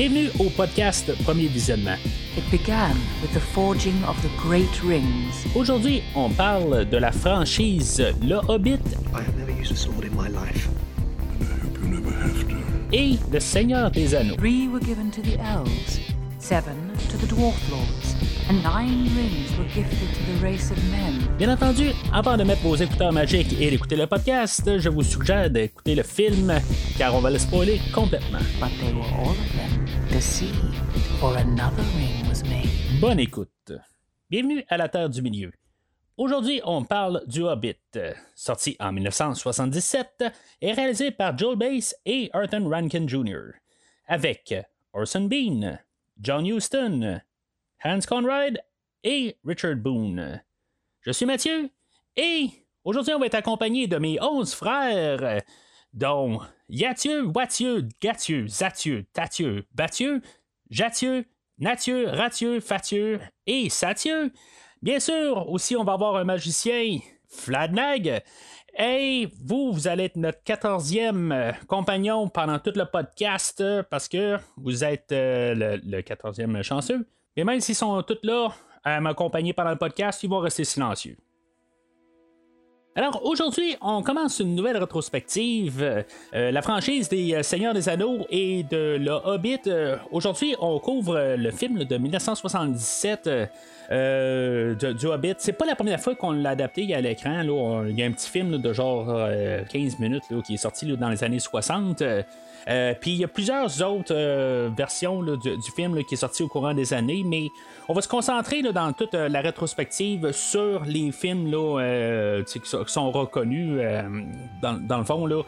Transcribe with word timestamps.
Bienvenue 0.00 0.30
au 0.38 0.48
podcast 0.48 1.12
Premier 1.24 1.48
Visionnement. 1.48 1.98
It 2.34 2.50
began 2.50 2.96
with 3.20 3.34
the 3.34 3.40
forging 3.52 4.02
of 4.08 4.16
the 4.22 4.30
great 4.40 4.82
rings. 4.82 5.44
Aujourd'hui, 5.54 6.02
on 6.14 6.30
parle 6.30 6.88
de 6.88 6.96
la 6.96 7.12
franchise 7.12 8.02
Le 8.22 8.36
Hobbit 8.36 8.80
I 9.12 9.20
have 9.20 9.36
never 9.36 9.52
used 9.52 9.72
a 9.72 9.76
sword 9.76 10.06
in 10.06 10.16
my 10.16 10.30
life. 10.30 10.70
et 12.94 13.18
Le 13.30 13.40
Seigneur 13.40 13.90
des 13.90 14.14
Anneaux. 14.14 14.36
Three 14.36 14.68
were 14.68 14.80
given 14.80 15.10
to 15.10 15.20
the 15.20 15.38
elves, 15.38 16.00
seven 16.38 16.76
to 17.10 17.18
the 17.18 17.26
dwarf 17.26 17.60
lords, 17.70 18.16
and 18.48 18.62
nine 18.62 19.04
rings 19.14 19.54
were 19.58 19.68
gifted 19.74 20.08
to 20.14 20.32
the 20.32 20.42
race 20.42 20.70
of 20.70 20.78
men. 20.90 21.28
Bien 21.36 21.50
entendu, 21.50 21.90
avant 22.10 22.38
de 22.38 22.44
mettre 22.44 22.62
vos 22.62 22.76
écouteurs 22.76 23.12
magiques 23.12 23.54
et 23.60 23.70
d'écouter 23.70 23.96
le 23.96 24.06
podcast, 24.06 24.78
je 24.78 24.88
vous 24.88 25.02
suggère 25.02 25.50
d'écouter 25.50 25.94
le 25.94 26.04
film 26.04 26.54
car 26.96 27.14
on 27.14 27.20
va 27.20 27.28
le 27.28 27.38
spoiler 27.38 27.78
complètement. 27.92 28.40
But 28.58 28.70
they 28.80 28.94
were 28.94 29.04
all 29.04 29.32
of 29.32 29.52
them 29.52 29.79
Bonne 33.00 33.20
écoute. 33.20 33.72
Bienvenue 34.28 34.62
à 34.68 34.76
la 34.76 34.90
Terre 34.90 35.08
du 35.08 35.22
Milieu. 35.22 35.50
Aujourd'hui, 36.18 36.60
on 36.66 36.84
parle 36.84 37.22
du 37.26 37.40
Hobbit, 37.42 37.78
sorti 38.34 38.76
en 38.80 38.92
1977 38.92 40.24
et 40.60 40.72
réalisé 40.72 41.10
par 41.10 41.38
Joel 41.38 41.56
Bass 41.56 41.96
et 42.04 42.28
Arthur 42.34 42.68
Rankin 42.68 43.06
Jr. 43.06 43.54
Avec 44.08 44.54
Orson 44.92 45.22
Bean, 45.22 45.78
John 46.20 46.46
Huston, 46.46 47.22
Hans 47.82 48.00
Conrad 48.06 48.60
et 49.02 49.38
Richard 49.42 49.76
Boone. 49.76 50.42
Je 51.00 51.12
suis 51.12 51.24
Mathieu 51.24 51.70
et 52.16 52.50
aujourd'hui, 52.84 53.14
on 53.14 53.20
va 53.20 53.24
être 53.24 53.36
accompagné 53.36 53.86
de 53.86 53.96
mes 53.96 54.20
11 54.20 54.52
frères, 54.52 55.40
dont 55.94 56.40
Yathieu, 56.70 57.26
Wathieu, 57.34 57.88
Gathieu, 58.00 58.46
Zathieu, 58.46 59.04
Tathieu, 59.12 59.64
Bathieu, 59.74 60.22
Jathieu, 60.70 61.24
Nathieu, 61.58 62.08
Rathieu, 62.08 62.60
Fathieu 62.60 63.20
et 63.46 63.68
Sathieu. 63.68 64.32
Bien 64.80 65.00
sûr, 65.00 65.50
aussi, 65.50 65.76
on 65.76 65.82
va 65.82 65.94
avoir 65.94 66.16
un 66.16 66.24
magicien, 66.24 66.98
Fladnag. 67.28 68.22
Et 68.78 69.28
vous, 69.44 69.72
vous 69.72 69.88
allez 69.88 70.04
être 70.04 70.16
notre 70.16 70.42
quatorzième 70.44 71.32
euh, 71.32 71.52
compagnon 71.66 72.28
pendant 72.28 72.58
tout 72.60 72.72
le 72.74 72.84
podcast 72.84 73.60
euh, 73.60 73.82
parce 73.82 74.08
que 74.08 74.38
vous 74.56 74.84
êtes 74.84 75.10
euh, 75.10 75.78
le, 75.84 76.00
quatorzième 76.02 76.62
chanceux. 76.62 77.04
Et 77.36 77.42
même 77.42 77.60
s'ils 77.60 77.74
sont 77.74 78.00
tous 78.02 78.18
là 78.22 78.48
à 78.84 79.00
m'accompagner 79.00 79.52
pendant 79.52 79.70
le 79.70 79.76
podcast, 79.76 80.22
ils 80.22 80.30
vont 80.30 80.38
rester 80.38 80.64
silencieux. 80.64 81.16
Alors 82.96 83.24
aujourd'hui, 83.24 83.76
on 83.80 84.02
commence 84.02 84.40
une 84.40 84.56
nouvelle 84.56 84.76
rétrospective, 84.76 85.80
euh, 85.80 86.02
euh, 86.34 86.50
la 86.50 86.60
franchise 86.60 87.08
des 87.08 87.34
euh, 87.34 87.42
Seigneurs 87.44 87.72
des 87.72 87.88
Anneaux 87.88 88.26
et 88.30 88.64
de 88.64 88.96
Le 89.00 89.12
Hobbit. 89.12 89.60
Aujourd'hui, 90.10 90.56
on 90.60 90.78
couvre 90.80 91.36
le 91.38 91.50
film 91.52 91.84
de 91.84 91.96
1977 91.96 93.26
euh, 93.28 93.46
euh, 93.92 94.74
de- 94.74 94.92
du 94.92 95.06
Hobbit. 95.06 95.34
C'est 95.38 95.52
pas 95.52 95.66
la 95.66 95.76
première 95.76 96.00
fois 96.00 96.16
qu'on 96.16 96.32
l'a 96.32 96.50
adapté 96.50 96.92
à 96.92 97.00
l'écran. 97.00 97.42
Il 97.88 97.96
y 97.96 98.02
a 98.02 98.06
un 98.06 98.10
petit 98.12 98.28
film 98.28 98.58
de 98.58 98.72
genre 98.72 99.06
euh, 99.08 99.62
15 99.72 100.00
minutes 100.00 100.24
qui 100.44 100.54
est 100.54 100.58
sorti 100.58 100.86
dans 100.96 101.08
les 101.10 101.22
années 101.22 101.38
60. 101.38 102.02
Euh, 102.68 102.94
Puis 103.00 103.12
il 103.12 103.16
y 103.18 103.24
a 103.24 103.28
plusieurs 103.28 103.82
autres 103.82 104.14
euh, 104.14 104.70
versions 104.76 105.22
du, 105.22 105.70
film 105.74 106.02
qui 106.04 106.14
est 106.14 106.18
sorti 106.18 106.42
au 106.42 106.48
courant 106.48 106.74
des 106.74 106.92
années, 106.92 107.22
mais 107.24 107.48
on 107.88 107.94
va 107.94 108.02
se 108.02 108.08
concentrer 108.08 108.62
dans 108.62 108.92
toute 108.92 109.14
euh, 109.14 109.28
la 109.28 109.40
rétrospective 109.40 110.32
sur 110.32 110.84
les 110.84 111.12
films 111.12 111.50
là, 111.50 112.42
qui, 112.44 112.60
sont, 112.64 113.10
reconnus 113.10 113.80
dans, 114.62 114.98
le 114.98 115.04
fond. 115.04 115.26
Là. 115.26 115.42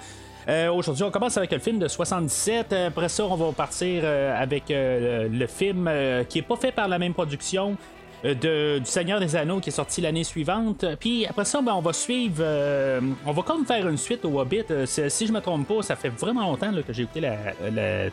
Aujourd'hui, 0.73 1.05
on 1.05 1.11
commence 1.11 1.37
avec 1.37 1.53
le 1.53 1.59
film 1.59 1.79
de 1.79 1.89
77. 1.89 2.73
Après 2.73 3.09
ça, 3.09 3.25
on 3.25 3.37
va 3.37 3.53
partir 3.53 4.05
avec 4.05 4.65
le, 4.69 5.47
film 5.47 5.91
qui 6.29 6.39
est 6.39 6.43
pas 6.43 6.57
fait 6.57 6.73
par 6.73 6.89
la 6.89 6.99
même 6.99 7.15
production. 7.15 7.77
Euh, 8.25 8.79
du 8.79 8.87
Seigneur 8.87 9.19
des 9.21 9.35
Anneaux 9.37 9.61
qui 9.61 9.71
est 9.71 9.73
sorti 9.73 10.01
l'année 10.01 10.25
suivante. 10.25 10.85
Puis 11.01 11.27
après 11.27 11.45
ça, 11.45 11.61
ben, 11.61 11.73
on 11.75 11.81
va 11.81 11.93
suivre. 11.93 12.37
euh, 12.41 13.01
on 13.27 13.33
va 13.33 13.43
comme 13.43 13.67
faire 13.67 13.89
une 13.89 13.97
suite 13.99 14.25
au 14.25 14.39
Hobbit. 14.41 14.65
Euh, 14.71 14.87
si 14.87 15.27
je 15.27 15.33
me 15.33 15.41
trompe 15.41 15.67
pas, 15.67 15.83
ça 15.83 15.97
fait 15.97 16.09
vraiment 16.11 16.43
longtemps 16.43 16.71
que 16.87 16.93
j'ai 16.93 17.03
écouté 17.03 17.23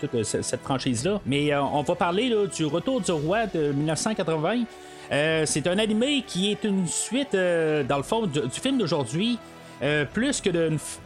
toute 0.02 0.24
ce- 0.24 0.42
cette 0.42 0.62
franchise-là. 0.62 1.22
Mais 1.26 1.56
on 1.56 1.82
va 1.84 1.96
parler 1.96 2.34
du 2.56 2.66
Retour 2.66 3.02
du 3.02 3.12
Roi 3.12 3.46
de 3.48 3.72
1980. 3.72 4.64
Euh, 5.12 5.44
c'est 5.46 5.66
un 5.68 5.78
animé 5.80 6.24
qui 6.26 6.52
est 6.52 6.64
une 6.64 6.86
suite, 6.88 7.34
dans 7.34 7.98
le 7.98 8.04
fond, 8.04 8.26
du 8.28 8.42
film 8.62 8.78
d'aujourd'hui. 8.78 9.38
Euh, 9.82 10.04
plus 10.06 10.42
que 10.42 10.50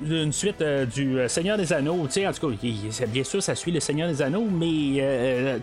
d'une 0.02 0.34
suite 0.34 0.62
euh, 0.62 0.86
du 0.86 1.20
euh, 1.20 1.28
Seigneur 1.28 1.58
des 1.58 1.72
Anneaux, 1.72 2.08
tu 2.08 2.14
sais, 2.14 2.28
en 2.28 2.34
tout 2.34 2.50
cas, 2.50 3.06
bien 3.06 3.24
sûr, 3.24 3.44
ça 3.44 3.54
suit 3.54 3.72
le 3.72 3.80
Seigneur 3.80 4.08
des 4.08 4.22
Anneaux, 4.22 4.48
mais 4.52 5.60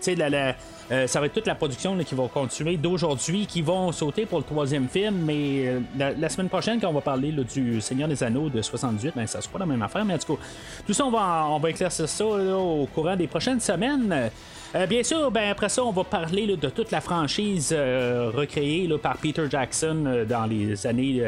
ça 1.07 1.19
va 1.19 1.25
être 1.25 1.33
toute 1.33 1.47
la 1.47 1.55
production 1.55 1.97
qui 1.97 2.15
va 2.15 2.27
continuer 2.27 2.77
d'aujourd'hui, 2.77 3.45
qui 3.47 3.61
vont 3.61 3.91
sauter 3.91 4.25
pour 4.25 4.39
le 4.39 4.45
troisième 4.45 4.87
film, 4.87 5.15
mais 5.25 5.81
la, 5.97 6.29
semaine 6.29 6.49
prochaine, 6.49 6.79
quand 6.79 6.89
on 6.89 6.93
va 6.93 7.01
parler 7.01 7.31
du 7.31 7.81
Seigneur 7.81 8.07
des 8.07 8.23
Anneaux 8.23 8.49
de 8.49 8.61
78, 8.61 9.13
ben, 9.15 9.27
ça 9.27 9.41
sera 9.41 9.53
pas 9.53 9.59
la 9.59 9.65
même 9.65 9.81
affaire, 9.81 10.05
mais 10.05 10.13
en 10.13 10.17
tout 10.17 10.35
cas, 10.35 10.41
tout 10.87 10.93
ça, 10.93 11.05
on 11.05 11.11
va, 11.11 11.47
on 11.49 11.59
va 11.59 11.69
éclaircir 11.69 12.07
ça 12.07 12.25
au 12.25 12.87
courant 12.93 13.15
des 13.15 13.27
prochaines 13.27 13.59
semaines. 13.59 14.31
Euh, 14.73 14.85
bien 14.85 15.03
sûr, 15.03 15.29
ben, 15.31 15.49
après 15.49 15.67
ça, 15.67 15.83
on 15.83 15.91
va 15.91 16.05
parler 16.05 16.47
de 16.47 16.69
toute 16.69 16.91
la 16.91 17.01
franchise 17.01 17.73
euh, 17.75 18.31
recréée 18.33 18.87
par 19.01 19.17
Peter 19.17 19.43
Jackson 19.49 20.03
euh, 20.05 20.25
dans 20.25 20.45
les 20.45 20.87
années 20.87 21.21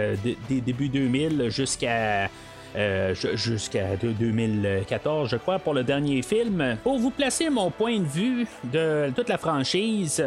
des 0.50 0.62
début 0.62 0.88
2000 0.88 1.50
jusqu'à 1.50 2.30
euh, 2.76 3.14
ju- 3.14 3.36
jusqu'à 3.38 3.96
de- 3.96 4.12
2014, 4.12 5.30
je 5.30 5.38
crois, 5.38 5.60
pour 5.60 5.74
le 5.74 5.84
dernier 5.84 6.22
film. 6.22 6.78
Pour 6.84 6.98
vous 6.98 7.10
placer 7.12 7.50
mon 7.50 7.70
point 7.72 8.00
de 8.00 8.06
vue 8.06 8.48
de 8.72 9.12
toute 9.16 9.30
la 9.30 9.38
franchise, 9.38 10.24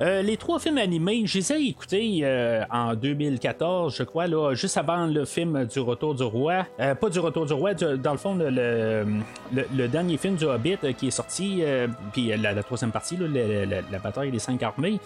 euh, 0.00 0.22
les 0.22 0.36
trois 0.36 0.58
films 0.58 0.78
animés, 0.78 1.22
je 1.26 1.38
les 1.38 1.52
ai 1.52 1.68
écoutés 1.68 2.20
euh, 2.22 2.62
en 2.70 2.94
2014, 2.94 3.96
je 3.96 4.02
crois, 4.04 4.26
là, 4.26 4.54
juste 4.54 4.76
avant 4.76 5.06
le 5.06 5.24
film 5.24 5.64
du 5.64 5.80
Retour 5.80 6.14
du 6.14 6.22
Roi. 6.22 6.66
Pas 6.76 7.08
du 7.10 7.18
Retour 7.18 7.46
du 7.46 7.52
Roi, 7.52 7.74
dans 7.74 8.12
le 8.12 8.18
fond, 8.18 8.34
le, 8.34 9.86
dernier 9.88 10.16
film 10.16 10.36
du 10.36 10.44
Hobbit 10.44 10.78
qui 10.96 11.08
est 11.08 11.10
sorti, 11.10 11.62
puis 12.12 12.28
la, 12.36 12.62
troisième 12.62 12.92
partie, 12.92 13.16
là, 13.16 13.26
la 13.90 13.98
bataille 13.98 14.30
des 14.30 14.38
cinq 14.38 14.62
armées. 14.62 14.98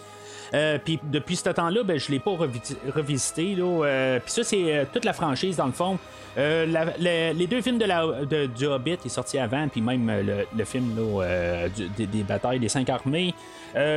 Euh, 0.53 0.77
puis 0.83 0.99
depuis 1.03 1.35
ce 1.35 1.49
temps-là, 1.49 1.83
ben, 1.83 1.97
je 1.99 2.11
l'ai 2.11 2.19
pas 2.19 2.31
revi- 2.31 2.75
revisité. 2.93 3.55
Euh, 3.59 4.19
puis 4.19 4.31
ça, 4.31 4.43
c'est 4.43 4.75
euh, 4.75 4.85
toute 4.91 5.05
la 5.05 5.13
franchise, 5.13 5.55
dans 5.55 5.65
le 5.65 5.71
fond. 5.71 5.97
Euh, 6.37 6.65
les 6.99 7.47
deux 7.47 7.61
films 7.61 7.77
de 7.77 7.85
la, 7.85 8.05
du 8.47 8.65
Hobbit 8.65 8.97
est 9.05 9.09
sorti 9.09 9.37
avant, 9.37 9.67
puis 9.67 9.81
même 9.81 10.09
euh, 10.09 10.21
le, 10.23 10.57
le 10.57 10.65
film 10.65 10.95
là, 10.95 11.67
des, 11.97 12.05
des 12.07 12.23
batailles 12.23 12.59
des 12.59 12.69
cinq 12.69 12.89
armées. 12.89 13.33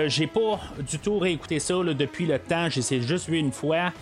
J'ai 0.06 0.26
pas 0.26 0.60
du 0.78 0.98
tout 0.98 1.18
réécouté 1.18 1.58
ça 1.58 1.74
là, 1.82 1.92
depuis 1.92 2.24
le 2.26 2.38
temps. 2.38 2.68
Je 2.70 2.76
les 2.80 2.94
ai 2.94 3.00
juste 3.02 3.28
vu 3.28 3.38
une 3.38 3.52
fois. 3.52 3.92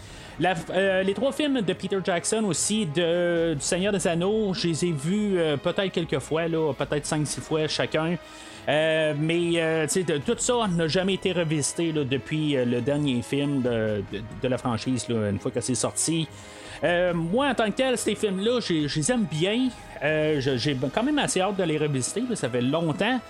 La- 0.41 0.55
euh, 0.71 1.03
les 1.05 1.15
trois 1.15 1.31
films 1.33 1.61
de 1.61 1.73
Peter 1.73 1.99
Jackson 2.05 2.43
aussi, 2.47 2.87
de, 2.87 3.55
du 3.55 3.61
Seigneur 3.61 3.93
des 3.93 4.07
Anneaux, 4.07 4.53
je 4.55 4.67
les 4.69 4.85
ai 4.87 4.91
vus 4.93 5.35
euh, 5.39 5.57
peut-être 5.57 5.93
quelques 5.93 6.19
fois, 6.19 6.43
peut-être 6.77 7.07
5-6 7.07 7.41
fois 7.41 7.69
chacun. 7.69 8.17
Euh, 8.69 9.15
mais 9.19 9.53
euh, 9.57 9.87
tout 10.25 10.37
ça 10.39 10.55
n'a 10.69 10.89
jamais 10.89 11.15
été 11.15 11.33
revisité 11.33 11.93
depuis 11.93 12.57
euh, 12.57 12.65
le 12.65 12.81
dernier 12.81 13.21
film 13.21 13.63
de, 13.63 14.03
la 14.43 14.59
franchise, 14.59 15.07
une 15.09 15.39
fois 15.39 15.51
que 15.51 15.61
c'est 15.61 15.75
sorti. 15.75 16.29
Moi, 17.15 17.49
en 17.49 17.55
tant 17.55 17.67
que 17.71 17.77
tel, 17.77 17.97
ces 17.97 18.15
films-là, 18.15 18.61
je 18.61 18.95
les 18.95 19.11
aime 19.11 19.25
bien. 19.25 19.69
J'ai 20.03 20.77
quand 20.95 21.03
même 21.03 21.19
assez 21.19 21.41
hâte 21.41 21.57
de 21.57 21.63
les 21.63 21.79
revisiter, 21.79 22.23
là, 22.29 22.37
ça 22.37 22.51
fait 22.51 22.61
longtemps. 22.61 23.21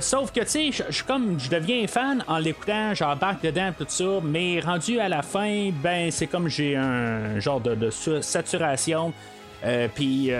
Sauf 0.00 0.32
que, 0.32 0.40
tu 0.40 0.72
sais, 0.72 0.86
je- 0.88 1.04
comme 1.04 1.38
je 1.38 1.50
deviens 1.50 1.86
fan 1.86 2.24
en 2.26 2.38
l'écoutant, 2.38 2.94
j'embarque 2.94 3.42
dedans, 3.42 3.72
tout 3.76 3.84
ça, 3.88 4.20
mais 4.22 4.60
rendu 4.60 4.98
à 5.00 5.10
la 5.10 5.20
fin, 5.20 5.70
ben, 5.82 6.10
c'est 6.10 6.28
comme 6.28 6.48
j'ai 6.48 6.76
un 6.76 7.38
genre 7.40 7.60
de, 7.60 7.90
saturation. 7.90 9.12
Puis, 9.94 10.30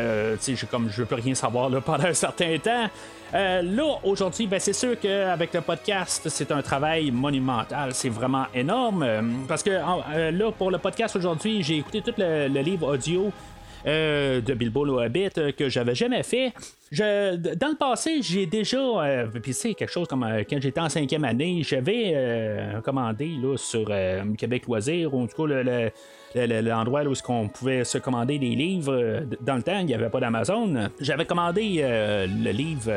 tu 0.42 0.56
sais, 0.56 0.66
comme 0.70 0.88
je 0.90 1.02
veux 1.02 1.06
plus 1.06 1.20
rien 1.20 1.34
savoir 1.34 1.68
pendant 1.84 2.06
un 2.06 2.14
certain 2.14 2.56
temps. 2.56 2.88
Euh, 3.34 3.62
là, 3.62 3.98
aujourd'hui, 4.04 4.46
ben, 4.46 4.58
c'est 4.58 4.72
sûr 4.72 4.98
qu'avec 4.98 5.52
le 5.52 5.60
podcast, 5.60 6.28
c'est 6.28 6.50
un 6.50 6.62
travail 6.62 7.10
monumental. 7.10 7.94
C'est 7.94 8.08
vraiment 8.08 8.46
énorme. 8.54 9.02
euh, 9.02 9.22
parce 9.46 9.62
que 9.62 9.70
euh, 9.70 10.30
là, 10.30 10.50
pour 10.52 10.70
le 10.70 10.78
podcast 10.78 11.14
aujourd'hui, 11.16 11.62
j'ai 11.62 11.76
écouté 11.76 12.00
tout 12.00 12.14
le 12.16 12.62
livre 12.62 12.94
audio 12.94 13.30
euh, 13.86 14.40
de 14.40 14.54
Bilbo 14.54 14.84
le 14.84 14.92
Hobbit 14.92 15.30
euh, 15.38 15.52
que 15.52 15.68
j'avais 15.68 15.94
jamais 15.94 16.22
fait. 16.22 16.52
Je, 16.90 17.36
dans 17.54 17.68
le 17.68 17.76
passé, 17.76 18.20
j'ai 18.22 18.46
déjà, 18.46 18.78
euh, 18.78 19.26
puis 19.42 19.52
c'est 19.52 19.74
quelque 19.74 19.92
chose 19.92 20.08
comme 20.08 20.24
euh, 20.24 20.42
quand 20.48 20.58
j'étais 20.60 20.80
en 20.80 20.88
cinquième 20.88 21.24
année, 21.24 21.62
j'avais 21.62 22.14
commandé 22.84 23.28
là, 23.42 23.56
sur 23.56 23.90
Québec 24.36 24.64
Loisirs, 24.66 25.12
ou 25.14 25.22
en 25.22 25.26
tout 25.26 25.42
cas 25.42 25.48
le- 25.48 25.62
le- 25.62 26.46
le- 26.46 26.60
l'endroit 26.60 27.02
où 27.04 27.12
on 27.28 27.48
pouvait 27.48 27.84
se 27.84 27.98
commander 27.98 28.38
des 28.38 28.50
livres. 28.54 29.22
Dans 29.40 29.56
le 29.56 29.62
temps, 29.62 29.78
il 29.78 29.86
n'y 29.86 29.94
avait 29.94 30.08
pas 30.10 30.20
d'Amazon. 30.20 30.88
J'avais 31.00 31.24
commandé 31.24 31.82
le 31.82 32.50
livre, 32.50 32.90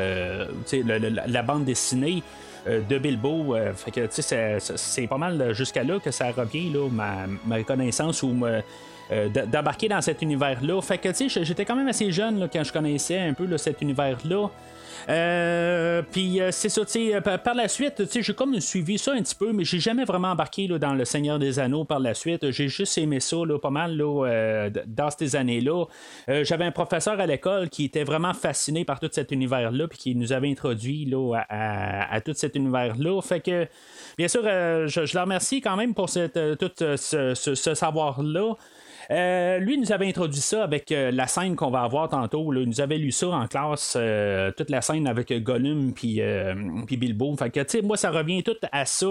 la- 1.26 1.42
bande 1.42 1.64
dessinée 1.64 2.22
de 2.66 2.98
Bilbo. 2.98 3.54
euh, 3.56 3.72
fait 3.74 3.90
que, 3.90 4.06
c'est- 4.10 5.06
pas 5.08 5.18
mal 5.18 5.52
jusqu'à 5.54 5.82
là 5.82 5.98
que 5.98 6.10
ça 6.10 6.30
revient, 6.30 6.70
là, 6.72 6.88
ma, 6.90 7.26
ma 7.46 7.62
connaissance 7.62 8.22
ou 8.22 8.32
d'embarquer 9.46 9.88
dans 9.88 10.00
cet 10.00 10.22
univers-là. 10.22 10.80
Fait 10.82 10.98
que, 10.98 11.08
tu 11.08 11.28
sais, 11.28 11.44
j'étais 11.44 11.64
quand 11.64 11.76
même 11.76 11.88
assez 11.88 12.10
jeune 12.12 12.48
quand 12.52 12.64
je 12.64 12.72
connaissais 12.72 13.18
un 13.18 13.34
peu 13.34 13.56
cet 13.58 13.80
univers-là. 13.82 14.50
Euh, 15.08 16.02
puis 16.10 16.40
euh, 16.40 16.50
c'est 16.52 16.68
ça, 16.68 16.84
tu 16.84 17.10
sais, 17.10 17.20
par, 17.20 17.54
la 17.54 17.68
suite, 17.68 17.96
tu 17.96 18.06
sais, 18.06 18.22
j'ai 18.22 18.34
comme 18.34 18.60
suivi 18.60 18.98
ça 18.98 19.12
un 19.12 19.22
petit 19.22 19.34
peu, 19.34 19.52
mais 19.52 19.64
j'ai 19.64 19.80
jamais 19.80 20.04
vraiment 20.04 20.28
embarqué 20.28 20.68
dans 20.68 20.94
Le 20.94 21.04
Seigneur 21.04 21.38
des 21.38 21.58
Anneaux 21.58 21.84
par 21.84 21.98
la 21.98 22.14
suite. 22.14 22.50
J'ai 22.50 22.68
juste 22.68 22.96
aimé 22.98 23.20
ça 23.20 23.36
là, 23.44 23.58
pas 23.58 23.70
mal 23.70 23.96
là, 23.96 24.26
euh, 24.26 24.70
dans 24.86 25.10
ces 25.10 25.36
années-là. 25.36 25.84
J'avais 26.42 26.64
un 26.64 26.70
professeur 26.70 27.18
à 27.18 27.26
l'école 27.26 27.68
qui 27.68 27.84
était 27.84 28.04
vraiment 28.04 28.34
fasciné 28.34 28.84
par 28.84 29.00
tout 29.00 29.08
cet 29.10 29.32
univers-là, 29.32 29.88
puis 29.88 29.98
qui 29.98 30.14
nous 30.14 30.32
avait 30.32 30.50
introduit 30.50 31.04
là, 31.04 31.44
à, 31.48 32.20
tout 32.20 32.34
cet 32.34 32.54
univers-là. 32.56 33.20
Fait 33.22 33.40
que, 33.40 33.66
bien 34.16 34.28
sûr, 34.28 34.42
je, 34.42 35.04
je 35.04 35.18
remercie 35.18 35.60
quand 35.60 35.76
même 35.76 35.94
pour 35.94 36.06
tout 36.06 36.70
ce 36.76 37.74
savoir-là. 37.74 38.54
Euh, 39.10 39.58
lui 39.58 39.78
nous 39.78 39.92
avait 39.92 40.08
introduit 40.08 40.40
ça 40.40 40.62
avec 40.62 40.92
euh, 40.92 41.10
la 41.10 41.26
scène 41.26 41.56
qu'on 41.56 41.70
va 41.70 41.82
avoir 41.82 42.08
tantôt. 42.08 42.52
Il 42.54 42.68
nous 42.68 42.80
avait 42.80 42.98
lu 42.98 43.10
ça 43.10 43.28
en 43.28 43.46
classe, 43.46 43.94
euh, 43.98 44.52
toute 44.52 44.70
la 44.70 44.80
scène 44.80 45.06
avec 45.06 45.32
Gollum 45.42 45.92
puis, 45.92 46.20
Bilbo. 46.96 47.34
Fait 47.36 47.50
que, 47.50 47.82
moi, 47.82 47.96
ça 47.96 48.10
revient 48.10 48.42
tout 48.42 48.56
à 48.70 48.84
ça. 48.84 49.06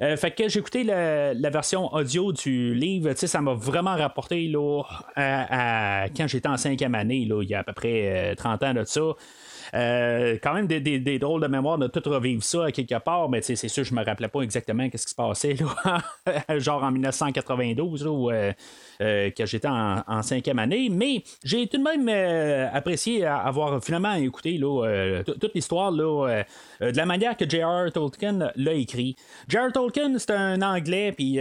fait 0.00 0.34
que 0.34 0.48
j'ai 0.48 0.58
écouté 0.58 0.84
la, 0.84 1.50
version 1.50 1.92
audio 1.92 2.32
du 2.32 2.74
livre. 2.74 3.12
Ça 3.14 3.40
m'a 3.40 3.54
vraiment 3.54 3.96
rapporté 3.96 4.48
là, 4.48 4.82
quand 5.16 6.26
j'étais 6.26 6.48
en 6.48 6.56
cinquième 6.56 6.94
année, 6.94 7.24
là, 7.24 7.42
il 7.42 7.48
y 7.48 7.54
a 7.54 7.60
à 7.60 7.64
peu 7.64 7.72
près 7.72 8.34
30 8.36 8.62
ans 8.62 8.74
de 8.74 8.84
ça. 8.84 9.12
Euh, 9.74 10.38
quand 10.42 10.54
même 10.54 10.66
des, 10.66 11.18
drôles 11.18 11.42
de 11.42 11.46
mémoire 11.46 11.78
de 11.78 11.86
tout 11.86 12.08
revivre 12.08 12.42
ça 12.42 12.70
quelque 12.72 12.98
part, 12.98 13.28
mais 13.28 13.42
c'est 13.42 13.68
sûr, 13.68 13.84
je 13.84 13.94
me 13.94 14.04
rappelais 14.04 14.28
pas 14.28 14.40
exactement 14.40 14.86
ce 14.94 15.04
qui 15.04 15.10
se 15.10 15.14
passait, 15.14 15.56
genre 16.58 16.82
en 16.82 16.90
1992, 16.90 18.06
où 18.06 18.30
euh, 18.30 18.52
euh, 19.00 19.30
que 19.30 19.46
j'étais 19.46 19.68
en, 19.68 20.22
cinquième 20.22 20.58
année, 20.58 20.88
mais 20.90 21.22
j'ai 21.44 21.66
tout 21.66 21.78
de 21.78 21.82
même 21.82 22.08
apprécié 22.72 23.24
avoir 23.24 23.82
finalement 23.84 24.14
écouté 24.14 24.58
toute 24.58 25.54
l'histoire 25.54 25.92
de 25.92 26.44
la 26.80 27.06
manière 27.06 27.36
que 27.36 27.48
J.R. 27.48 27.92
Tolkien 27.92 28.50
l'a 28.56 28.72
écrit. 28.72 29.14
J.R. 29.46 29.72
Tolkien, 29.72 30.18
c'est 30.18 30.30
un 30.32 30.62
anglais, 30.62 31.12
puis 31.12 31.38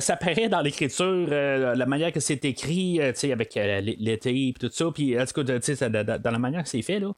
ça 0.00 0.16
paraît 0.16 0.48
dans 0.48 0.60
l'écriture, 0.60 1.28
la 1.28 1.86
manière 1.86 2.12
que 2.12 2.20
c'est 2.20 2.44
écrit, 2.44 3.00
avec 3.00 3.54
l'été 3.54 4.48
et 4.48 4.54
tout 4.58 4.70
ça, 4.70 4.86
puis 4.94 5.14
dans 5.14 6.30
la 6.30 6.38
manière 6.38 6.62
que 6.62 6.68
c'est 6.68 6.82
fait, 6.82 7.00
là. 7.00 7.12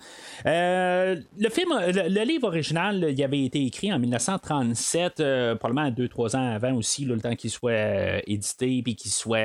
Euh, 0.46 1.17
le 1.38 1.49
film, 1.49 1.70
le, 1.73 2.25
livre 2.25 2.49
original, 2.49 3.06
il 3.11 3.25
avait 3.25 3.44
été 3.44 3.64
écrit 3.64 3.93
en 3.93 3.99
1937, 3.99 5.20
euh, 5.20 5.55
probablement 5.55 5.91
deux, 5.91 6.08
trois 6.08 6.37
ans 6.37 6.55
avant 6.55 6.75
aussi, 6.75 7.06
le 7.06 7.19
temps 7.19 7.35
qu'il 7.35 7.50
soit 7.50 7.70
euh, 7.70 8.20
édité, 8.26 8.82
puis 8.82 8.94
qu'il 8.94 9.11
soit 9.11 9.38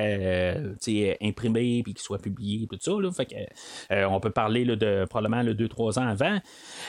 imprimé, 1.21 1.83
puis 1.83 1.93
qu'il 1.93 2.01
soit 2.01 2.17
publié, 2.17 2.67
tout 2.67 2.77
ça. 2.81 3.25
que, 3.25 4.05
on 4.07 4.19
peut 4.19 4.29
parler 4.31 4.65
de 4.65 5.05
probablement 5.05 5.43
deux, 5.53 5.69
trois 5.69 5.97
ans 5.99 6.07
avant. 6.07 6.39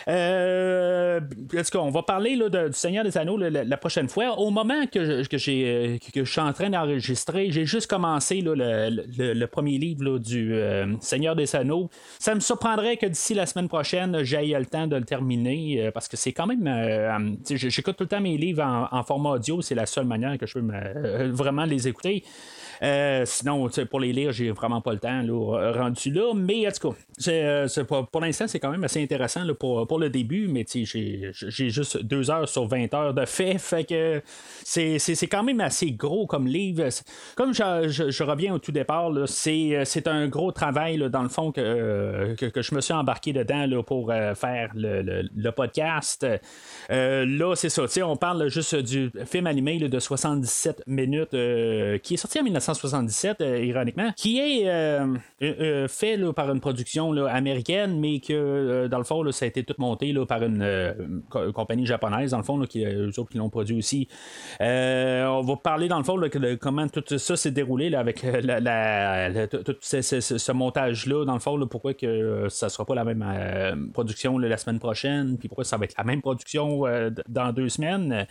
est-ce 0.07 1.71
qu'on 1.71 1.91
va 1.91 2.03
parler 2.03 2.37
du 2.37 2.73
Seigneur 2.73 3.05
des 3.05 3.17
Anneaux 3.17 3.37
la, 3.37 3.77
prochaine 3.77 4.09
fois? 4.09 4.39
Au 4.39 4.51
moment 4.51 4.87
que, 4.87 5.23
j'ai, 5.31 6.01
que 6.13 6.25
je 6.25 6.31
suis 6.31 6.41
en 6.41 6.53
train 6.53 6.71
d'enregistrer, 6.71 7.53
j'ai 7.53 7.65
juste 7.65 7.89
commencé 7.89 8.41
le, 8.43 9.47
premier 9.47 9.79
livre 9.79 10.19
du 10.19 10.55
Seigneur 11.01 11.37
des 11.37 11.55
Anneaux. 11.55 11.91
Ça 12.19 12.35
me 12.35 12.41
surprendrait 12.41 12.97
que 12.97 13.07
d'ici 13.07 13.35
la 13.35 13.47
semaine 13.47 13.69
prochaine, 13.69 14.00
j'ai 14.23 14.51
eu 14.51 14.59
le 14.59 14.67
temps 14.67 14.87
de 14.87 14.97
le 14.97 15.05
terminer 15.05 15.87
euh, 15.87 15.91
parce 15.91 16.09
que 16.09 16.17
c'est 16.17 16.33
quand 16.33 16.47
même. 16.47 16.67
Euh, 16.67 17.19
j'écoute 17.49 17.97
tout 17.97 18.05
le 18.05 18.09
temps 18.09 18.21
mes 18.21 18.37
livres 18.37 18.63
en, 18.63 19.03
format 19.03 19.31
audio, 19.31 19.61
c'est 19.63 19.75
la 19.75 19.87
seule 19.87 20.07
manière 20.07 20.37
que 20.39 20.47
je 20.47 20.59
peux 20.59 20.67
euh, 20.73 21.31
vraiment 21.33 21.65
les 21.65 21.89
écouter. 21.89 22.25
Sinon, 23.25 23.69
pour 23.91 24.01
les 24.01 24.13
lire, 24.13 24.33
j'ai 24.33 24.51
vraiment 24.51 24.81
pas 24.81 24.93
le 24.93 24.99
temps 24.99 25.21
là, 25.21 25.73
rendu 25.73 26.11
là. 26.11 26.33
Mais 26.35 26.67
en 26.67 26.71
tout 26.71 26.91
cas, 26.91 28.05
pour, 28.11 28.21
l'instant, 28.23 28.47
c'est 28.49 28.59
quand 28.59 28.71
même 28.71 28.85
assez 28.85 29.03
intéressant 29.03 29.43
pour, 29.59 29.99
le 29.99 30.09
début. 30.09 30.49
Mais 30.49 30.65
j'ai, 30.67 31.31
j'ai 31.33 31.69
juste 31.69 32.03
deux 32.03 32.31
heures 32.31 32.49
sur 32.49 32.67
20 32.67 32.95
heures 32.95 33.13
de 33.13 33.27
fait. 33.27 33.59
Fait 33.59 33.85
que 33.85 34.23
c'est, 34.65 35.29
quand 35.31 35.43
même 35.43 35.61
assez 35.61 35.93
gros 35.93 36.27
comme 36.27 36.47
livre. 36.47 36.89
Comme 37.37 37.53
je, 37.53 38.23
reviens 38.23 38.55
au 38.55 38.59
tout 38.59 38.73
départ, 38.73 39.11
c'est, 39.27 40.07
un 40.07 40.29
gros 40.29 40.51
travail 40.51 40.99
dans 41.11 41.23
le 41.23 41.29
fond 41.29 41.53
que, 41.53 42.35
que, 42.35 42.63
je 42.63 42.75
me 42.75 42.81
suis 42.81 42.95
embarqué 42.95 43.35
dedans 43.35 43.67
pour 43.91 44.13
euh, 44.13 44.37
faire 44.37 44.71
le, 44.77 45.03
le, 45.03 45.51
podcast. 45.51 46.25
Euh, 46.91 47.27
là, 47.27 47.57
c'est 47.57 47.69
ça. 47.69 47.83
On 48.07 48.15
parle 48.17 48.49
juste 48.49 48.77
du 48.77 49.11
film 49.27 49.49
animé 49.49 49.81
de 49.81 49.99
77 49.99 50.85
minutes 50.87 51.31
qui 51.31 52.15
est 52.15 52.17
sorti 52.17 52.39
en 52.39 52.45
1900 52.45 52.61
1977, 52.71 53.41
euh, 53.41 53.65
ironiquement, 53.65 54.13
qui 54.17 54.39
est 54.39 54.69
euh, 54.69 55.17
euh, 55.43 55.89
fait 55.89 56.19
par 56.35 56.51
une 56.51 56.61
production 56.61 57.13
américaine, 57.27 57.99
mais 57.99 58.21
que 58.21 58.87
dans 58.89 58.99
le 58.99 59.05
fond, 59.05 59.31
ça 59.33 59.45
a 59.45 59.49
été 59.49 59.65
tout 59.65 59.75
monté 59.79 60.15
par 60.29 60.43
une 60.43 60.95
compagnie 61.55 61.87
japonaise, 61.87 62.31
dans 62.31 62.39
le 62.39 62.45
fond, 62.45 62.61
qui, 62.63 62.85
eux 62.85 63.09
autres 63.19 63.31
qui 63.31 63.39
l'ont 63.39 63.51
produit 63.51 63.79
aussi. 63.79 64.09
on 64.61 65.43
va 65.43 65.57
parler 65.57 65.89
dans 65.89 65.99
le 65.99 66.05
fond 66.05 66.17
de 66.19 66.55
comment 66.55 66.87
tout 66.89 67.19
ça 67.19 67.37
s'est 67.37 67.51
déroulé 67.51 67.95
avec 67.95 68.21
tout 68.21 69.77
ce, 69.81 70.53
montage-là, 70.53 71.25
dans 71.25 71.35
le 71.35 71.41
fond, 71.41 71.67
pourquoi 71.67 71.95
que 71.95 72.47
ça 72.49 72.69
sera 72.69 72.85
pas 72.85 72.95
la 72.95 73.05
même 73.05 73.25
production 73.93 74.39
la 74.39 74.57
semaine 74.57 74.79
prochaine, 74.79 75.37
puis 75.39 75.49
pourquoi 75.49 75.65
ça 75.65 75.77
va 75.77 75.85
être 75.85 75.95
la 75.97 76.05
même 76.05 76.21
production 76.21 76.85
dans 77.29 77.53
deux 77.53 77.69
semaines. 77.69 78.27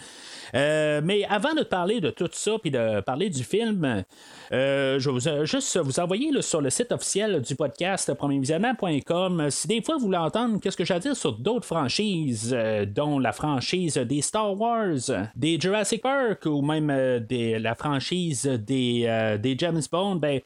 mais 0.54 1.26
avant 1.30 1.54
de 1.54 1.64
parler 1.64 2.02
de 2.02 2.10
tout 2.10 2.30
ça, 2.32 2.58
puis 2.62 2.72
de 2.72 3.02
parler 3.02 3.30
du 3.30 3.44
film, 3.44 4.04
euh, 4.52 5.00
je 5.00 5.10
vais 5.10 5.46
juste 5.46 5.78
vous 5.78 6.00
envoyer 6.00 6.30
sur 6.42 6.62
le 6.62 6.70
site 6.70 6.92
officiel 6.92 7.42
du 7.42 7.56
podcast 7.56 8.14
premiervisionnement.com 8.14 9.50
si 9.50 9.68
des 9.68 9.82
fois 9.82 9.98
vous 9.98 10.06
voulez 10.06 10.18
entendre 10.18 10.60
qu'est-ce 10.60 10.78
que 10.78 10.86
j'ai 10.86 10.94
à 10.94 11.00
dire 11.00 11.16
sur 11.16 11.34
d'autres 11.34 11.66
franchises, 11.66 12.56
euh, 12.58 12.86
dont 12.86 13.20
la 13.20 13.32
franchise 13.32 13.96
des 13.96 14.22
Star 14.22 14.60
Wars, 14.60 14.98
des 15.36 15.60
Jurassic 15.60 16.02
Park 16.02 16.46
ou 16.46 16.62
même 16.62 16.90
euh, 16.90 17.20
des, 17.20 17.60
la 17.60 17.76
franchise 17.76 18.44
des, 18.46 19.38
des 19.40 19.56
James 19.58 19.82
Bond, 19.92 20.16
ben, 20.16 20.40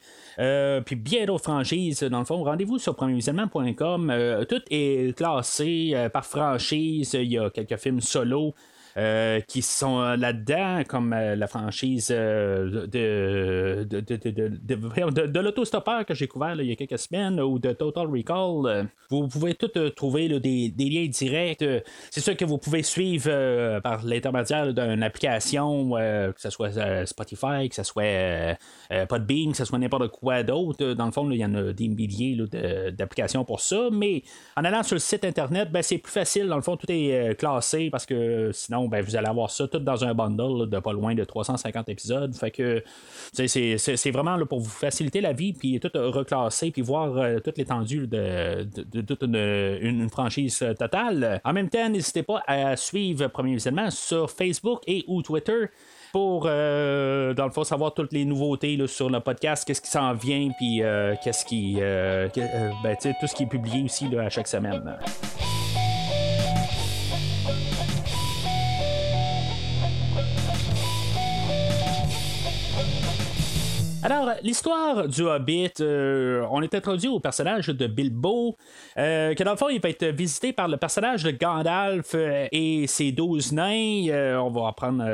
puis 0.84 0.96
bien 0.96 1.24
d'autres 1.26 1.44
franchises, 1.44 2.02
dans 2.02 2.18
le 2.18 2.24
fond, 2.24 2.42
rendez-vous 2.42 2.78
sur 2.78 2.94
premiervisionnement.com. 2.94 4.44
tout 4.48 4.62
est 4.70 4.93
classé 5.16 6.08
par 6.12 6.26
franchise. 6.26 7.14
Il 7.14 7.32
y 7.32 7.38
a 7.38 7.50
quelques 7.50 7.76
films 7.76 8.00
solo. 8.00 8.54
Euh, 8.96 9.40
qui 9.40 9.60
sont 9.60 9.98
euh, 9.98 10.16
là-dedans, 10.16 10.82
comme 10.86 11.12
euh, 11.12 11.34
la 11.34 11.48
franchise 11.48 12.10
de, 12.10 12.86
de, 12.86 13.84
de, 13.90 15.26
de, 15.26 15.40
l'autostoppeur 15.40 16.06
que 16.06 16.14
j'ai 16.14 16.28
couvert 16.28 16.54
il 16.60 16.68
y 16.68 16.72
a 16.72 16.76
quelques 16.76 17.00
semaines 17.00 17.40
ou 17.40 17.58
de 17.58 17.72
Total 17.72 18.06
Recall. 18.06 18.88
vous 19.10 19.26
pouvez 19.26 19.56
tout 19.56 19.66
trouver 19.96 20.28
des, 20.38 20.72
liens 20.78 21.08
directs. 21.08 21.64
c'est 22.08 22.20
sûr 22.20 22.36
que 22.36 22.44
vous 22.44 22.58
pouvez 22.58 22.84
suivre 22.84 23.80
par 23.80 24.04
l'intermédiaire 24.04 24.72
d'une 24.72 25.02
application, 25.02 25.90
que 25.90 26.34
ce 26.36 26.50
soit 26.50 27.04
Spotify, 27.04 27.68
que 27.68 27.74
ce 27.74 27.82
soit 27.82 28.56
Podbean, 29.08 29.50
que 29.50 29.56
ce 29.56 29.64
soit 29.64 29.78
n'importe 29.80 30.08
quoi 30.12 30.44
d'autre. 30.44 30.92
Dans 30.94 31.06
le 31.06 31.12
fond, 31.12 31.28
il 31.32 31.38
y 31.38 31.44
en 31.44 31.54
a 31.54 31.72
des 31.72 31.88
milliers 31.88 32.38
d'applications 32.92 33.44
pour 33.44 33.60
ça. 33.60 33.88
Mais 33.90 34.22
en 34.56 34.64
allant 34.64 34.84
sur 34.84 34.94
le 34.94 35.00
site 35.00 35.24
internet, 35.24 35.72
ben, 35.72 35.82
c'est 35.82 35.98
plus 35.98 36.12
facile. 36.12 36.46
Dans 36.46 36.56
le 36.56 36.62
fond, 36.62 36.76
tout 36.76 36.90
est 36.90 37.36
classé 37.36 37.90
parce 37.90 38.06
que 38.06 38.52
sinon, 38.52 38.83
ben, 38.88 39.02
vous 39.02 39.16
allez 39.16 39.26
avoir 39.26 39.50
ça 39.50 39.66
tout 39.68 39.78
dans 39.78 40.04
un 40.04 40.14
bundle 40.14 40.68
de 40.68 40.78
pas 40.78 40.92
loin 40.92 41.14
de 41.14 41.24
350 41.24 41.88
épisodes. 41.88 42.34
Fait 42.34 42.50
que 42.50 42.82
c'est 43.32 44.10
vraiment 44.10 44.38
pour 44.46 44.60
vous 44.60 44.70
faciliter 44.70 45.20
la 45.20 45.32
vie, 45.32 45.52
puis 45.52 45.80
tout 45.80 45.90
reclasser, 45.94 46.70
puis 46.70 46.82
voir 46.82 47.16
euh, 47.16 47.38
toute 47.38 47.58
l'étendue 47.58 48.06
de, 48.06 48.66
toute 49.02 49.22
une, 49.22 50.08
franchise 50.10 50.64
totale. 50.78 51.40
En 51.44 51.52
même 51.52 51.68
temps, 51.68 51.88
n'hésitez 51.88 52.22
pas 52.22 52.42
à 52.46 52.76
suivre 52.76 53.26
Premier 53.28 53.54
Visionnement 53.54 53.90
sur 53.90 54.30
Facebook 54.30 54.82
et 54.86 55.04
ou 55.08 55.22
Twitter 55.22 55.66
pour, 56.12 56.44
euh, 56.46 57.34
dans 57.34 57.46
le 57.46 57.50
fond, 57.50 57.64
savoir 57.64 57.92
toutes 57.92 58.12
les 58.12 58.24
nouveautés 58.24 58.78
sur 58.86 59.10
le 59.10 59.18
podcast, 59.20 59.64
qu'est-ce 59.66 59.80
qui 59.80 59.90
s'en 59.90 60.14
vient, 60.14 60.50
puis 60.56 60.82
euh, 60.82 61.14
qu'est-ce 61.22 61.44
qui. 61.44 61.76
Ben, 61.76 62.96
tout 62.96 63.26
ce 63.26 63.34
qui 63.34 63.44
est 63.44 63.48
publié 63.48 63.84
aussi 63.84 64.06
à 64.16 64.30
chaque 64.30 64.48
semaine. 64.48 64.96
Alors, 74.04 74.32
l'histoire 74.42 75.08
du 75.08 75.22
Hobbit, 75.22 75.80
euh, 75.80 76.46
on 76.50 76.60
est 76.60 76.74
introduit 76.74 77.08
au 77.08 77.20
personnage 77.20 77.68
de 77.68 77.86
Bilbo, 77.86 78.54
euh, 78.98 79.32
qui 79.32 79.42
dans 79.42 79.52
le 79.52 79.56
fond, 79.56 79.70
il 79.70 79.80
va 79.80 79.88
être 79.88 80.04
visité 80.08 80.52
par 80.52 80.68
le 80.68 80.76
personnage 80.76 81.22
de 81.22 81.30
Gandalf 81.30 82.14
euh, 82.14 82.46
et 82.52 82.86
ses 82.86 83.12
douze 83.12 83.50
nains. 83.50 84.36
on 84.42 84.50
va 84.50 84.68
apprendre 84.68 85.06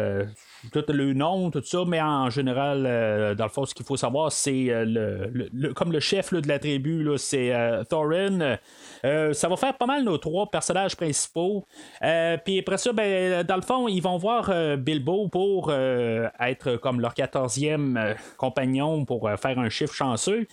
tout 0.72 0.84
le 0.88 1.12
nom, 1.14 1.50
tout 1.50 1.62
ça, 1.64 1.84
mais 1.86 2.00
en 2.00 2.30
général, 2.30 2.84
euh, 2.86 3.34
dans 3.34 3.44
le 3.44 3.50
fond, 3.50 3.64
ce 3.64 3.74
qu'il 3.74 3.86
faut 3.86 3.96
savoir, 3.96 4.30
c'est 4.30 4.66
euh, 4.68 4.84
le, 4.84 5.72
comme 5.72 5.92
le 5.92 6.00
chef 6.00 6.32
de 6.32 6.46
la 6.46 6.58
tribu, 6.58 7.06
c'est 7.16 7.54
euh, 7.54 7.82
Thorin. 7.84 8.58
ça 9.02 9.48
va 9.48 9.56
faire 9.56 9.76
pas 9.76 9.86
mal 9.86 10.04
nos 10.04 10.18
trois 10.18 10.50
personnages 10.50 10.96
principaux. 10.96 11.64
Puis 12.00 12.58
après 12.58 12.78
ça, 12.78 12.92
ben, 12.92 13.42
dans 13.44 13.56
le 13.56 13.62
fond, 13.62 13.88
ils 13.88 14.00
vont 14.00 14.18
voir 14.18 14.50
Bilbo 14.76 15.28
pour 15.28 15.72
être 15.72 16.76
comme 16.76 17.00
leur 17.00 17.14
quatorzième 17.14 18.14
compagnon 18.36 18.70
millions 18.70 19.04
pour 19.04 19.28
faire 19.40 19.58
un 19.58 19.68
chiffre 19.68 19.94
chanceux. 19.94 20.46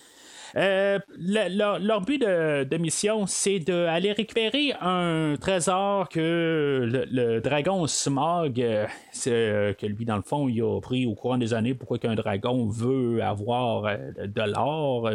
Leur 0.56 2.01
but 2.01 2.22
de, 2.22 2.77
mission, 2.77 3.25
c'est 3.25 3.60
d'aller 3.60 4.12
récupérer 4.12 4.74
un 4.82 5.36
trésor 5.39 6.10
que 6.10 7.08
le, 7.12 7.39
dragon 7.39 7.88
Smog, 7.88 8.56
que 8.56 9.86
lui, 9.86 10.06
dans 10.06 10.18
le 10.18 10.22
fond, 10.22 10.48
il 10.48 10.62
a 10.62 10.80
pris 10.82 11.06
au 11.06 11.16
courant 11.16 11.38
des 11.38 11.54
années. 11.54 11.74
Pourquoi 11.74 11.98
qu'un 11.98 12.16
dragon 12.16 12.68
veut 12.68 13.22
avoir 13.24 13.84
de 13.84 14.51
l'or? 14.51 15.10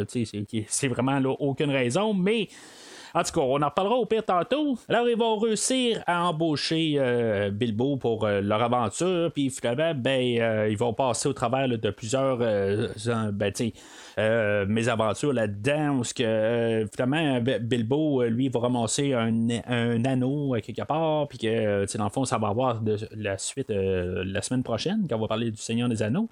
C'est 0.69 0.89
vraiment 0.89 1.19
aucune 1.39 1.71
raison, 1.71 2.15
mais 2.15 2.49
en 3.15 3.23
tout 3.23 3.33
cas, 3.33 3.41
on 3.41 3.61
en 3.61 3.67
reparlera 3.67 3.97
au 3.97 4.07
pire 4.07 4.25
tantôt. 4.25 4.79
Alors, 4.89 5.09
ils 5.09 5.17
vont 5.17 5.37
réussir 5.37 6.03
à 6.07 6.25
embaucher 6.25 6.95
euh, 6.97 7.51
Bilbo 7.51 7.97
pour 7.97 8.25
euh, 8.25 8.41
leur 8.41 8.63
aventure, 8.63 9.31
puis 9.33 9.51
finalement, 9.51 9.93
ben, 9.95 10.39
euh, 10.41 10.69
ils 10.71 10.79
vont 10.79 10.95
passer 10.95 11.29
au 11.29 11.35
travers 11.35 11.69
de 11.69 11.91
plusieurs 11.91 12.39
ben, 12.39 13.53
mes 14.19 14.89
aventures 14.89 15.33
là-dedans, 15.33 15.99
où 15.99 16.03
que, 16.03 16.87
finalement, 16.95 17.41
Bilbo, 17.61 18.25
lui, 18.25 18.49
va 18.49 18.61
ramasser 18.61 19.15
un, 19.15 19.49
un 19.67 20.05
anneau 20.05 20.57
quelque 20.63 20.83
part, 20.83 21.29
puis 21.29 21.39
que, 21.39 21.97
dans 21.97 22.05
le 22.05 22.11
fond, 22.11 22.25
ça 22.25 22.39
va 22.39 22.49
avoir 22.49 22.81
de, 22.81 22.97
la 23.17 23.39
suite 23.39 23.71
la 23.71 24.43
semaine 24.43 24.63
prochaine, 24.63 25.07
quand 25.09 25.17
on 25.17 25.21
va 25.21 25.29
parler 25.29 25.51
du 25.51 25.61
Seigneur 25.61 25.89
des 25.89 26.03
Anneaux. 26.03 26.29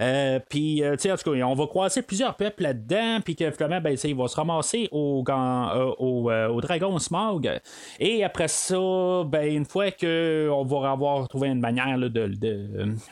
Euh, 0.00 0.38
puis, 0.48 0.82
euh, 0.82 0.92
tu 0.96 1.02
sais, 1.02 1.12
en 1.12 1.16
tout 1.16 1.32
cas, 1.32 1.44
on 1.44 1.54
va 1.54 1.66
croiser 1.66 2.02
plusieurs 2.02 2.34
peuples 2.36 2.62
là-dedans, 2.62 3.20
puis 3.24 3.36
que 3.36 3.50
finalement, 3.50 3.80
ben, 3.80 3.96
il 4.02 4.14
va 4.14 4.28
se 4.28 4.36
ramasser 4.36 4.88
au, 4.90 5.24
euh, 5.28 5.94
au, 5.98 6.30
au, 6.30 6.60
Dragon 6.60 6.98
Smog. 6.98 7.50
Et 8.00 8.24
après 8.24 8.48
ça, 8.48 9.24
ben, 9.26 9.44
une 9.44 9.64
fois 9.64 9.90
qu'on 9.90 10.64
va 10.64 10.90
avoir 10.90 11.28
trouvé 11.28 11.48
une 11.48 11.60
manière 11.60 11.98
de, 11.98 12.08
de, 12.08 12.28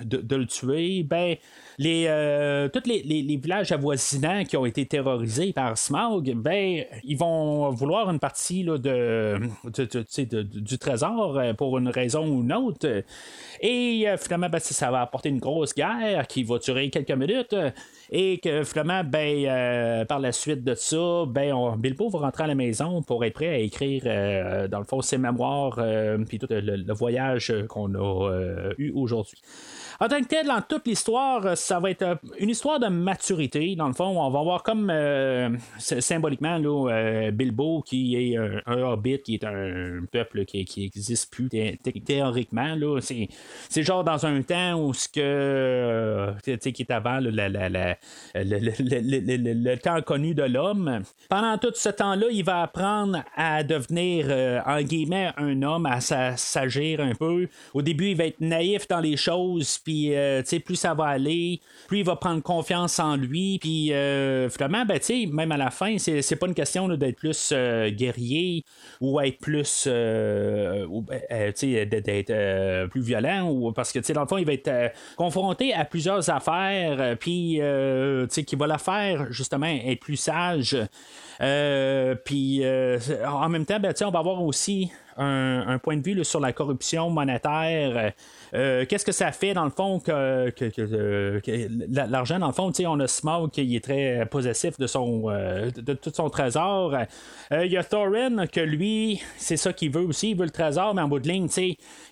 de, 0.03 0.37
le 0.37 0.47
tuer, 0.47 1.03
ben, 1.03 1.37
euh, 1.81 2.69
tous 2.69 2.87
les, 2.87 3.37
villages 3.37 3.73
avoisinants 3.73 4.45
qui 4.45 4.57
ont 4.57 4.67
été 4.67 4.87
terrorisés 4.87 5.53
par 5.53 5.77
Smog, 5.79 6.33
ben, 6.35 6.85
ils 7.05 7.17
vont 7.17 7.71
vouloir 7.71 8.11
une 8.11 8.19
partie 8.19 8.63
là, 8.63 8.79
de, 8.79 9.41
du 10.45 10.79
trésor 10.79 11.39
euh, 11.39 11.53
pour 11.55 11.79
une 11.79 11.89
raison 11.89 12.27
ou 12.27 12.43
une 12.43 12.53
autre. 12.53 13.03
Et 13.61 14.05
euh, 14.07 14.17
finalement, 14.17 14.49
ben, 14.49 14.59
ça 14.59 14.91
va 14.91 15.03
apporter 15.03 15.31
une 15.31 15.39
grosse 15.39 15.75
guerre 15.75 16.27
qui 16.27 16.45
va 16.45 16.59
durer 16.59 16.91
quelques 16.91 17.11
minutes. 17.11 17.57
Et 18.15 18.39
que 18.39 18.63
finalement, 18.65 19.03
ben, 19.05 20.05
par 20.07 20.19
la 20.21 20.33
suite 20.33 20.63
de 20.65 20.75
ça, 20.75 21.25
ben, 21.27 21.77
Bilbo 21.79 22.11
va 22.11 22.19
rentrer 22.19 22.45
à 22.45 22.47
la 22.49 22.55
maison 22.55 23.01
pour 23.01 23.25
être 23.25 23.33
prêt 23.33 23.49
à 23.49 23.59
écrire, 23.59 24.03
dans 24.69 24.79
le 24.79 24.85
fond, 24.85 25.01
ses 25.01 25.17
mémoires, 25.17 25.81
puis 26.29 26.39
tout 26.39 26.49
le 26.51 26.93
voyage 26.93 27.55
qu'on 27.69 27.95
a 27.95 28.73
eu 28.77 28.93
aujourd'hui. 28.95 29.41
En 30.03 30.09
tant 30.09 30.21
que 30.21 30.27
tel, 30.27 30.47
dans 30.49 30.61
toute 30.61 30.89
l'histoire, 30.89 31.57
ça 31.57 31.79
va 31.79 31.89
être 31.89 32.03
euh, 32.03 32.17
une 32.41 32.51
histoire 32.51 32.81
de 32.81 32.89
maturité. 32.89 33.77
Dans 33.77 33.87
le 33.87 33.93
fond, 33.93 34.21
on 34.21 34.31
va 34.31 34.43
voir 34.43 34.65
comme 34.65 34.91
euh, 34.91 35.49
symboliquement 35.79 36.59
euh, 36.89 37.31
Bilbo 37.31 37.83
qui 37.83 38.17
est 38.17 38.37
un, 38.37 38.83
hobbit, 38.83 39.21
qui 39.21 39.35
est 39.35 39.45
un 39.45 40.01
peuple 40.11 40.45
qui, 40.45 40.65
qui 40.65 40.87
existe 40.87 41.33
plus 41.33 41.49
théoriquement. 42.05 42.75
C'est, 43.01 43.29
genre 43.85 44.03
dans 44.03 44.27
un 44.27 44.43
temps 44.43 44.75
où 44.81 44.93
ce 44.93 45.09
que 45.09 46.35
qui 46.43 46.83
est 46.83 46.91
avant 46.91 47.21
le, 47.21 47.37
temps 49.77 50.03
connu 50.03 50.35
de 50.35 50.43
l'homme. 50.43 51.05
Pendant 51.29 51.59
tout 51.59 51.75
ce 51.75 51.91
temps-là, 51.91 52.27
il 52.33 52.43
va 52.43 52.63
apprendre 52.63 53.23
à 53.37 53.63
devenir 53.63 54.63
en 54.67 54.83
guillemets 54.83 55.31
un 55.37 55.63
homme, 55.63 55.87
à 55.87 56.01
s'agir 56.01 56.99
un 56.99 57.15
peu. 57.15 57.47
Au 57.73 57.83
début, 57.83 58.09
il 58.09 58.17
va 58.17 58.27
être 58.27 58.41
naïf 58.41 58.89
dans 58.89 58.99
les 58.99 59.17
choses, 59.17 59.79
euh, 60.13 60.43
plus 60.65 60.77
ça 60.77 60.95
va 60.95 61.07
aller, 61.07 61.61
plus 61.89 61.99
il 61.99 62.05
va 62.05 62.17
prendre 62.17 62.43
confiance 62.43 62.99
en 62.99 63.17
lui, 63.17 63.59
puis 63.59 63.93
euh, 63.93 64.49
finalement, 64.49 64.85
ben, 64.85 65.01
même 65.33 65.53
à 65.53 65.57
la 65.57 65.71
fin, 65.71 65.99
c'est, 65.99 66.23
c'est 66.23 66.37
pas 66.37 66.47
une 66.47 66.55
question 66.55 66.89
d'être 66.89 67.17
plus 67.17 67.51
euh, 67.53 67.91
guerrier 67.91 68.65
ou 69.01 69.21
être 69.21 69.39
plus, 69.39 69.87
ben, 69.87 71.53
d'être 71.61 72.89
plus 72.89 73.03
violent, 73.03 73.51
ou 73.51 73.73
parce 73.73 73.93
que 73.93 74.13
dans 74.13 74.23
le 74.23 74.27
fond, 74.27 74.39
il 74.39 74.47
va 74.47 74.53
être 74.53 74.93
confronté 75.17 75.73
à 75.75 75.85
plusieurs 75.85 76.29
affaires, 76.31 77.17
puis 77.19 77.61
qui 78.47 78.57
va 78.57 78.67
la 78.67 78.79
faire 78.79 79.33
justement 79.33 79.67
être 79.67 80.01
plus 80.01 80.17
sage. 80.17 80.77
puis 82.25 82.63
en 83.27 83.49
même 83.49 83.67
temps, 83.67 83.81
ben, 83.81 83.95
on 84.03 84.11
va 84.11 84.19
avoir 84.19 84.43
aussi 84.43 84.91
un, 85.17 85.79
point 85.79 85.97
de 85.97 86.03
vue 86.03 86.25
sur 86.25 86.41
la 86.41 86.53
corruption 86.53 87.11
monétaire. 87.11 88.13
Euh, 88.55 88.85
qu'est-ce 88.87 89.05
que 89.05 89.13
ça 89.13 89.33
fait 89.33 89.55
dans 89.55 89.65
le 89.65 89.71
fond 89.71 89.99
que, 89.99 90.53
l'argent, 92.11 92.39
dans 92.39 92.49
le 92.49 92.53
fond, 92.53 92.71
on 92.87 93.01
a 93.01 93.07
Smaug 93.07 93.51
qui 93.51 93.77
est 93.77 93.85
très 93.85 94.27
possessif 94.27 94.79
de 94.79 94.87
son 94.87 95.25
euh, 95.31 95.71
de, 95.71 95.95
tout 95.95 96.13
son 96.15 96.29
trésor. 96.29 96.95
Euh, 97.53 97.65
il 97.65 97.73
y 97.73 97.77
a 97.77 97.85
Thorin 97.85 98.47
que 98.47 98.61
lui, 98.61 99.23
c'est 99.37 99.57
ça 99.57 99.73
qu'il 99.73 99.91
veut 99.91 100.03
aussi, 100.03 100.31
il 100.31 100.37
veut 100.37 100.45
le 100.45 100.51
trésor, 100.51 100.95
mais 100.95 101.03
en 101.03 101.09
bout 101.09 101.21
de 101.21 101.29
ligne, 101.29 101.49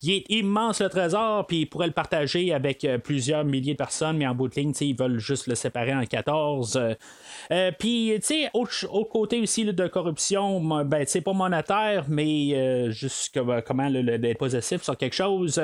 il 0.03 0.11
est 0.11 0.31
immense 0.31 0.81
le 0.81 0.89
trésor, 0.89 1.47
puis 1.47 1.63
il 1.63 1.67
pourrait 1.67 1.89
le 1.89 1.93
partager 1.93 2.55
avec 2.55 2.87
plusieurs 3.05 3.45
milliers 3.45 3.73
de 3.73 3.79
personnes, 3.79 4.17
mais 4.17 4.27
en 4.27 4.35
bout 4.35 4.49
de 4.49 4.55
ligne, 4.55 4.73
ils 4.81 4.97
veulent 4.97 5.19
juste 5.19 5.47
le 5.47 5.55
séparer 5.55 5.95
en 5.95 6.05
14. 6.05 6.81
puis, 7.79 8.13
tu 8.17 8.21
sais, 8.23 8.51
autre, 8.55 8.87
côté 9.11 9.41
aussi 9.41 9.65
de 9.65 9.87
corruption, 9.89 10.61
ben, 10.85 11.05
pas 11.25 11.33
monétaire, 11.33 12.05
mais 12.09 12.90
juste 12.91 13.39
comment 13.67 13.91
d'être 13.91 14.39
possessif 14.39 14.83
sur 14.83 14.97
quelque 14.97 15.15
chose. 15.15 15.61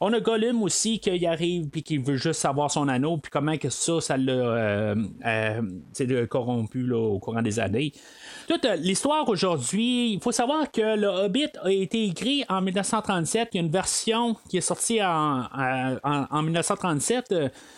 on 0.00 0.12
a 0.12 0.20
Gollum 0.20 0.62
aussi 0.62 1.00
qui 1.00 1.26
arrive 1.26 1.68
puis 1.68 1.82
qui 1.82 1.98
veut 1.98 2.16
juste 2.16 2.40
savoir 2.40 2.70
son 2.70 2.88
anneau, 2.88 3.18
puis 3.18 3.30
comment 3.30 3.56
que 3.56 3.70
ça, 3.70 4.00
ça 4.00 4.16
l'a 4.16 4.32
euh, 4.32 4.94
euh, 5.26 6.26
corrompu 6.26 6.90
au 6.92 7.18
courant 7.18 7.42
des 7.42 7.58
années. 7.60 7.92
Toute 8.50 8.64
euh, 8.64 8.74
l'histoire 8.74 9.28
aujourd'hui, 9.28 10.14
il 10.14 10.20
faut 10.20 10.32
savoir 10.32 10.72
que 10.72 10.96
le 10.96 11.06
Hobbit 11.06 11.50
a 11.62 11.70
été 11.70 12.04
écrit 12.04 12.44
en 12.48 12.60
1937. 12.60 13.50
Il 13.52 13.56
y 13.58 13.60
a 13.60 13.62
une 13.62 13.70
version 13.70 14.34
qui 14.48 14.56
est 14.56 14.60
sortie 14.60 15.00
en, 15.00 15.44
en, 16.02 16.42
1937, 16.42 17.32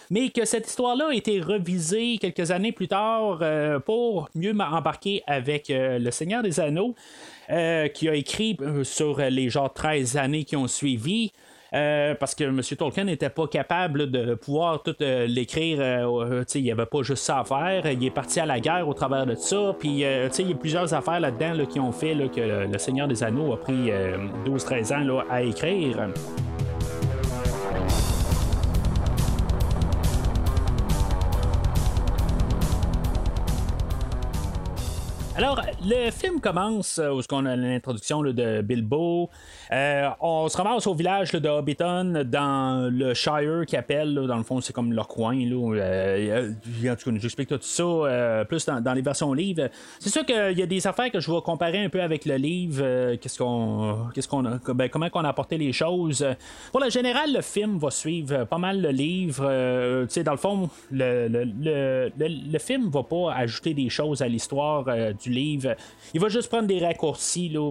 mais 0.09 0.31
que 0.31 0.47
cette 0.47 0.67
histoire-là 0.67 1.09
a 1.11 1.15
été 1.15 1.43
revisée 1.43 2.17
quelques 2.19 2.51
années 2.53 2.73
plus 2.73 2.89
tard 2.89 3.43
pour 3.85 4.31
mieux 4.35 4.55
embarquer 4.59 5.23
avec 5.27 5.67
Le 5.69 6.11
Seigneur 6.11 6.43
des 6.43 6.59
Anneaux. 6.59 6.95
qui 7.49 8.09
a 8.09 8.15
écrit 8.15 8.57
sur 8.85 9.19
les 9.19 9.51
genre 9.51 9.75
13 9.75 10.17
années 10.17 10.45
qui 10.45 10.57
ont 10.57 10.69
suivi. 10.69 11.33
Euh, 11.75 12.15
parce 12.15 12.35
que 12.35 12.45
M. 12.45 12.61
Tolkien 12.61 13.05
n'était 13.05 13.31
pas 13.31 13.47
capable 13.47 14.11
de 14.11 14.35
pouvoir 14.35 14.83
tout 14.83 14.95
euh, 15.01 15.27
l'écrire. 15.27 15.79
Euh, 15.81 16.45
il 16.55 16.63
n'y 16.63 16.71
avait 16.71 16.87
pas 16.87 17.03
juste 17.03 17.25
ça 17.25 17.41
à 17.41 17.45
faire. 17.45 17.91
Il 17.91 18.05
est 18.05 18.11
parti 18.11 18.41
à 18.41 18.47
la 18.47 18.61
guerre 18.61 18.87
au 18.87 18.95
travers 18.95 19.25
de 19.25 19.35
ça. 19.35 19.75
Puis, 19.79 19.89
il 19.89 19.99
y 19.99 20.05
a 20.05 20.55
plusieurs 20.61 20.93
affaires 20.93 21.21
là-dedans 21.21 21.65
qui 21.67 21.81
ont 21.81 21.93
fait 21.93 22.15
que 22.35 22.69
le 22.71 22.79
Seigneur 22.79 23.09
des 23.09 23.23
Anneaux 23.23 23.53
a 23.55 23.57
pris 23.57 23.91
12-13 24.47 24.93
ans 24.95 25.23
à 25.31 25.43
écrire. 25.43 26.09
Alors, 35.35 35.63
le 35.83 36.11
film 36.11 36.41
commence 36.41 36.99
où 36.99 37.21
on 37.33 37.47
a 37.47 37.57
l'introduction 37.57 38.23
de 38.23 38.61
Bilbo. 38.61 39.31
Euh, 39.73 40.11
on 40.21 40.47
se 40.51 40.57
ramasse 40.59 40.87
au 40.87 40.93
village 40.95 41.33
de 41.33 41.49
Hobbiton, 41.49 42.23
dans 42.27 42.91
le 42.93 43.15
Shire 43.15 43.65
qui 43.67 43.79
appelle. 43.79 44.15
dans 44.15 44.37
le 44.37 44.43
fond, 44.43 44.61
c'est 44.61 44.75
comme 44.75 44.93
leur 44.93 45.09
coin. 45.09 45.35
Là, 45.35 45.75
euh, 45.75 46.53
cas, 46.83 46.97
j'explique 47.17 47.49
tout 47.49 47.59
ça 47.63 47.83
euh, 47.83 48.45
plus 48.45 48.67
dans, 48.67 48.93
les 48.93 49.01
versions 49.01 49.33
livres. 49.33 49.71
C'est 50.01 50.11
sûr 50.11 50.27
qu'il 50.27 50.59
y 50.59 50.63
a 50.63 50.67
des 50.67 50.87
affaires 50.87 51.11
que 51.11 51.19
je 51.19 51.33
vais 51.33 51.41
comparer 51.41 51.83
un 51.83 51.89
peu 51.89 52.03
avec 52.03 52.27
le 52.27 52.37
livre. 52.37 53.15
qu'est-ce 53.17 53.39
qu'on, 53.39 54.11
qu'est-ce 54.15 54.29
qu'on 54.29 54.45
a, 54.45 54.59
ben, 54.75 54.91
comment 54.91 55.09
on 55.15 55.25
a 55.25 55.31
apporté 55.31 55.57
les 55.57 55.73
choses. 55.73 56.27
Pour 56.73 56.81
le 56.81 56.91
général, 56.91 57.33
le 57.33 57.41
film 57.41 57.79
va 57.79 57.91
suivre 57.91 58.45
pas 58.45 58.59
mal 58.59 58.83
le 58.83 58.91
livre. 58.91 59.45
dans 59.45 60.33
le 60.33 60.37
fond, 60.37 60.69
le, 60.91 61.29
le, 61.29 61.45
le, 61.45 62.13
le, 62.19 62.59
film 62.59 62.91
va 62.91 63.03
pas 63.03 63.33
ajouter 63.33 63.73
des 63.73 63.89
choses 63.89 64.21
à 64.21 64.29
l'histoire 64.29 64.85
du 65.23 65.31
livre. 65.31 65.75
Il 66.15 66.21
va 66.21 66.29
juste 66.29 66.49
prendre 66.49 66.67
des 66.67 66.79
raccourcis, 66.79 67.49
là, 67.49 67.71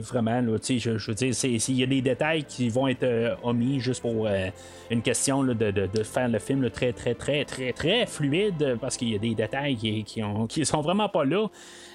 vraiment. 0.00 0.40
Là, 0.40 0.58
je, 0.68 0.98
je 0.98 1.10
veux 1.10 1.14
dire, 1.14 1.34
il 1.44 1.78
y 1.78 1.82
a 1.82 1.86
des 1.86 2.02
détails 2.02 2.44
qui 2.44 2.68
vont 2.68 2.88
être 2.88 3.04
euh, 3.04 3.34
omis 3.42 3.80
juste 3.80 4.02
pour 4.02 4.26
euh, 4.26 4.48
une 4.90 5.02
question 5.02 5.42
de, 5.42 6.02
faire 6.02 6.28
le 6.28 6.38
film 6.38 6.68
très, 6.70 6.92
très, 6.92 7.14
très, 7.14 7.44
très, 7.44 7.72
très 7.72 8.06
fluide 8.06 8.78
parce 8.80 8.96
qu'il 8.96 9.10
y 9.10 9.14
a 9.14 9.18
des 9.18 9.34
détails 9.34 9.76
qui, 9.76 10.04
qui, 10.04 10.22
ont, 10.22 10.46
qui 10.46 10.64
sont 10.64 10.80
vraiment 10.80 11.08
pas 11.08 11.24
là. 11.24 11.46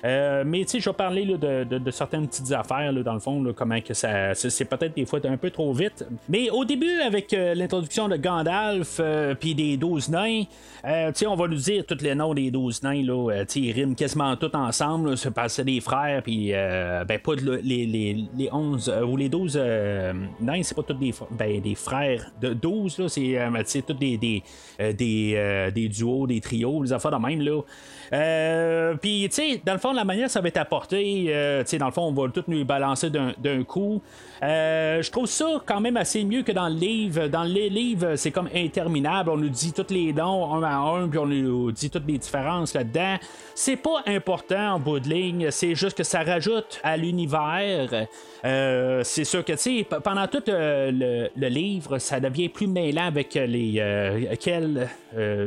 Euh, 0.05 0.43
mais 0.45 0.65
je 0.67 0.89
vais 0.89 0.93
parler 0.95 1.25
de, 1.25 1.91
certaines 1.91 2.27
petites 2.27 2.51
affaires, 2.51 2.93
dans 2.93 3.13
le 3.13 3.19
fond, 3.19 3.53
comment 3.55 3.79
que 3.81 3.93
ça. 3.93 4.36
C'est 4.36 4.65
peut-être 4.65 4.95
des 4.95 5.05
fois 5.05 5.19
un 5.25 5.38
peu 5.38 5.50
trop 5.50 5.74
vite. 5.74 6.05
Mais 6.27 6.50
au 6.50 6.65
début, 6.65 7.00
avec 7.01 7.31
l'introduction 7.31 8.10
de 8.10 8.17
Gandalf, 8.17 9.00
puis 9.39 9.55
des 9.55 9.77
12 9.77 10.10
nains, 10.10 10.43
on 10.83 11.36
va 11.36 11.48
nous 11.48 11.55
dire 11.55 11.86
tous 11.86 12.01
les 12.01 12.15
noms 12.15 12.33
des 12.33 12.51
12 12.51 12.83
nains, 12.83 13.03
là, 13.03 13.43
ils 13.55 13.72
riment 13.72 13.95
quasiment 13.95 14.36
tous 14.36 14.53
ensemble. 14.53 14.92
C'est 15.47 15.63
des 15.65 15.79
frères, 15.81 16.21
puis 16.23 16.51
ben, 16.51 17.19
pas 17.19 17.33
les, 17.35 17.85
les, 17.85 18.25
les 18.35 18.50
11 18.51 18.93
ou 19.07 19.17
les 19.17 19.29
12 19.29 19.57
non, 20.41 20.53
c'est 20.62 20.75
pas 20.75 20.83
tous 20.83 20.93
des, 20.93 21.13
ben, 21.31 21.62
des 21.62 21.75
frères 21.75 22.31
de 22.41 22.53
12, 22.53 23.07
c'est 23.07 23.85
tous 23.85 23.93
des, 23.93 24.17
des, 24.17 24.43
des, 24.93 25.89
duos, 25.89 26.27
des 26.27 26.41
trios, 26.41 26.83
des 26.83 26.93
affaires 26.93 27.12
de 27.12 27.25
même. 27.25 27.41
là. 27.41 27.62
Euh, 28.13 28.93
puis, 28.96 29.27
tu 29.29 29.36
sais, 29.36 29.62
dans 29.65 29.74
le 29.74 29.79
fond, 29.79 29.91
la 29.91 30.05
manière 30.05 30.29
ça 30.29 30.39
va 30.39 30.48
être 30.48 30.58
apporté, 30.58 31.25
euh, 31.29 31.63
tu 31.63 31.70
sais, 31.70 31.77
dans 31.79 31.88
le 31.88 31.91
fond, 31.91 32.03
on 32.03 32.12
va 32.12 32.29
tout 32.29 32.43
nous 32.48 32.63
balancer 32.63 33.10
d'un 33.10 33.63
coup. 33.63 34.01
Euh, 34.43 35.01
je 35.01 35.10
trouve 35.10 35.25
ça 35.25 35.46
quand 35.65 35.82
même 35.82 35.98
assez 35.98 36.24
mieux 36.24 36.43
que 36.43 36.51
dans 36.51 36.67
le 36.67 36.75
livre. 36.75 37.27
Dans 37.27 37.43
les 37.43 37.70
livres, 37.70 38.15
c'est 38.15 38.32
comme 38.32 38.50
interminable. 38.53 39.32
On 39.32 39.38
nous 39.38 39.50
dit 39.50 39.74
tous 39.74 39.91
les 39.91 40.13
noms 40.13 40.53
un 40.53 40.63
à 40.63 40.75
un, 40.75 41.08
puis 41.08 41.17
on 41.17 41.25
nous 41.25 41.72
dit 41.72 41.89
toutes 41.89 42.05
les 42.08 42.20
différences 42.20 42.75
là-dedans. 42.75 43.15
C'est 43.55 43.77
pas 43.77 44.03
important 44.05 44.75
en 44.75 44.79
bout 44.79 45.00
de 45.00 45.10
ligne, 45.10 45.50
c'est 45.50 45.75
juste 45.75 45.98
que 45.98 46.03
ça 46.03 46.24
rajoute 46.24 46.79
à 46.84 46.98
l'univers. 46.98 48.08
c'est 48.43 49.24
sûr 49.24 49.43
que, 49.43 49.53
tu 49.53 49.58
sais, 49.58 49.88
pendant 50.03 50.27
tout 50.27 50.43
le, 50.48 51.48
livre, 51.48 51.98
ça 51.98 52.20
devient 52.20 52.50
plus 52.50 52.67
mêlant 52.67 53.08
avec 53.08 53.34
les. 53.34 53.82
quel, 54.39 54.89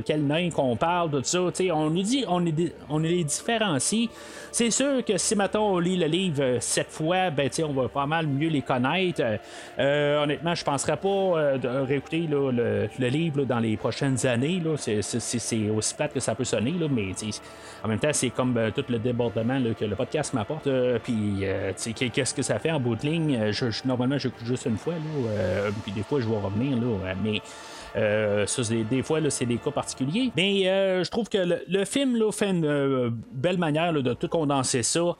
quel 0.04 0.26
nain 0.26 0.50
qu'on 0.50 0.76
parle, 0.76 1.11
tout 1.11 1.20
ça. 1.23 1.38
Tu 1.49 1.66
sais, 1.66 1.70
on 1.70 1.90
nous 1.90 2.02
dit, 2.02 2.25
on 2.26 2.40
on 2.88 2.98
les 2.98 3.25
différencie. 3.25 4.08
C'est 4.52 4.70
sûr 4.70 5.04
que 5.04 5.18
si 5.18 5.36
maintenant 5.36 5.75
on 5.75 5.78
lit 5.78 5.96
le 5.98 6.06
livre 6.06 6.42
euh, 6.42 6.60
sept 6.60 6.86
fois, 6.88 7.28
ben 7.28 7.50
on 7.62 7.72
va 7.72 7.88
pas 7.88 8.06
mal 8.06 8.26
mieux 8.26 8.48
les 8.48 8.62
connaître. 8.62 9.22
Euh, 9.78 10.22
honnêtement, 10.22 10.54
je 10.54 10.64
penserais 10.64 10.96
pas 10.96 11.08
euh, 11.08 11.58
de 11.58 11.68
réécouter 11.68 12.26
le, 12.26 12.88
livre 12.98 13.44
dans 13.44 13.58
les 13.58 13.76
prochaines 13.76 14.26
années. 14.26 14.62
C'est, 14.76 15.68
aussi 15.68 15.94
plate 15.94 16.14
que 16.14 16.20
ça 16.20 16.34
peut 16.34 16.44
sonner, 16.44 16.75
mais 16.90 17.12
en 17.84 17.88
même 17.88 17.98
temps, 17.98 18.12
c'est 18.12 18.30
comme 18.30 18.58
tout 18.75 18.84
le 18.88 18.98
débordement 18.98 19.60
que 19.78 19.84
le 19.84 19.94
podcast 19.94 20.32
m'apporte. 20.32 20.68
puis 21.02 21.44
qu'est-ce 21.94 22.34
que 22.34 22.42
ça 22.42 22.58
fait 22.58 22.70
en 22.70 22.80
bout 22.80 22.96
de 22.96 23.02
ligne? 23.02 23.52
Je, 23.52 23.66
normalement, 23.84 24.16
j'écoute 24.16 24.46
juste 24.46 24.64
une 24.64 24.78
fois, 24.78 24.94
puis 25.82 25.92
des 25.92 26.02
fois, 26.02 26.20
je 26.20 26.28
vais 26.28 26.36
revenir. 26.36 26.78
Là, 26.78 27.14
mais 27.22 27.42
euh, 27.96 28.46
des 28.90 29.02
fois, 29.02 29.20
c'est 29.30 29.46
des 29.46 29.56
cas 29.56 29.70
particuliers. 29.70 30.30
Mais 30.36 30.68
euh, 30.68 31.02
je 31.02 31.10
trouve 31.10 31.28
que 31.28 31.38
le, 31.66 31.84
film 31.84 32.16
là, 32.16 32.30
fait 32.30 32.50
une 32.50 32.64
euh, 32.64 33.10
belle 33.32 33.58
manière 33.58 33.92
de 33.92 34.12
tout 34.12 34.28
condenser 34.28 34.82
ça. 34.82 35.16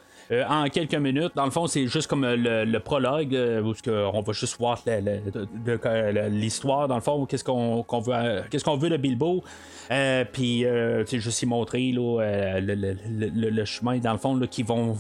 en 0.49 0.69
quelques 0.69 0.97
minutes. 0.97 1.33
Dans 1.37 1.45
le 1.45 1.51
fond, 1.51 1.67
c'est 1.67 1.87
juste 1.87 2.09
comme 2.09 2.27
le, 2.27 2.79
prologue, 2.79 3.33
où 3.65 3.73
on 3.91 4.21
va 4.21 4.33
juste 4.33 4.59
voir 4.59 4.83
l'histoire, 6.31 6.89
dans 6.89 6.97
le 6.97 7.01
fond, 7.01 7.27
qu'est-ce 7.27 7.45
qu'on 7.45 7.85
veut, 8.01 8.43
qu'est-ce 8.51 8.65
qu'on 8.65 8.77
veut 8.77 8.91
de 8.91 8.97
Bilbo. 8.97 9.43
Puis, 10.33 10.67
juste 11.13 11.43
y 11.43 11.47
montrer 11.47 11.93
le, 11.95 13.65
chemin, 13.65 13.99
dans 13.99 14.13
le 14.13 14.19
fond, 14.19 14.39
qui 14.51 14.63
vont 14.63 14.97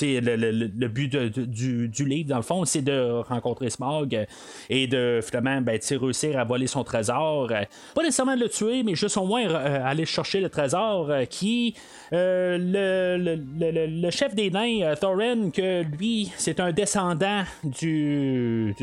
le, 0.00 0.86
but 0.88 1.14
du, 1.16 2.04
livre, 2.04 2.28
dans 2.28 2.36
le 2.36 2.42
fond, 2.42 2.64
c'est 2.64 2.82
de 2.82 3.22
rencontrer 3.28 3.70
Smog 3.70 4.26
et 4.70 4.86
de 4.86 5.20
finalement 5.22 5.60
ben, 5.60 5.78
réussir 5.90 6.38
à 6.38 6.44
voler 6.44 6.66
son 6.66 6.84
trésor. 6.84 7.48
Pas 7.94 8.02
nécessairement 8.02 8.36
de 8.36 8.40
le 8.42 8.48
tuer, 8.48 8.82
mais 8.82 8.94
juste 8.94 9.16
au 9.16 9.24
moins 9.24 9.48
euh, 9.48 9.80
aller 9.84 10.06
chercher 10.06 10.40
le 10.40 10.48
trésor 10.48 11.10
euh, 11.10 11.24
qui. 11.24 11.74
Euh, 12.12 12.58
le, 12.58 14.10
chef 14.10 14.34
des 14.34 14.50
nains, 14.50 14.94
Thorin, 15.00 15.50
que 15.50 15.82
lui, 15.82 16.30
c'est 16.36 16.60
un 16.60 16.72
descendant 16.72 17.42
du, 17.64 18.74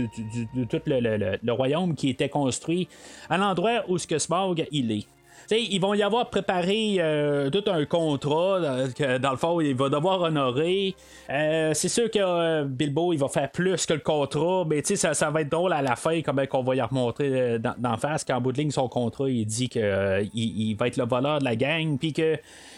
de 0.55 0.63
tout 0.65 0.81
le, 0.85 1.51
royaume 1.51 1.95
qui 1.95 2.09
était 2.09 2.29
construit 2.29 2.87
à 3.29 3.37
l'endroit 3.37 3.83
où 3.87 3.97
ce 3.97 4.07
que 4.07 4.19
Smog 4.19 4.65
il 4.71 4.91
est 4.91 5.14
ils 5.51 5.79
vont 5.79 5.93
y 5.93 6.03
avoir 6.03 6.29
préparé 6.29 6.97
euh, 6.99 7.49
tout 7.49 7.63
un 7.69 7.85
contrat 7.85 8.57
euh, 8.57 8.87
que 8.91 9.17
dans 9.17 9.31
le 9.31 9.37
fond 9.37 9.61
il 9.61 9.75
va 9.75 9.89
devoir 9.89 10.21
honorer. 10.21 10.95
Euh, 11.29 11.71
c'est 11.73 11.89
sûr 11.89 12.09
que 12.09 12.63
Bilbo 12.63 13.13
il 13.13 13.19
va 13.19 13.27
faire 13.27 13.51
plus 13.51 13.85
que 13.85 13.93
le 13.93 13.99
contrat, 13.99 14.65
mais 14.67 14.83
ça, 14.83 15.13
ça 15.13 15.29
va 15.29 15.41
être 15.41 15.49
drôle 15.49 15.73
à 15.73 15.81
la 15.81 15.95
fin 15.95 16.21
comme 16.21 16.45
qu'on 16.47 16.63
va 16.63 16.75
y 16.75 16.81
remontrer 16.81 17.59
d'en 17.59 17.97
face 17.97 18.23
qu'en 18.23 18.41
bout 18.41 18.51
de 18.51 18.57
ligne 18.57 18.71
son 18.71 18.87
contrat 18.87 19.29
il 19.29 19.45
dit 19.45 19.69
qu'il 19.69 20.29
il 20.33 20.75
va 20.75 20.87
être 20.87 20.97
le 20.97 21.05
voleur 21.05 21.39
de 21.39 21.45
la 21.45 21.55
gang 21.55 21.97
puis 21.97 22.13
que 22.13 22.37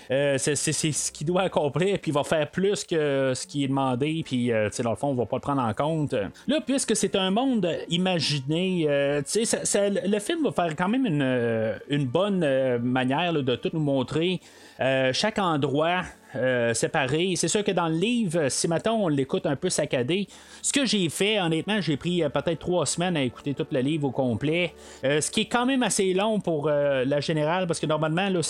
c'est 0.10 0.56
ce 0.56 1.12
qu'il 1.12 1.28
doit 1.28 1.42
accomplir, 1.42 2.00
puis 2.00 2.12
il 2.12 2.14
va 2.14 2.24
faire 2.24 2.50
plus 2.50 2.86
que 2.86 3.34
ce 3.36 3.46
qui 3.46 3.66
est 3.66 3.68
demandé, 3.68 4.22
puis 4.26 4.52
dans 4.84 4.92
le 4.92 4.96
fond, 4.96 5.10
on 5.10 5.16
va 5.16 5.26
pas 5.26 5.36
le 5.36 5.42
prendre 5.42 5.62
en 5.62 5.74
compte. 5.74 6.16
Là, 6.48 6.62
puisque 6.66 6.96
c'est 6.96 7.16
un 7.16 7.30
monde 7.30 7.70
imaginé, 7.90 8.86
euh, 8.88 9.22
le 9.26 10.20
film 10.20 10.44
va 10.44 10.52
faire 10.52 10.76
quand 10.76 10.88
même 10.88 11.06
une, 11.06 12.06
bonne 12.06 12.44
manière 12.82 13.34
de 13.34 13.56
tout 13.56 13.70
nous 13.74 13.80
montrer. 13.80 14.42
Chaque 14.80 15.40
endroit 15.40 16.02
euh, 16.36 16.74
séparés. 16.74 17.34
C'est 17.38 17.48
sûr 17.48 17.64
que 17.64 17.72
dans 17.72 17.88
le 17.88 17.96
livre, 17.96 18.50
si 18.50 18.68
maintenant 18.68 18.98
on 18.98 19.08
l'écoute 19.08 19.46
un 19.46 19.56
peu 19.56 19.70
saccadé, 19.70 20.28
ce 20.62 20.74
que 20.74 20.86
j'ai 20.86 21.08
fait, 21.08 21.40
honnêtement, 21.40 21.80
j'ai 21.80 21.96
pris 21.96 22.22
euh, 22.22 22.28
peut-être 22.28 22.60
trois 22.60 22.86
semaines 22.86 23.16
à 23.16 23.22
écouter 23.24 23.54
tout 23.54 23.66
le 23.72 23.80
livre 23.80 24.10
au 24.10 24.12
complet, 24.12 24.74
euh, 25.06 25.22
ce 25.22 25.32
qui 25.32 25.42
est 25.42 25.46
quand 25.46 25.66
même 25.66 25.84
assez 25.84 26.14
long 26.14 26.42
pour 26.42 26.68
la 26.68 27.20
générale, 27.22 27.66
parce 27.66 27.80
que 27.80 27.86
normalement, 27.86 28.30
là, 28.30 28.42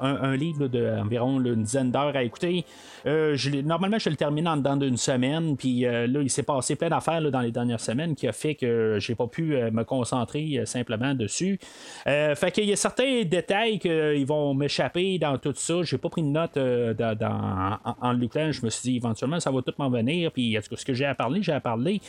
un, 0.00 0.36
livre 0.36 0.68
d'environ 0.68 1.38
une 1.40 1.62
dizaine 1.62 1.90
d'heures 1.90 2.16
à 2.16 2.22
écouter, 2.22 2.64
normalement, 3.04 3.98
je 3.98 4.08
le 4.08 4.16
termine 4.16 4.48
en 4.48 4.56
dedans 4.56 4.76
d'une 4.76 4.96
semaine, 4.96 5.56
puis 5.56 5.80
là, 5.80 6.06
il 6.06 6.30
s'est 6.30 6.42
passé 6.42 6.76
plein 6.76 6.88
d'affaires 6.88 7.20
dans 7.30 7.40
les 7.40 7.50
dernières 7.50 7.80
semaines 7.80 8.14
qui 8.14 8.26
a 8.26 8.32
fait 8.32 8.54
que 8.54 8.96
j'ai 9.00 9.14
pas 9.14 9.26
pu 9.26 9.56
me 9.70 9.82
concentrer 9.82 10.62
simplement 10.64 11.14
dessus. 11.14 11.58
fait 12.04 12.52
qu'il 12.52 12.64
y 12.64 12.72
a 12.72 12.76
certains 12.76 13.22
détails 13.24 13.78
qui 13.78 14.24
vont 14.24 14.54
m'échapper 14.54 15.18
dans 15.18 15.36
tout 15.38 15.54
ça. 15.54 15.82
J'ai 15.82 15.98
pas 15.98 16.08
pris 16.08 16.22
de 16.22 16.28
notes 16.28 16.58
dans, 16.94 17.78
en, 18.00 18.12
luttant, 18.12 18.52
je 18.52 18.64
me 18.64 18.70
suis 18.70 18.90
dit 18.90 18.96
éventuellement 18.96 19.40
ça 19.40 19.50
va 19.50 19.62
tout 19.62 19.74
m'en 19.78 19.90
venir. 19.90 20.32
Puis 20.32 20.56
ce 20.60 20.84
que 20.84 20.94
j'ai 20.94 21.06
à 21.06 21.14
parler, 21.14 21.42
j'ai 21.42 21.52
à 21.52 21.60
parler. 21.60 22.00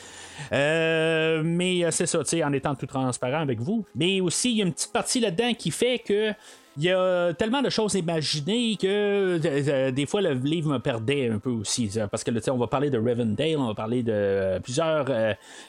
Euh, 0.52 1.42
mais 1.44 1.84
euh, 1.84 1.92
c'est 1.92 2.06
ça, 2.06 2.20
en 2.46 2.54
étant 2.54 2.76
tout 2.76 2.86
transparent 2.86 3.42
avec 3.42 3.60
vous. 3.60 3.86
Mais 3.96 4.22
aussi, 4.22 4.52
il 4.52 4.58
y 4.58 4.62
a 4.62 4.66
une 4.66 4.74
petite 4.74 4.94
partie 4.94 5.20
là-dedans 5.20 5.54
qui 5.54 5.72
fait 5.72 6.00
que 6.00 6.34
il 6.78 6.84
y 6.84 6.92
a 6.92 7.34
tellement 7.34 7.62
de 7.62 7.70
choses 7.70 7.96
imaginées 7.96 8.78
que 8.78 8.88
euh, 8.88 9.40
euh, 9.44 9.92
des 9.92 10.06
fois 10.06 10.22
le 10.22 10.34
livre 10.34 10.72
me 10.72 10.80
perdait 10.80 11.30
un 11.30 11.38
peu 11.38 11.50
aussi. 11.50 11.92
Parce 12.10 12.24
que 12.24 12.32
on 12.50 12.58
va 12.58 12.68
parler 12.68 12.90
de 12.90 12.98
Rivendell, 12.98 13.58
on 13.58 13.68
va 13.68 13.74
parler 13.74 14.04
de 14.04 14.12
euh, 14.14 14.60
plusieurs 14.60 15.06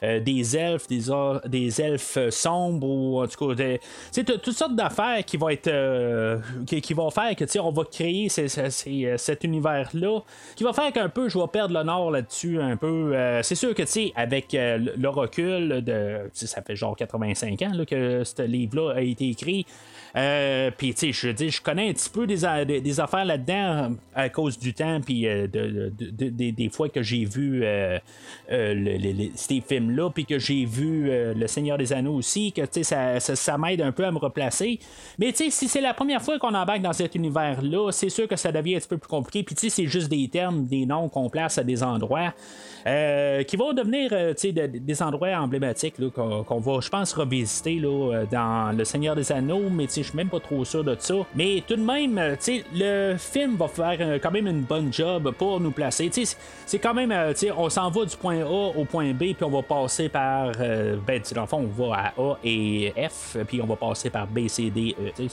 des 0.03 0.57
elfes, 0.57 0.87
des, 0.87 1.01
des 1.47 1.81
elfes 1.81 2.19
sombres, 2.31 2.87
ou 2.87 3.23
en 3.23 3.27
tout 3.27 3.55
cas, 3.55 3.79
toutes 4.25 4.53
sortes 4.53 4.77
d'affaires 4.77 5.25
qui 5.25 5.37
vont 5.37 5.49
être 5.49 6.41
qui, 6.67 6.95
vont 6.95 7.11
faire 7.11 7.35
que 7.35 7.59
on 7.59 7.73
va 7.73 7.85
créer 7.85 8.29
cet 8.29 9.45
univers-là, 9.45 10.21
qui 10.55 10.65
va 10.65 10.73
faire 10.73 10.93
qu'un 10.93 11.09
peu 11.09 11.29
je 11.29 11.39
vais 11.39 11.47
perdre 11.53 11.83
nord 11.83 12.11
là-dessus 12.11 12.61
un 12.61 12.77
peu. 12.77 13.15
c'est 13.43 13.55
sûr 13.55 13.75
que 13.75 13.83
avec 14.15 14.53
le 14.53 15.09
recul 15.09 15.83
ça 16.33 16.63
fait 16.63 16.77
genre 16.77 16.97
85 16.97 17.63
ans 17.63 17.73
que 17.87 18.23
ce 18.25 18.43
livre-là 18.43 18.95
a 18.97 19.01
été 19.01 19.29
écrit. 19.29 19.67
Euh, 20.17 20.71
puis, 20.77 20.93
tu 20.93 21.13
sais, 21.13 21.13
je 21.13 21.29
dis, 21.33 21.51
je 21.51 21.63
connais 21.63 21.89
un 21.89 21.93
petit 21.93 22.11
peu 22.11 22.27
des, 22.27 23.01
affaires 23.01 23.25
là-dedans 23.25 23.55
euh, 23.55 23.89
à 24.15 24.29
cause 24.29 24.59
du 24.59 24.75
temps, 24.75 25.01
puis 25.01 25.27
euh, 25.27 25.47
de, 25.47 25.91
des 26.29 26.69
fois 26.69 26.89
que 26.89 27.03
j'ai 27.03 27.25
vu 27.25 27.65
ces 28.49 29.61
films-là, 29.67 30.11
puis 30.11 30.27
que 30.27 30.39
j'ai 30.39 30.65
vu 30.65 31.11
Le 31.11 31.47
Seigneur 31.47 31.79
des 31.79 31.93
Anneaux 31.93 32.15
aussi, 32.15 32.53
que, 32.53 32.63
tu 32.63 32.85
sais, 32.85 33.21
ça, 33.21 33.59
m'aide 33.59 33.81
un 33.81 33.93
peu 33.93 34.05
à 34.05 34.11
me 34.11 34.19
replacer. 34.19 34.79
Mais, 35.19 35.33
tu 35.33 35.45
sais, 35.45 35.51
si 35.51 35.69
c'est 35.69 35.81
la 35.81 35.95
première 35.95 36.23
fois 36.23 36.39
qu'on 36.39 36.55
embarque 36.55 36.83
dans 36.83 36.93
cet 36.93 37.15
univers-là, 37.15 37.91
c'est 37.93 38.11
sûr 38.11 38.29
que 38.29 38.37
ça 38.37 38.53
devient 38.53 38.77
un 38.77 38.79
petit 38.79 38.89
peu 38.89 38.99
plus 38.99 39.09
compliqué. 39.09 39.43
Puis, 39.43 39.55
tu 39.55 39.63
sais, 39.63 39.71
c'est 39.71 39.87
juste 39.87 40.09
des 40.09 40.29
termes, 40.29 40.67
des 40.67 40.85
noms 40.85 41.09
qu'on 41.09 41.31
place 41.31 41.59
à 41.59 41.65
des 41.65 41.83
endroits. 41.83 42.35
qui 42.85 43.57
vont 43.57 43.73
devenir 43.73 44.11
sais 44.37 44.53
des 44.53 45.03
endroits 45.03 45.37
emblématiques 45.39 45.95
qu'on, 46.15 46.61
va, 46.61 46.81
je 46.81 46.89
pense, 46.89 47.13
revisiter 47.15 47.81
dans 47.81 48.77
Le 48.77 48.85
Seigneur 48.85 49.17
des 49.17 49.33
Anneaux, 49.33 49.71
mais 49.71 49.87
je 50.03 50.09
suis 50.09 50.17
même 50.17 50.29
pas 50.29 50.41
trop 50.41 50.65
sûr 50.65 50.85
de 50.85 50.97
ça. 50.99 51.15
Mais 51.35 51.63
tout 51.67 51.77
de 51.77 51.83
même, 51.83 52.19
euh, 52.19 52.37
le 52.73 53.17
film 53.17 53.57
va 53.57 53.69
faire 53.69 53.97
euh, 54.01 54.19
quand 54.23 54.31
même 54.31 54.47
une 54.47 54.63
bonne 54.63 54.93
job 54.93 55.33
pour 55.39 55.61
nous 55.61 55.71
placer. 55.71 56.11
C'est 56.67 56.79
quand 56.79 56.95
même, 56.95 57.13
euh, 57.13 57.33
on 57.57 57.69
s'en 57.71 57.91
va 57.91 58.05
du 58.05 58.17
point 58.17 58.41
A 58.41 58.77
au 58.77 58.85
point 58.85 59.13
B, 59.13 59.35
puis 59.35 59.45
on 59.45 59.51
va 59.51 59.63
passer 59.63 60.09
par, 60.09 60.53
ben, 60.53 61.23
dans 61.35 61.41
le 61.43 61.47
fond, 61.47 61.69
on 61.79 61.89
va 61.89 61.97
à 61.97 62.13
A 62.21 62.37
et 62.45 62.93
F, 63.09 63.37
puis 63.47 63.61
on 63.63 63.67
va 63.67 63.77
passer 63.77 64.11
par 64.11 64.27
B, 64.27 64.49
C, 64.49 64.71
D, 64.71 64.95
E. 65.01 65.27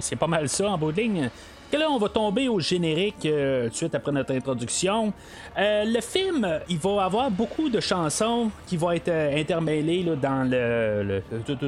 C'est 0.00 0.16
pas 0.16 0.26
mal 0.26 0.48
ça 0.48 0.70
en 0.70 0.78
bout 0.78 0.92
de 0.92 1.00
ligne 1.00 1.30
que 1.72 1.76
là, 1.78 1.90
on 1.90 1.98
va 1.98 2.08
tomber 2.08 2.48
au 2.48 2.60
générique 2.60 3.20
tout 3.22 3.28
de 3.28 3.70
suite 3.72 3.94
après 3.94 4.12
notre 4.12 4.34
introduction. 4.34 5.12
le 5.56 6.00
film, 6.00 6.60
il 6.68 6.78
va 6.78 7.04
avoir 7.04 7.30
beaucoup 7.30 7.70
de 7.70 7.80
chansons 7.80 8.50
qui 8.66 8.76
vont 8.76 8.92
être 8.92 9.08
intermêlées 9.08 10.04
dans 10.20 10.48
le, 10.48 11.22
tout, 11.46 11.58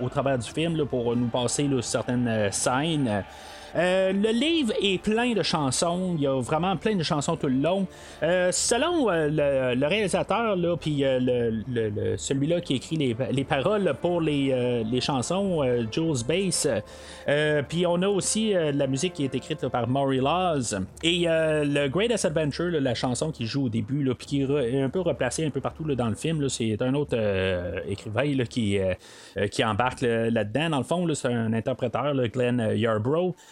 au, 0.00 0.08
travers 0.08 0.38
du 0.38 0.48
film 0.48 0.86
pour 0.86 1.16
nous 1.16 1.26
passer 1.26 1.68
certaines 1.82 2.50
euh, 3.76 4.12
le 4.12 4.30
livre 4.30 4.72
est 4.82 5.02
plein 5.02 5.32
de 5.32 5.42
chansons. 5.42 6.14
Il 6.16 6.22
y 6.22 6.26
a 6.26 6.40
vraiment 6.40 6.76
plein 6.76 6.96
de 6.96 7.02
chansons 7.02 7.36
tout 7.36 7.46
le 7.46 7.54
long. 7.54 7.86
selon 8.20 9.08
le, 9.08 9.86
réalisateur, 9.86 10.56
puis 10.80 11.02
le, 11.04 12.16
celui-là 12.16 12.60
qui 12.60 12.74
écrit 12.74 12.96
les, 12.96 13.16
les 13.30 13.44
paroles 13.44 13.94
pour 14.00 14.20
les, 14.20 14.84
les 14.84 15.00
chansons, 15.00 15.62
Jules 15.90 16.24
Bass, 16.26 16.68
puis 17.68 17.86
on 17.86 18.02
a 18.02 18.08
aussi 18.08 18.52
la 18.52 18.86
musique 18.86 19.14
qui 19.14 19.24
est 19.24 19.34
écrite 19.34 19.66
par 19.68 19.88
Maury 19.88 20.18
Laws. 20.18 20.74
Et 21.02 21.26
le 21.26 21.88
Greatest 21.88 22.24
Adventure, 22.24 22.70
la 22.80 22.94
chanson 22.94 23.30
qui 23.30 23.46
joue 23.46 23.66
au 23.66 23.68
début, 23.68 24.08
puis 24.14 24.26
qui 24.26 24.42
est 24.42 24.82
un 24.82 24.90
peu 24.90 25.00
replacée 25.00 25.44
un 25.44 25.50
peu 25.50 25.60
partout 25.60 25.84
dans 25.94 26.08
le 26.08 26.14
film, 26.14 26.48
c'est 26.48 26.80
un 26.82 26.94
autre 26.94 27.16
écrivain 27.88 28.44
qui, 28.44 28.78
qui 29.50 29.64
embarque 29.64 30.02
là-dedans. 30.02 30.70
Dans 30.70 30.78
le 30.78 30.84
fond, 30.84 31.14
c'est 31.14 31.32
un 31.32 31.52
interpréteur, 31.52 32.14
Glenn 32.28 32.72
Yarbrough. 32.74 33.34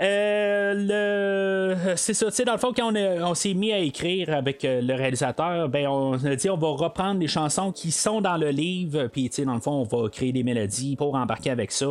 Euh. 0.00 1.94
C'est 1.96 2.14
ça, 2.14 2.26
tu 2.26 2.32
sais, 2.32 2.44
dans 2.44 2.52
le 2.52 2.58
fond, 2.58 2.72
quand 2.74 2.92
on, 2.94 3.34
s'est 3.34 3.54
mis 3.54 3.72
à 3.72 3.78
écrire 3.78 4.34
avec 4.34 4.64
euh, 4.64 4.80
le 4.80 4.94
réalisateur, 4.94 5.68
ben 5.68 5.86
on 5.86 6.12
a 6.24 6.36
dit 6.36 6.48
on 6.48 6.56
va 6.56 6.68
reprendre 6.68 7.20
les 7.20 7.28
chansons 7.28 7.72
qui 7.72 7.90
sont 7.90 8.20
dans 8.20 8.36
le 8.36 8.50
livre, 8.50 9.08
puis 9.08 9.28
tu 9.28 9.36
sais, 9.36 9.44
dans 9.44 9.54
le 9.54 9.60
fond, 9.60 9.86
on 9.90 9.96
va 9.96 10.08
créer 10.08 10.32
des 10.32 10.42
mélodies 10.42 10.96
pour 10.96 11.14
embarquer 11.14 11.50
avec 11.50 11.72
ça. 11.72 11.86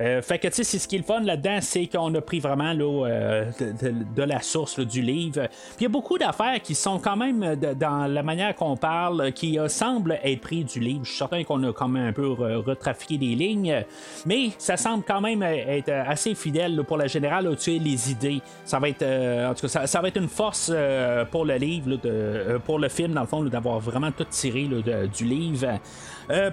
Euh, 0.00 0.22
fait 0.22 0.38
que 0.38 0.48
tu 0.48 0.54
sais, 0.54 0.64
c'est 0.64 0.78
ce 0.78 0.88
qui 0.88 0.96
est 0.96 1.00
le 1.00 1.04
fun 1.04 1.20
là-dedans, 1.20 1.58
c'est 1.60 1.86
qu'on 1.86 2.14
a 2.14 2.20
pris 2.20 2.40
vraiment 2.40 2.72
là, 2.72 3.44
de, 3.58 4.22
la 4.22 4.40
source 4.40 4.80
du 4.80 5.02
livre. 5.02 5.46
Puis 5.48 5.80
il 5.80 5.82
y 5.84 5.86
a 5.86 5.90
beaucoup 5.90 6.18
d'affaires 6.18 6.60
qui 6.62 6.74
sont 6.74 6.98
quand 6.98 7.16
même 7.16 7.56
dans 7.56 8.06
la 8.06 8.22
manière 8.22 8.54
qu'on 8.54 8.76
parle, 8.76 9.32
qui 9.32 9.58
semblent 9.68 10.18
être 10.22 10.40
pris 10.40 10.64
du 10.64 10.80
livre. 10.80 11.04
Je 11.04 11.10
suis 11.10 11.18
certain 11.18 11.42
qu'on 11.44 11.62
a 11.64 11.72
quand 11.72 11.88
même 11.88 12.08
un 12.08 12.12
peu 12.12 12.28
retrafiqué 12.28 13.18
des 13.18 13.34
lignes, 13.34 13.84
mais 14.26 14.50
ça 14.58 14.76
semble 14.76 15.04
quand 15.04 15.20
même 15.20 15.42
être 15.42 15.90
assez 15.90 16.34
fidèle 16.34 16.82
pour 16.84 16.96
la 16.96 17.06
générale 17.06 17.39
tuer 17.56 17.78
les 17.78 18.10
idées. 18.10 18.40
Ça 18.64 18.78
va 18.78 18.88
être, 18.88 19.02
euh, 19.02 19.50
en 19.50 19.54
tout 19.54 19.66
cas, 19.66 19.86
ça, 19.86 20.00
va 20.00 20.08
être 20.08 20.16
une 20.16 20.28
force 20.28 20.70
euh, 20.72 21.24
pour 21.24 21.44
le 21.44 21.56
livre, 21.56 21.98
euh, 22.04 22.58
pour 22.58 22.78
le 22.78 22.88
film, 22.88 23.12
dans 23.12 23.22
le 23.22 23.26
fond, 23.26 23.42
d'avoir 23.44 23.80
vraiment 23.80 24.12
tout 24.12 24.26
tiré 24.30 24.68
du 25.12 25.24
livre. 25.24 25.78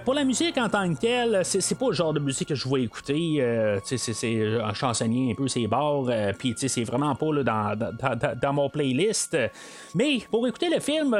Pour 0.04 0.14
la 0.14 0.24
musique 0.24 0.58
en 0.58 0.68
tant 0.68 0.92
que 0.92 0.98
telle, 0.98 1.40
c'est, 1.44 1.78
pas 1.78 1.86
le 1.86 1.92
genre 1.92 2.12
de 2.12 2.20
musique 2.20 2.48
que 2.48 2.54
je 2.54 2.68
vais 2.68 2.82
écouter. 2.82 3.44
c'est, 3.84 4.58
un 4.62 4.74
chansonnier 4.74 5.32
un 5.32 5.34
peu 5.34 5.48
ses 5.48 5.66
bords. 5.66 6.10
Puis 6.38 6.54
c'est 6.56 6.84
vraiment 6.84 7.14
pas 7.14 7.26
dans, 7.44 8.52
mon 8.52 8.68
playlist. 8.68 9.36
Mais 9.94 10.18
pour 10.30 10.46
écouter 10.46 10.68
le 10.68 10.80
film, 10.80 11.16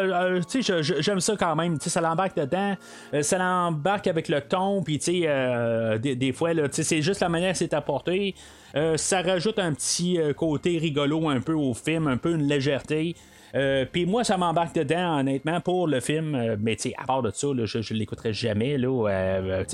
j'aime 0.51 1.21
ça 1.21 1.37
quand 1.37 1.57
même. 1.57 1.79
ça 1.81 2.01
l'embarque 2.01 2.37
dedans. 2.37 2.77
ça 3.23 3.38
l'embarque 3.38 4.07
avec 4.07 4.29
le 4.29 4.40
ton. 4.40 4.83
Puis 4.83 4.99
des, 4.99 6.16
des, 6.16 6.33
fois, 6.33 6.51
c'est 6.73 7.03
juste 7.03 7.21
la 7.21 7.29
manière 7.29 7.53
que 7.53 7.59
c'est 7.59 7.75
apporté. 7.75 8.35
Euh, 8.75 8.97
ça 8.97 9.23
rajoute 9.23 9.59
un 9.59 9.73
petit 9.73 10.21
euh, 10.21 10.33
côté 10.33 10.79
rigolo 10.79 11.29
un 11.29 11.40
peu 11.40 11.55
au 11.55 11.75
film, 11.75 12.07
un 12.07 12.16
peu 12.16 12.33
une 12.33 12.47
légèreté. 12.47 13.16
Euh, 13.55 13.85
puis 13.91 14.07
moi, 14.07 14.25
ça 14.25 14.37
m'embarque 14.37 14.75
dedans, 14.75 15.19
honnêtement, 15.21 15.61
pour 15.61 15.87
le 15.87 16.01
film. 16.01 16.57
mais 16.61 16.77
tu 16.77 16.93
à 16.97 17.05
part 17.05 17.23
de 17.23 17.31
ça, 17.31 17.49
je, 17.65 17.81
je 17.81 17.95
l'écouterai 17.95 18.33
jamais, 18.33 18.79
là, 18.79 19.65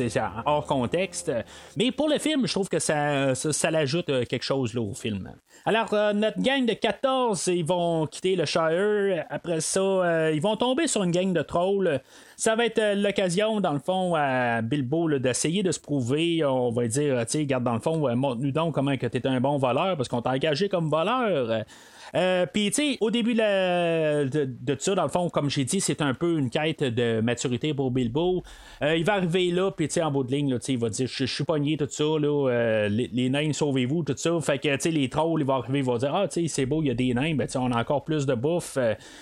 hors 0.46 0.66
contexte. 0.66 1.32
Mais 1.76 1.90
pour 1.90 2.08
le 2.08 2.18
film, 2.18 2.46
je 2.46 2.52
trouve 2.52 2.68
que 2.68 2.78
ça, 2.78 3.34
ça, 3.34 3.70
l'ajoute 3.70 4.06
quelque 4.28 4.42
chose 4.42 4.74
là, 4.74 4.80
au 4.80 4.94
film. 4.94 5.32
Alors, 5.66 5.94
notre 6.14 6.40
gang 6.40 6.66
de 6.66 6.74
14, 6.74 7.46
ils 7.48 7.64
vont 7.64 8.06
quitter 8.06 8.36
le 8.36 8.44
Shire. 8.44 9.24
Après 9.30 9.60
ça, 9.60 10.30
ils 10.32 10.40
vont 10.40 10.56
tomber 10.56 10.86
sur 10.86 11.02
une 11.02 11.10
gang 11.10 11.32
de 11.32 11.42
trolls. 11.42 12.00
Ça 12.36 12.54
va 12.56 12.66
être 12.66 12.94
l'occasion, 12.96 13.60
dans 13.60 13.72
le 13.72 13.78
fond, 13.78 14.14
à 14.14 14.60
Bilbo 14.62 15.18
d'essayer 15.18 15.62
de 15.62 15.72
se 15.72 15.80
prouver. 15.80 16.44
On 16.44 16.70
va 16.70 16.86
dire, 16.86 17.20
tu 17.26 17.38
sais, 17.38 17.46
garde 17.46 17.64
dans 17.64 17.74
le 17.74 17.80
fond, 17.80 18.14
montre-nous 18.16 18.50
donc 18.50 18.74
comment 18.74 18.96
que 18.96 19.06
tu 19.06 19.18
es 19.18 19.26
un 19.26 19.40
bon 19.40 19.58
voleur 19.58 19.96
parce 19.96 20.08
qu'on 20.08 20.22
t'a 20.22 20.30
engagé 20.30 20.68
comme 20.68 20.88
voleur. 20.88 21.64
Euh, 22.14 22.46
Puis, 22.52 22.70
tu 22.70 22.92
sais, 22.92 22.98
au 23.00 23.10
début 23.10 23.34
de, 23.34 24.76
ça, 24.78 24.94
dans 24.94 25.02
le 25.02 25.08
fond, 25.08 25.28
comme 25.30 25.50
j'ai 25.50 25.64
dit, 25.64 25.80
c'est 25.80 26.00
un 26.00 26.14
peu 26.14 26.38
une 26.38 26.50
quête 26.50 26.82
de 26.82 27.20
maturité 27.20 27.74
pour 27.74 27.90
Bilbo. 27.90 28.42
Euh, 28.82 28.96
il 28.96 29.04
va 29.04 29.14
arriver 29.14 29.50
là, 29.50 29.70
puis, 29.70 29.88
tu 29.88 29.94
sais, 29.94 30.02
en 30.02 30.10
bout 30.10 30.24
de 30.24 30.32
ligne, 30.32 30.50
là, 30.50 30.58
il 30.68 30.78
va 30.78 30.88
dire 30.88 31.08
Je 31.08 31.24
suis 31.24 31.44
pogné, 31.44 31.76
tout 31.76 31.88
ça, 31.90 32.04
là, 32.04 32.48
euh, 32.48 32.88
les, 32.88 33.30
nains, 33.30 33.52
sauvez-vous, 33.52 34.04
tout 34.04 34.14
ça. 34.16 34.38
Fait 34.40 34.58
que, 34.58 34.74
tu 34.74 34.80
sais, 34.80 34.90
les 34.90 35.08
trolls, 35.08 35.40
ils 35.40 35.46
vont 35.46 35.54
arriver, 35.54 35.80
ils 35.80 35.84
vont 35.84 35.98
dire 35.98 36.14
Ah, 36.14 36.28
tu 36.28 36.42
sais, 36.42 36.48
c'est 36.48 36.66
beau, 36.66 36.82
il 36.82 36.88
y 36.88 36.90
a 36.90 36.94
des 36.94 37.12
nains, 37.14 37.34
ben, 37.34 37.46
tu 37.46 37.52
sais, 37.52 37.58
on 37.58 37.72
a 37.72 37.80
encore 37.80 38.04
plus 38.04 38.26
de 38.26 38.34
bouffe. 38.34 38.78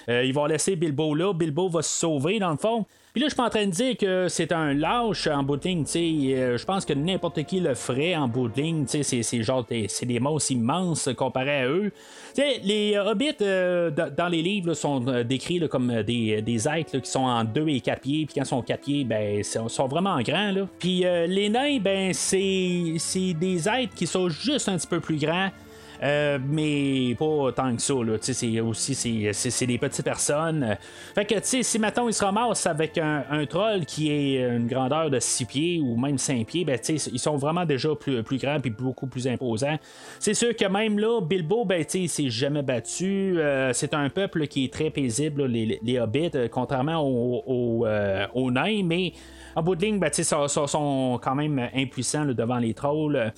ils 0.08 0.32
vont 0.32 0.46
laisser 0.46 0.76
Bilbo 0.76 1.14
là. 1.14 1.32
Bilbo 1.32 1.68
va 1.68 1.82
se 1.82 1.98
sauver, 1.98 2.38
dans 2.38 2.50
le 2.50 2.56
fond. 2.56 2.86
Puis 3.12 3.20
là, 3.20 3.26
je 3.26 3.34
suis 3.34 3.36
pas 3.36 3.44
en 3.44 3.50
train 3.50 3.66
de 3.66 3.70
dire 3.70 3.94
que 3.98 4.28
c'est 4.28 4.52
un 4.52 4.72
lâche 4.72 5.26
en 5.26 5.42
bout 5.42 5.58
de 5.58 5.68
ligne. 5.68 5.84
Euh, 5.94 6.56
je 6.56 6.64
pense 6.64 6.86
que 6.86 6.94
n'importe 6.94 7.42
qui 7.42 7.60
le 7.60 7.74
ferait 7.74 8.16
en 8.16 8.26
bout 8.26 8.48
de 8.48 8.58
ligne. 8.58 8.84
C'est, 8.86 9.02
c'est 9.02 9.42
genre 9.42 9.64
des, 9.64 9.86
c'est 9.88 10.06
des 10.06 10.18
immenses 10.48 11.10
comparés 11.14 11.60
à 11.60 11.68
eux. 11.68 11.92
sais 12.32 12.60
les 12.64 12.96
hobbits 12.96 13.36
euh, 13.42 13.90
dans 13.90 14.28
les 14.28 14.40
livres 14.40 14.72
sont 14.72 15.06
euh, 15.08 15.24
décrits 15.24 15.60
comme 15.68 16.02
des, 16.02 16.40
des 16.40 16.66
êtres 16.66 16.98
qui 17.00 17.10
sont 17.10 17.24
en 17.24 17.44
deux 17.44 17.68
et 17.68 17.82
quatre 17.82 18.00
pieds. 18.00 18.24
Puis 18.24 18.36
quand 18.36 18.44
ils 18.44 18.48
sont 18.48 18.62
quatre 18.62 18.84
pieds, 18.84 19.04
ben, 19.04 19.44
sont, 19.44 19.68
sont 19.68 19.88
vraiment 19.88 20.18
grands. 20.22 20.54
Puis 20.78 21.04
les 21.28 21.50
nains, 21.50 21.78
ben, 21.80 22.14
c'est, 22.14 22.94
c'est 22.96 23.34
des 23.34 23.68
êtres 23.68 23.94
qui 23.94 24.06
sont 24.06 24.30
juste 24.30 24.70
un 24.70 24.78
petit 24.78 24.86
peu 24.86 25.00
plus 25.00 25.18
grands. 25.18 25.50
Euh, 26.02 26.38
mais 26.44 27.14
pas 27.16 27.52
tant 27.52 27.74
que 27.76 27.80
ça. 27.80 27.94
C'est 28.20 28.60
aussi 28.60 28.94
c'est, 28.94 29.66
des 29.66 29.78
petites 29.78 30.04
personnes. 30.04 30.76
Fait 31.14 31.24
que 31.24 31.34
si 31.42 31.78
maintenant 31.78 32.08
il 32.08 32.14
se 32.14 32.24
ramasse 32.24 32.66
avec 32.66 32.98
un, 32.98 33.46
troll 33.46 33.84
qui 33.84 34.10
est 34.10 34.56
une 34.56 34.66
grandeur 34.66 35.10
de 35.10 35.20
6 35.20 35.44
pieds 35.44 35.80
ou 35.80 35.96
même 35.96 36.18
5 36.18 36.46
pieds, 36.46 36.64
ben, 36.64 36.78
ils 36.88 37.18
sont 37.18 37.36
vraiment 37.36 37.64
déjà 37.64 37.94
plus, 37.94 38.22
plus 38.22 38.38
grands 38.38 38.58
et 38.62 38.70
beaucoup 38.70 39.06
plus 39.06 39.28
imposants. 39.28 39.78
C'est 40.18 40.34
sûr 40.34 40.56
que 40.56 40.64
même 40.66 40.98
là, 40.98 41.20
Bilbo, 41.20 41.64
ben, 41.64 41.84
il 41.94 42.08
s'est 42.08 42.30
jamais 42.30 42.62
battu. 42.62 43.38
Euh, 43.38 43.72
c'est 43.72 43.94
un 43.94 44.08
peuple 44.10 44.46
qui 44.46 44.64
est 44.64 44.72
très 44.72 44.90
paisible, 44.90 45.46
les, 45.46 46.00
hobbits, 46.00 46.30
euh, 46.34 46.48
contrairement 46.50 47.00
aux, 47.00 47.84
aux, 48.34 48.50
nains, 48.50 48.82
mais 48.84 49.12
en 49.54 49.62
bout 49.62 49.76
de 49.76 49.84
ligne, 49.84 49.98
ben, 49.98 50.10
ils 50.16 50.24
sont, 50.24 50.48
sont, 50.48 51.20
quand 51.22 51.34
même 51.34 51.68
impuissants 51.74 52.24
devant 52.24 52.58
les 52.58 52.74
trolls. 52.74 53.32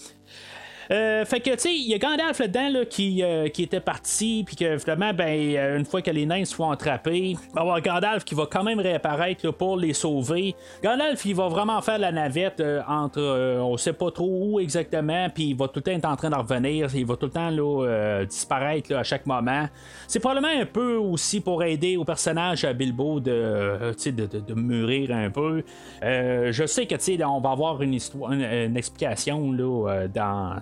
Euh, 0.90 1.25
fait 1.25 1.40
que, 1.40 1.51
tu 1.51 1.59
sais, 1.59 1.75
il 1.75 1.88
y 1.88 1.94
a 1.94 1.99
Gandalf 1.99 2.38
là-dedans 2.38 2.85
qui, 2.88 3.23
euh, 3.23 3.49
qui 3.49 3.62
était 3.62 3.81
parti, 3.81 4.42
puis 4.47 4.57
que 4.57 4.79
finalement, 4.79 5.12
ben, 5.12 5.57
euh, 5.57 5.79
une 5.79 5.85
fois 5.85 6.03
que 6.03 6.11
les 6.11 6.27
nains 6.27 6.44
se 6.44 6.55
font 6.55 6.70
attraper, 6.70 7.18
il 7.31 7.37
va 7.37 7.42
y 7.57 7.59
avoir 7.61 7.81
Gandalf 7.81 8.25
qui 8.25 8.35
va 8.35 8.47
quand 8.51 8.62
même 8.62 8.81
réapparaître 8.81 9.51
pour 9.53 9.77
les 9.77 9.92
sauver. 9.92 10.55
Gandalf, 10.83 11.25
il 11.25 11.35
va 11.35 11.49
vraiment 11.49 11.81
faire 11.81 11.99
la 11.99 12.12
navette 12.12 12.62
entre, 12.88 13.20
on 13.61 13.77
sait 13.77 13.92
pas 13.92 14.11
trop 14.11 14.29
où 14.29 14.61
exactement, 14.61 15.29
puis 15.31 15.51
il 15.51 15.57
va 15.57 15.68
tout 15.68 15.77
le 15.77 15.83
temps 15.83 15.92
être 15.92 16.05
en 16.05 16.16
train 16.16 16.31
de 16.31 16.37
revenir, 16.37 16.94
il 16.94 17.07
va 17.07 17.16
tout 17.16 17.27
le 17.27 17.33
temps 17.33 17.51
là, 17.51 18.25
disparaître 18.25 18.94
à 18.94 19.03
chaque 19.03 19.27
moment. 19.27 19.66
C'est 20.07 20.20
probablement 20.20 20.61
un 20.61 20.66
peu 20.66 20.97
aussi 20.97 21.40
pour 21.40 21.62
aider 21.62 21.97
au 21.97 22.05
personnage 22.05 22.64
à 22.64 22.73
Bilbo 22.73 23.20
de, 23.20 23.94
de, 24.05 24.27
de, 24.27 24.40
de 24.40 24.55
mûrir 24.55 25.11
un 25.12 25.31
peu. 25.31 25.62
je 26.03 26.64
sais 26.66 26.87
que, 26.87 26.94
tu 26.97 27.16
sais, 27.16 27.25
on 27.25 27.40
va 27.40 27.51
avoir 27.51 27.81
une 27.83 27.94
histoire, 27.94 28.33
une, 28.33 28.77
explication 28.77 29.53
là, 29.53 30.09
dans 30.09 30.61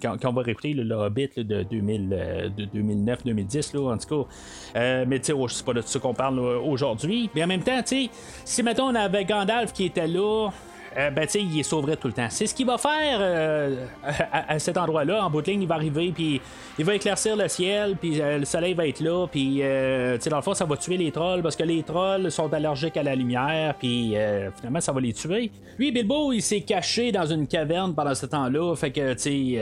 quand, 0.00 0.16
on 0.24 0.32
va 0.32 0.42
réécouter 0.42 0.74
le 0.74 0.94
Hobbit 0.94 1.30
de, 1.36 1.62
2009-2010, 1.64 3.78
en 3.78 3.98
tout 3.98 4.24
cas. 4.24 4.28
Euh, 4.76 5.04
mais 5.06 5.20
tu 5.20 5.32
sais, 5.32 5.38
c'est 5.48 5.64
pas 5.64 5.74
de 5.74 5.80
ça 5.80 5.98
qu'on 5.98 6.14
parle 6.14 6.38
aujourd'hui. 6.38 7.30
Mais 7.34 7.44
en 7.44 7.46
même 7.46 7.62
temps, 7.62 7.82
tu 7.82 8.04
sais, 8.04 8.10
si 8.44 8.62
mettons 8.62 8.84
on 8.84 8.94
avait 8.94 9.24
Gandalf 9.24 9.72
qui 9.72 9.86
était 9.86 10.08
là, 10.08 10.50
euh, 10.96 11.10
ben, 11.10 11.26
tu 11.26 11.32
sais, 11.32 11.42
il 11.42 11.64
sauverait 11.64 11.96
tout 11.96 12.08
le 12.08 12.12
temps. 12.12 12.26
C'est 12.30 12.46
ce 12.46 12.54
qu'il 12.54 12.66
va 12.66 12.78
faire 12.78 13.18
euh, 13.20 13.86
à, 14.32 14.58
cet 14.58 14.76
endroit-là. 14.76 15.24
En 15.24 15.30
bout 15.30 15.42
de 15.42 15.50
ligne, 15.50 15.62
il 15.62 15.68
va 15.68 15.76
arriver, 15.76 16.12
puis 16.12 16.40
il 16.78 16.84
va 16.84 16.94
éclaircir 16.94 17.36
le 17.36 17.48
ciel, 17.48 17.96
puis 17.96 18.20
euh, 18.20 18.38
le 18.38 18.44
soleil 18.44 18.74
va 18.74 18.86
être 18.86 19.00
là, 19.00 19.26
puis, 19.26 19.56
tu 19.56 19.60
sais, 19.62 20.30
dans 20.30 20.36
le 20.36 20.42
fond, 20.42 20.54
ça 20.54 20.64
va 20.64 20.76
tuer 20.76 20.96
les 20.96 21.10
trolls, 21.10 21.42
parce 21.42 21.56
que 21.56 21.62
les 21.62 21.82
trolls 21.82 22.30
sont 22.30 22.52
allergiques 22.52 22.96
à 22.96 23.02
la 23.02 23.14
lumière, 23.14 23.74
puis 23.78 24.14
finalement, 24.56 24.80
ça 24.80 24.92
va 24.92 25.00
les 25.00 25.12
tuer. 25.12 25.50
Lui, 25.78 25.92
Bilbo, 25.92 26.32
il 26.32 26.42
s'est 26.42 26.60
caché 26.60 27.12
dans 27.12 27.26
une 27.26 27.46
caverne 27.46 27.94
pendant 27.94 28.14
ce 28.14 28.26
temps-là, 28.26 28.74
fait 28.76 28.90
que, 28.90 29.14
tu 29.14 29.56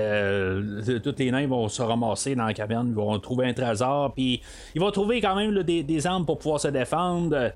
sais, 0.85 1.01
tous 1.01 1.14
les 1.19 1.31
nains 1.31 1.47
vont 1.47 1.69
se 1.69 1.83
ramasser 1.83 2.35
dans 2.35 2.47
la 2.47 2.55
caverne, 2.55 2.88
ils 2.88 2.95
vont 2.95 3.19
trouver 3.19 3.47
un 3.47 3.53
trésor, 3.53 4.12
puis 4.14 4.40
ils 4.75 4.81
vont 4.81 4.90
trouver 4.90 5.21
quand 5.21 5.37
même 5.37 5.62
des 5.62 6.07
armes 6.07 6.27
pour 6.27 6.38
pouvoir 6.38 6.61
se 6.61 6.69
défendre. 6.69 7.53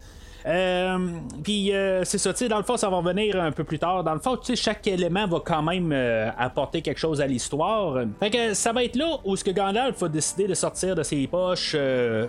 Euh, 0.46 0.98
puis 1.42 1.72
euh, 1.72 2.04
c'est 2.04 2.18
ça, 2.18 2.32
tu 2.32 2.40
sais, 2.40 2.48
dans 2.48 2.58
le 2.58 2.64
fond, 2.64 2.76
ça 2.76 2.90
va 2.90 2.98
revenir 2.98 3.40
un 3.40 3.50
peu 3.50 3.64
plus 3.64 3.78
tard. 3.78 4.04
Dans 4.04 4.12
le 4.12 4.20
fond, 4.20 4.36
tu 4.36 4.46
sais, 4.46 4.56
chaque 4.56 4.86
élément 4.86 5.26
va 5.26 5.40
quand 5.44 5.62
même 5.62 5.90
euh, 5.92 6.30
apporter 6.36 6.82
quelque 6.82 7.00
chose 7.00 7.20
à 7.20 7.26
l'histoire. 7.26 8.04
Fait 8.20 8.30
que 8.30 8.54
ça 8.54 8.72
va 8.72 8.84
être 8.84 8.96
là 8.96 9.18
où 9.24 9.36
ce 9.36 9.44
que 9.44 9.50
Gandalf 9.50 10.02
a 10.02 10.08
décidé 10.08 10.46
de 10.46 10.54
sortir 10.54 10.94
de 10.94 11.02
ses 11.02 11.26
poches 11.26 11.74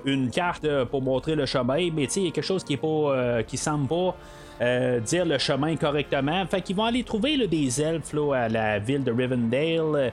une 0.06 0.30
carte 0.30 0.68
pour 0.86 1.02
montrer 1.02 1.36
le 1.36 1.46
chemin, 1.46 1.90
mais 1.94 2.06
tu 2.08 2.14
sais, 2.14 2.20
il 2.22 2.26
y 2.26 2.30
a 2.30 2.32
quelque 2.32 2.44
chose 2.44 2.64
qui 2.64 2.74
est 2.74 2.78
pas, 2.78 3.44
qui 3.44 3.58
semble 3.58 3.88
pas. 3.88 4.16
Dire 4.60 5.26
le 5.26 5.38
chemin 5.38 5.76
correctement. 5.76 6.46
Fait 6.46 6.62
qu'ils 6.62 6.76
vont 6.76 6.86
aller 6.86 7.04
trouver 7.04 7.48
des 7.48 7.82
elfes 7.82 8.16
à 8.34 8.50
la 8.50 8.80
ville 8.80 9.04
de 9.04 9.12
Rivendell. 9.12 10.12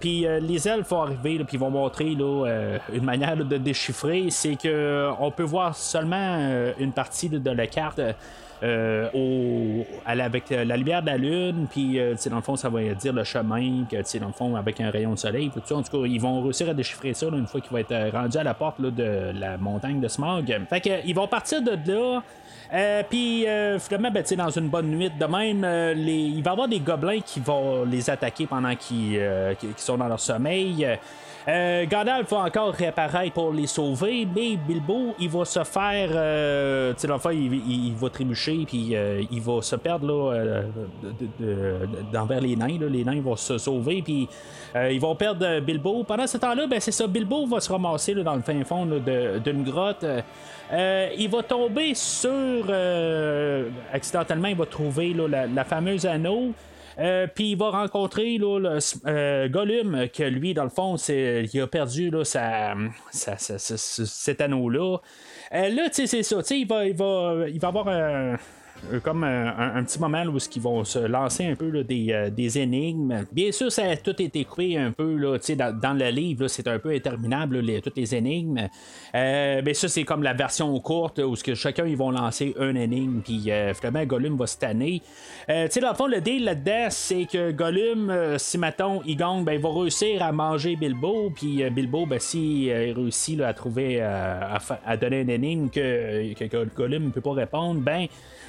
puis 0.00 0.26
les 0.40 0.68
elfes 0.68 0.88
vont 0.88 1.02
arriver 1.02 1.44
puis 1.44 1.56
vont 1.56 1.70
montrer 1.70 2.06
une 2.12 3.04
manière 3.04 3.36
de 3.36 3.56
déchiffrer. 3.56 4.26
C'est 4.30 4.56
que 4.56 5.10
on 5.18 5.30
peut 5.30 5.42
voir 5.42 5.74
seulement 5.74 6.62
une 6.78 6.92
partie 6.92 7.28
de 7.28 7.50
la 7.50 7.66
carte. 7.66 8.00
Au, 8.62 9.84
avec 10.04 10.50
la 10.50 10.76
lumière 10.76 11.02
de 11.02 11.06
la 11.06 11.16
lune, 11.16 11.66
puis 11.70 11.98
dans 12.30 12.36
le 12.36 12.42
fond, 12.42 12.56
ça 12.56 12.68
va 12.68 12.82
dire 12.94 13.12
le 13.12 13.24
chemin, 13.24 13.84
que 13.90 14.18
dans 14.18 14.26
le 14.26 14.32
fond, 14.32 14.56
avec 14.56 14.80
un 14.80 14.90
rayon 14.90 15.12
de 15.12 15.18
soleil, 15.18 15.50
tout 15.50 15.60
ça. 15.64 15.76
En 15.76 15.82
tout 15.82 16.00
cas, 16.00 16.06
ils 16.06 16.20
vont 16.20 16.42
réussir 16.42 16.68
à 16.68 16.74
déchiffrer 16.74 17.14
ça 17.14 17.26
une 17.26 17.46
fois 17.46 17.60
qu'il 17.60 17.72
va 17.72 17.80
être 17.80 18.12
rendu 18.12 18.36
à 18.38 18.42
la 18.42 18.54
porte 18.54 18.80
de 18.80 19.32
la 19.34 19.56
montagne 19.58 20.00
de 20.00 20.08
Smog. 20.08 20.54
Fait 20.68 20.80
que, 20.80 21.06
ils 21.06 21.14
vont 21.14 21.28
partir 21.28 21.62
de 21.62 21.72
là. 21.92 22.22
Euh, 22.72 23.02
puis 23.08 23.46
euh, 23.46 23.78
finalement, 23.78 24.10
ben, 24.10 24.24
dans 24.36 24.50
une 24.50 24.68
bonne 24.68 24.88
nuit 24.88 25.10
de 25.10 25.24
même, 25.26 25.62
euh, 25.64 25.94
il 25.96 26.42
va 26.42 26.50
y 26.50 26.52
avoir 26.52 26.68
des 26.68 26.80
gobelins 26.80 27.20
qui 27.20 27.40
vont 27.40 27.84
les 27.84 28.10
attaquer 28.10 28.46
pendant 28.46 28.74
qu'ils 28.74 29.20
sont 29.76 29.96
dans 29.96 30.08
leur 30.08 30.20
sommeil. 30.20 30.86
Euh, 31.48 31.86
Gandalf 31.86 32.28
va 32.30 32.38
encore 32.38 32.74
réapparaître 32.74 33.32
pour 33.32 33.52
les 33.52 33.68
sauver, 33.68 34.26
mais 34.34 34.56
Bilbo, 34.56 35.14
il 35.20 35.28
va 35.28 35.44
se 35.44 35.62
faire. 35.62 36.08
Euh, 36.12 36.92
tu 36.94 37.00
sais, 37.00 37.06
l'enfant, 37.06 37.30
il, 37.30 37.94
va 37.94 38.10
trébucher, 38.10 38.64
puis 38.66 38.96
euh, 38.96 39.22
il 39.30 39.40
va 39.40 39.62
se 39.62 39.76
perdre 39.76 40.06
là, 40.06 40.62
d'envers 42.12 42.40
les 42.40 42.56
nains. 42.56 42.78
Les 42.90 43.04
nains 43.04 43.20
vont 43.20 43.36
se 43.36 43.58
sauver, 43.58 44.02
puis 44.02 44.28
ils 44.74 45.00
vont 45.00 45.14
perdre 45.14 45.60
Bilbo. 45.60 46.02
Pendant 46.02 46.26
ce 46.26 46.38
temps-là, 46.38 46.66
ben, 46.66 46.80
c'est 46.80 46.90
ça, 46.90 47.06
Bilbo 47.06 47.46
va 47.46 47.60
se 47.60 47.70
ramasser 47.70 48.14
dans 48.14 48.34
le 48.34 48.42
fin 48.42 48.64
fond 48.64 48.84
d'une 48.84 49.62
grotte. 49.62 50.04
il 50.72 51.28
va 51.30 51.42
tomber 51.44 51.94
sur. 51.94 52.64
accidentellement, 53.92 54.48
il 54.48 54.56
va 54.56 54.66
trouver 54.66 55.14
la, 55.28 55.64
fameuse 55.64 56.06
anneau. 56.06 56.52
Euh, 56.98 57.26
puis 57.26 57.52
il 57.52 57.58
va 57.58 57.70
rencontrer 57.70 58.38
là, 58.38 58.78
euh, 59.06 59.48
Gollum, 59.48 60.08
que 60.08 60.22
lui, 60.22 60.54
dans 60.54 60.64
le 60.64 60.70
fond, 60.70 60.96
c'est, 60.96 61.44
il 61.52 61.60
a 61.60 61.66
perdu 61.66 62.10
là, 62.10 62.24
sa, 62.24 62.74
cet 63.10 64.40
anneau-là. 64.40 64.98
Euh, 65.52 65.68
là, 65.68 65.88
tu 65.88 66.06
sais, 66.06 66.06
c'est 66.06 66.22
ça. 66.22 66.40
Il 66.54 66.66
va, 66.66 66.86
il, 66.86 66.96
va, 66.96 67.48
il 67.48 67.60
va 67.60 67.68
avoir 67.68 67.88
un 67.88 68.36
comme 69.02 69.24
un, 69.24 69.82
petit 69.84 69.98
moment 69.98 70.22
où 70.24 70.38
ils 70.54 70.62
vont 70.62 70.84
se 70.84 70.98
lancer 70.98 71.46
un 71.46 71.54
peu 71.54 71.84
des, 71.84 72.12
euh, 72.12 72.30
des, 72.30 72.58
énigmes. 72.58 73.24
Bien 73.32 73.52
sûr, 73.52 73.70
ça 73.70 73.84
a 73.84 73.96
tout 73.96 74.20
été 74.20 74.44
coupé 74.44 74.76
un 74.76 74.92
peu 74.92 75.16
là, 75.16 75.38
dans, 75.56 75.78
dans 75.78 75.92
le 75.92 76.08
livre, 76.10 76.48
c'est 76.48 76.68
un 76.68 76.78
peu 76.78 76.90
interminable, 76.90 77.58
les, 77.58 77.80
toutes 77.80 77.96
les 77.96 78.14
énigmes. 78.14 78.68
Euh, 79.14 79.62
mais 79.64 79.74
ça, 79.74 79.88
c'est 79.88 80.04
comme 80.04 80.22
la 80.22 80.32
version 80.32 80.78
courte 80.80 81.18
où 81.18 81.34
que 81.34 81.54
chacun 81.54 81.86
ils 81.86 81.96
vont 81.96 82.10
lancer 82.10 82.54
un 82.58 82.74
énigme, 82.74 83.20
puis 83.20 83.50
finalement, 83.74 84.04
Gollum 84.04 84.36
va 84.36 84.46
se 84.46 84.58
tanner. 84.58 85.02
Euh, 85.50 85.68
dans 85.80 85.90
le 85.90 85.94
fond, 85.94 86.06
le 86.06 86.20
deal 86.20 86.44
là-dedans, 86.44 86.86
c'est 86.90 87.26
que 87.26 87.52
Gollum, 87.52 88.36
si 88.38 88.58
maintenant 88.58 89.02
il 89.06 89.16
gagne, 89.16 89.44
ben, 89.44 89.52
il 89.52 89.60
va 89.60 89.68
réussir 89.70 90.22
à 90.22 90.32
manger 90.32 90.76
Bilbo, 90.76 91.30
puis 91.34 91.62
Bilbo, 91.70 92.06
ben, 92.06 92.18
s'il 92.18 92.72
réussit 92.72 93.40
à 93.40 93.52
trouver, 93.52 94.00
à, 94.00 94.96
donner 95.00 95.20
un 95.20 95.28
énigme 95.28 95.68
que, 95.68 96.32
que 96.34 96.64
Gollum 96.74 97.04
ne 97.04 97.10
peut 97.10 97.20
pas 97.20 97.32
répondre, 97.32 97.80
ben, 97.80 98.06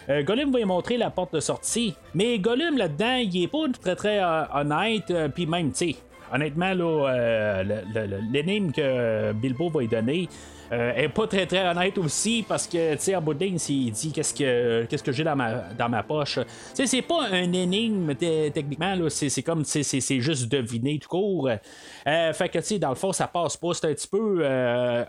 euh, 0.10 0.24
Gollum 0.24 0.52
va 0.52 0.60
lui 0.60 0.65
montrer 0.65 0.98
la 0.98 1.10
porte 1.10 1.34
de 1.34 1.39
sortie. 1.39 1.96
Mais 2.13 2.39
Gollum, 2.39 2.78
là-dedans, 2.78 3.15
il 3.15 3.43
est 3.43 3.48
pas 3.48 3.65
très 3.82 3.96
très 3.96 4.24
euh, 4.24 4.43
honnête. 4.54 5.12
Euh, 5.12 5.28
puis 5.28 5.46
même, 5.46 5.72
tu 5.72 5.91
sais, 5.91 5.96
honnêtement, 6.32 6.74
là, 6.74 7.63
l'énigme 8.32 8.72
que 8.72 9.34
Bilbo 9.34 9.70
va 9.70 9.82
lui 9.82 9.88
donner, 9.88 10.30
euh, 10.71 10.91
elle 10.95 11.06
est 11.06 11.10
pas 11.10 11.27
très 11.27 11.45
très 11.45 11.65
honnête 11.67 11.97
aussi 11.97 12.43
parce 12.47 12.67
que, 12.67 12.93
tu 12.93 13.01
sais, 13.01 13.15
en 13.15 13.21
bout 13.21 13.34
dit 13.34 14.12
qu'est-ce 14.13 14.34
que, 14.34 14.86
qu'est-ce 14.86 15.03
que 15.03 15.12
j'ai 15.12 15.23
dans 15.23 15.36
ma, 15.36 15.56
dans 15.77 15.89
ma 15.89 16.03
poche, 16.03 16.36
tu 16.36 16.45
sais, 16.73 16.88
c'est 16.88 17.01
pas 17.01 17.27
un 17.32 17.53
énigme 17.53 18.13
techniquement, 18.15 18.95
là, 18.95 19.10
c'est, 19.10 19.30
c'est 19.30 19.43
comme, 19.43 19.63
c'est, 19.63 19.84
c'est 19.84 20.19
juste 20.19 20.49
deviner 20.49 20.99
tout 20.99 21.10
court. 21.10 21.49
Euh, 22.08 22.34
fait 22.34 22.49
que, 22.49 22.60
tu 22.60 22.65
sais, 22.65 22.80
dans 22.80 22.89
le 22.89 22.95
fond, 22.95 23.13
ça 23.13 23.27
passe 23.27 23.58
pas. 23.58 23.73
C'est 23.73 23.88
un 23.88 23.93
petit 23.93 24.08
peu 24.08 24.39
euh, 24.41 25.03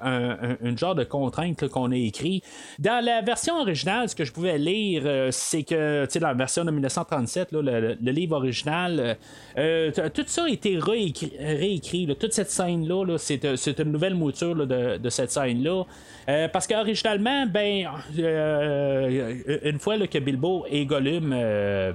un, 0.62 0.76
genre 0.76 0.94
de 0.94 1.04
contrainte 1.04 1.66
qu'on 1.68 1.90
a 1.90 1.96
écrit. 1.96 2.42
Dans 2.78 3.04
la 3.04 3.22
version 3.22 3.60
originale, 3.60 4.08
ce 4.08 4.14
que 4.14 4.24
je 4.24 4.32
pouvais 4.32 4.58
lire, 4.58 5.28
c'est 5.30 5.64
que, 5.64 6.04
tu 6.04 6.12
sais, 6.12 6.20
dans 6.20 6.28
la 6.28 6.34
version 6.34 6.64
de 6.64 6.70
1937, 6.70 7.52
là, 7.52 7.62
le, 7.62 8.10
livre 8.12 8.36
original, 8.36 9.16
tout 9.54 10.24
ça 10.26 10.44
a 10.44 10.48
été 10.48 10.78
réécrit. 10.78 12.16
toute 12.18 12.32
cette 12.32 12.50
scène-là, 12.50 13.16
c'est, 13.18 13.44
une 13.78 13.92
nouvelle 13.92 14.14
mouture 14.14 14.66
de 14.66 15.08
cette 15.08 15.30
scène 15.30 15.47
là 15.54 15.84
euh, 16.28 16.46
parce 16.46 16.66
qu'originalement, 16.66 17.46
ben, 17.46 17.88
euh, 18.18 19.34
une 19.64 19.78
fois 19.78 19.96
que 20.06 20.18
Bilbo 20.18 20.66
et 20.70 20.84
Gollum 20.84 21.32
euh, 21.32 21.92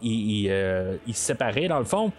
ils, 0.00 0.48
se 1.08 1.20
séparaient 1.20 1.66
dans 1.66 1.80
le 1.80 1.84
fond, 1.84 2.12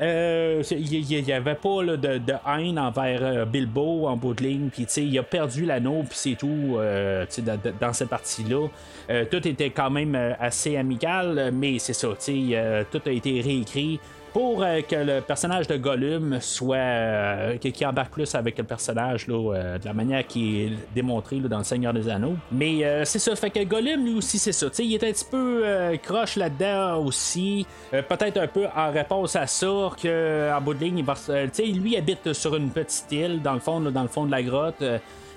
il 0.00 1.22
n'y 1.26 1.32
avait 1.32 1.56
pas 1.56 1.84
de, 1.84 2.32
haine 2.48 2.78
envers 2.78 3.44
Bilbo 3.44 4.06
en 4.06 4.16
bout 4.16 4.32
de 4.32 4.44
ligne, 4.44 4.70
puis 4.70 4.84
il 4.96 5.18
a 5.18 5.22
perdu 5.22 5.66
l'anneau, 5.66 6.04
puis 6.08 6.18
c'est 6.18 6.36
tout 6.36 6.78
dans, 6.78 7.92
cette 7.92 8.08
partie-là. 8.08 8.68
tout 9.30 9.46
était 9.46 9.68
quand 9.68 9.90
même 9.90 10.16
assez 10.40 10.78
amical, 10.78 11.50
mais 11.52 11.78
c'est 11.78 11.92
ça, 11.92 12.08
tout 12.90 13.02
a 13.04 13.10
été 13.10 13.42
réécrit 13.42 14.00
pour 14.32 14.62
euh, 14.62 14.80
que 14.82 14.96
le 14.96 15.20
personnage 15.20 15.66
de 15.66 15.76
Gollum 15.76 16.40
soit 16.40 16.76
euh, 16.76 17.56
qui, 17.56 17.84
embarque 17.84 18.12
plus 18.12 18.34
avec 18.34 18.58
le 18.58 18.64
personnage 18.64 19.26
là, 19.26 19.54
euh, 19.54 19.78
de 19.78 19.84
la 19.84 19.92
manière 19.92 20.26
qui 20.26 20.62
est 20.62 20.72
démontrée 20.94 21.38
dans 21.40 21.58
le 21.58 21.64
Seigneur 21.64 21.92
des 21.92 22.08
Anneaux. 22.08 22.36
Mais 22.52 23.04
c'est 23.04 23.18
ça, 23.18 23.34
fait 23.36 23.50
que 23.50 23.62
Gollum 23.64 24.04
lui 24.04 24.14
aussi 24.14 24.38
c'est 24.38 24.52
ça. 24.52 24.66
il 24.78 24.94
est 24.94 25.04
un 25.04 25.12
petit 25.12 25.24
peu 25.30 25.64
croche 26.02 26.36
là-dedans 26.36 27.04
aussi. 27.04 27.66
Peut-être 27.90 28.38
un 28.38 28.46
peu 28.46 28.66
en 28.74 28.90
réponse 28.90 29.36
à 29.36 29.46
ça 29.46 29.90
que 30.00 30.52
en 30.52 30.60
bout 30.60 30.74
de 30.74 30.80
ligne, 30.84 30.98
il 30.98 31.04
va, 31.04 31.14
lui 31.58 31.96
habite 31.96 32.32
sur 32.32 32.56
une 32.56 32.70
petite 32.70 33.10
île 33.12 33.42
dans 33.42 33.54
le 33.54 33.60
fond, 33.60 33.80
dans 33.80 34.02
le 34.02 34.08
fond 34.08 34.26
de 34.26 34.30
la 34.30 34.42
grotte. 34.42 34.82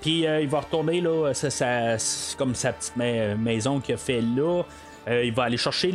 Puis 0.02 0.26
il 0.26 0.48
va 0.48 0.60
retourner 0.60 1.02
là, 1.02 1.32
c'est 1.34 2.36
comme 2.38 2.56
sa 2.56 2.74
petite 2.74 2.96
maison 2.96 3.80
qu'il 3.80 3.96
a 3.96 3.98
fait 3.98 4.22
là. 4.22 4.64
Euh, 5.08 5.26
il 5.26 5.34
va 5.34 5.44
aller 5.44 5.58
chercher 5.58 5.92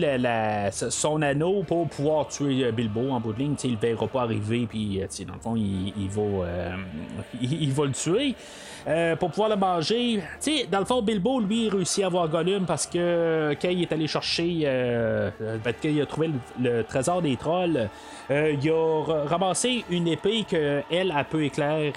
son 0.71 1.23
anneau 1.23 1.63
pour 1.63 1.89
pouvoir 1.89 2.29
tuer 2.29 2.65
euh, 2.65 2.73
Bilbo 2.73 3.11
en 3.11 3.21
bout 3.21 3.33
de 3.33 3.39
ligne. 3.39 3.55
il 3.65 3.73
ne 3.73 3.77
verra 3.77 4.07
pas 4.07 4.23
arriver, 4.23 4.67
puis 4.69 5.01
euh, 5.01 5.07
dans 5.27 5.35
le 5.35 5.41
fond, 5.41 5.57
il, 5.57 6.09
va, 6.11 6.77
il, 7.41 7.73
va 7.73 7.85
le 7.87 7.93
tuer. 7.93 8.35
pour 9.19 9.31
pouvoir 9.31 9.49
le 9.49 9.57
manger. 9.57 10.23
dans 10.71 10.81
le 10.81 10.85
fond, 10.85 11.01
Bilbo, 11.01 11.41
lui, 11.41 11.71
réussit 11.71 12.05
à 12.05 12.09
voir 12.11 12.29
Gollum 12.29 12.67
parce 12.67 12.87
que 12.87 13.57
quand 13.61 13.69
il 13.71 13.83
est 13.83 13.93
allé 13.93 14.07
chercher, 14.07 15.31
quand 15.65 15.73
il 15.85 16.01
a 16.03 16.07
trouvé 16.07 16.31
le, 16.61 16.83
trésor 16.83 17.23
des 17.23 17.37
trolls, 17.37 17.89
il 18.31 18.71
a 18.71 19.25
ramassé 19.27 19.85
une 19.91 20.07
épée 20.07 20.45
que 20.49 20.83
elle, 20.91 21.13
a 21.13 21.25
peut 21.25 21.45
éclair, 21.45 21.93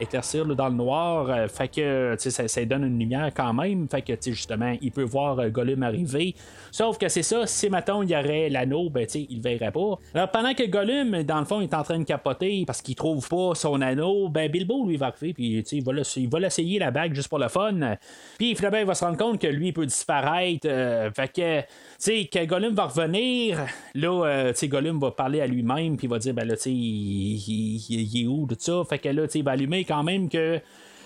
éclaircir 0.00 0.44
dans 0.46 0.68
le 0.68 0.74
noir. 0.74 1.48
fait 1.48 1.68
que 1.68 2.16
ça, 2.18 2.48
ça 2.48 2.64
donne 2.64 2.84
une 2.84 2.98
lumière 2.98 3.30
quand 3.34 3.52
même. 3.52 3.88
Fait 3.88 4.02
que 4.02 4.14
justement, 4.20 4.74
il 4.80 4.90
peut 4.90 5.04
voir 5.04 5.48
Gollum 5.50 5.82
arriver. 5.82 6.34
Sauf 6.72 6.98
que 6.98 7.08
c'est 7.08 7.22
ça, 7.22 7.46
si 7.46 7.68
maintenant 7.68 8.02
il 8.02 8.10
y 8.10 8.16
aurait 8.16 8.48
l'anneau, 8.48 8.90
ben 8.90 9.06
tu 9.06 9.26
il 9.28 9.40
verrait 9.40 9.72
pas. 9.72 9.98
Alors 10.14 10.30
pendant 10.30 10.54
que 10.54 10.66
Gollum, 10.66 11.22
dans 11.24 11.40
le 11.40 11.44
fond, 11.44 11.60
est 11.60 11.74
en 11.74 11.82
train 11.82 11.98
de 11.98 12.04
capoter 12.04 12.64
parce 12.66 12.80
qu'il 12.80 12.94
trouve 12.94 13.28
pas 13.28 13.54
son 13.54 13.80
anneau, 13.80 14.28
ben 14.28 14.50
Bilbo 14.50 14.86
lui 14.86 14.96
va 14.96 15.06
arriver, 15.06 15.32
puis 15.32 15.64
il 15.70 15.82
va, 15.82 15.92
il 16.16 16.28
va 16.28 16.40
l'essayer 16.40 16.78
la 16.78 16.90
bague 16.90 17.14
juste 17.14 17.28
pour 17.28 17.38
le 17.38 17.48
fun. 17.48 17.96
Puis 18.38 18.54
finalement, 18.54 18.78
il 18.78 18.86
va 18.86 18.94
se 18.94 19.04
rendre 19.04 19.18
compte 19.18 19.40
que 19.40 19.46
lui 19.46 19.68
il 19.68 19.72
peut 19.72 19.86
disparaître. 19.86 20.66
Euh, 20.66 21.10
fait 21.10 21.28
que, 21.28 21.60
tu 21.60 21.66
sais, 21.98 22.30
quand 22.32 22.44
Gollum 22.46 22.74
va 22.74 22.84
revenir, 22.84 23.58
là, 23.94 24.24
euh, 24.26 24.52
tu 24.52 24.58
sais, 24.58 24.68
Gollum 24.68 25.00
va 25.00 25.10
parler 25.10 25.40
à 25.40 25.46
lui-même, 25.46 25.96
puis 25.96 26.06
il 26.06 26.10
va 26.10 26.18
dire, 26.18 26.34
ben 26.34 26.46
là, 26.46 26.56
tu 26.56 26.70
il, 26.70 28.22
est 28.22 28.26
où, 28.26 28.46
tout 28.46 28.56
ça. 28.58 28.82
Fait 28.88 28.98
que 28.98 29.08
là, 29.08 29.26
tu 29.26 29.38
il 29.38 29.44
va 29.44 29.52
allumer 29.52 29.84
quand 29.84 30.02
même 30.02 30.28
que 30.28 30.60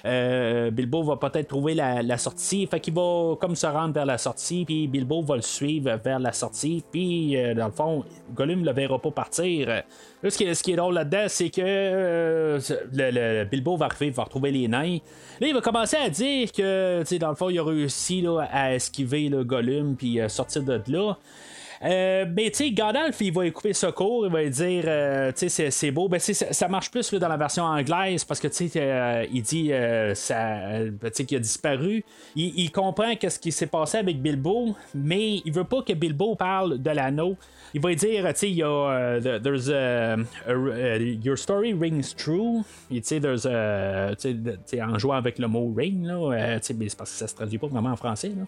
euh, 0.07 0.71
Bilbo 0.71 1.03
va 1.03 1.17
peut-être 1.17 1.49
trouver 1.49 1.75
la, 1.75 2.19
sortie. 2.19 2.67
Fait 2.67 2.81
qu'il 2.81 2.95
va 2.95 3.37
comme 3.41 3.57
se 3.57 3.67
rendre 3.67 3.95
vers 3.95 4.05
la 4.05 4.19
sortie, 4.19 4.65
puis 4.65 4.87
Bilbo 4.87 5.23
va 5.23 5.37
le 5.37 5.43
suivre 5.43 5.99
vers 6.05 6.19
la 6.19 6.33
sortie, 6.33 6.85
puis 6.91 7.37
euh, 7.37 7.55
dans 7.55 7.67
le 7.67 7.73
fond, 7.73 8.05
Gollum 8.35 8.65
le 8.65 8.73
verra 8.73 8.99
pas 8.99 9.11
partir. 9.11 9.69
Là, 9.69 9.83
ce, 10.29 10.37
qui 10.37 10.45
est, 10.45 10.55
ce 10.55 10.63
qui 10.63 10.73
est 10.73 10.77
drôle 10.77 10.95
là-dedans, 10.95 11.25
c'est 11.29 11.51
que 11.51 11.63
euh, 11.65 12.61
le, 12.93 13.45
Bilbo 13.45 13.77
va 13.77 13.87
arriver, 13.87 14.11
va 14.11 14.25
retrouver 14.25 14.51
les 14.51 14.69
nains. 14.69 14.99
Là, 15.41 15.47
il 15.47 15.55
va 15.55 15.61
commencer 15.61 15.97
à 15.97 16.11
dire 16.11 16.53
que, 16.53 17.19
dans 17.19 17.31
le 17.31 17.37
fond, 17.37 17.49
il 17.49 17.59
a 17.59 17.65
réussi 17.65 18.25
à 18.51 18.75
esquiver 18.75 19.29
le 19.29 19.43
Gollum, 19.45 19.97
puis 19.97 20.21
sortir 20.29 20.63
de 20.63 20.81
là. 20.89 21.17
Euh, 21.85 22.25
mais 22.35 22.51
tu 22.51 22.65
sais, 22.65 22.71
Gandalf, 22.71 23.21
il 23.21 23.33
va 23.33 23.47
écouter 23.47 23.73
ce 23.73 23.87
cours, 23.87 24.27
il 24.27 24.33
va 24.33 24.45
dire, 24.49 24.85
euh, 24.87 25.33
tu 25.37 25.49
sais, 25.49 25.71
c'est 25.71 25.91
beau. 25.91 26.09
Ben, 26.09 26.19
ça 26.19 26.69
marche 26.69 26.91
plus 26.91 27.13
dans 27.15 27.29
la 27.29 27.37
version 27.37 27.65
anglaise 27.65 28.25
parce 28.25 28.41
que 28.41 28.49
tu 28.49 28.69
sais, 28.69 28.81
euh, 28.81 29.27
il 29.33 29.43
dit 29.43 29.65
qu'il 31.27 31.37
a 31.37 31.41
disparu. 31.41 32.05
Il, 32.37 32.71
comprend 32.71 33.15
qu'est-ce 33.17 33.39
qui 33.39 33.53
s'est 33.53 33.67
passé 33.67 33.99
avec 33.99 34.21
Bilbo, 34.21 34.75
mais 34.95 35.43
il 35.45 35.53
veut 35.53 35.65
pas 35.65 35.83
que 35.83 35.93
Bilbo 35.93 36.35
parle 36.35 36.81
de 36.81 36.91
l'anneau 36.91 37.37
il 37.75 37.81
va 37.81 37.93
dire, 37.93 38.25
tu 38.29 38.33
sais, 38.37 38.51
il 38.51 38.57
y 38.57 38.63
a, 38.63 39.19
uh, 39.19 39.41
there's 39.43 39.69
a, 39.69 40.17
your 40.47 41.37
story 41.37 41.73
rings 41.75 42.15
true. 42.15 42.63
Tu 42.89 43.01
sais, 43.03 43.19
there's 43.19 43.47
a, 43.47 44.15
tu 44.15 44.33
sais, 44.65 44.81
en 44.81 44.97
jouant 44.97 45.17
avec 45.17 45.41
le 45.41 45.49
mot 45.49 45.75
ring, 45.77 46.07
là, 46.07 46.15
euh, 46.15 46.59
tu 46.61 46.67
sais, 46.67 46.89
c'est 46.89 46.97
parce 46.97 47.11
que 47.11 47.17
ça 47.17 47.27
se 47.27 47.35
traduit 47.35 47.59
pas 47.59 47.67
vraiment 47.67 47.91
en 47.91 47.97
français, 47.97 48.33
là. 48.37 48.45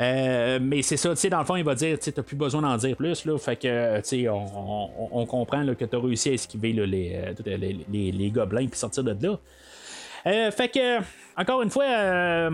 Euh, 0.00 0.58
mais 0.62 0.82
c'est 0.82 0.96
ça, 0.96 1.10
tu 1.10 1.16
sais, 1.16 1.28
dans 1.28 1.40
le 1.40 1.44
fond, 1.44 1.56
il 1.56 1.64
va 1.64 1.74
dire, 1.74 1.98
tu 1.98 2.12
t'as 2.12 2.22
plus 2.22 2.36
besoin 2.36 2.62
d'en 2.62 2.76
dire 2.78 2.96
plus, 2.96 3.24
là, 3.24 3.38
fait 3.38 3.56
que, 3.56 3.96
tu 3.98 4.02
sais, 4.04 4.28
on, 4.28 5.26
comprend 5.26 5.64
que 5.74 5.84
t'as 5.84 5.98
réussi 5.98 6.30
à 6.30 6.32
esquiver 6.32 6.72
là, 6.72 6.86
les, 6.86 8.30
gobelins 8.30 8.66
puis 8.66 8.78
sortir 8.78 9.04
de 9.04 9.16
là. 9.26 10.50
fait 10.50 10.68
que, 10.68 10.98
encore 11.36 11.62
une 11.62 11.70
fois, 11.70 12.50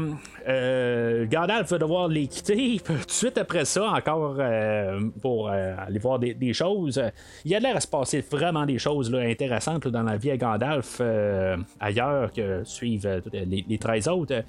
Gandalf 1.26 1.70
va 1.70 1.78
devoir 1.78 2.08
les 2.08 2.26
quitter. 2.26 2.80
Tout 2.84 2.92
de 2.92 3.10
suite 3.10 3.38
après 3.38 3.64
ça, 3.64 3.90
encore 3.92 4.38
pour 5.20 5.48
aller 5.48 5.98
voir 5.98 6.18
des, 6.18 6.52
choses. 6.52 7.02
Il 7.44 7.50
y 7.50 7.54
a 7.54 7.60
l'air 7.60 7.76
à 7.76 7.80
se 7.80 7.88
passer 7.88 8.24
vraiment 8.30 8.66
des 8.66 8.78
choses 8.78 9.14
intéressantes 9.14 9.88
dans 9.88 10.02
la 10.02 10.16
vie 10.16 10.30
à 10.30 10.36
Gandalf 10.36 11.00
ailleurs 11.80 12.32
que 12.32 12.62
suivent 12.64 13.22
les, 13.32 13.64
les 13.68 13.78
13 13.78 14.08
autres. 14.08 14.42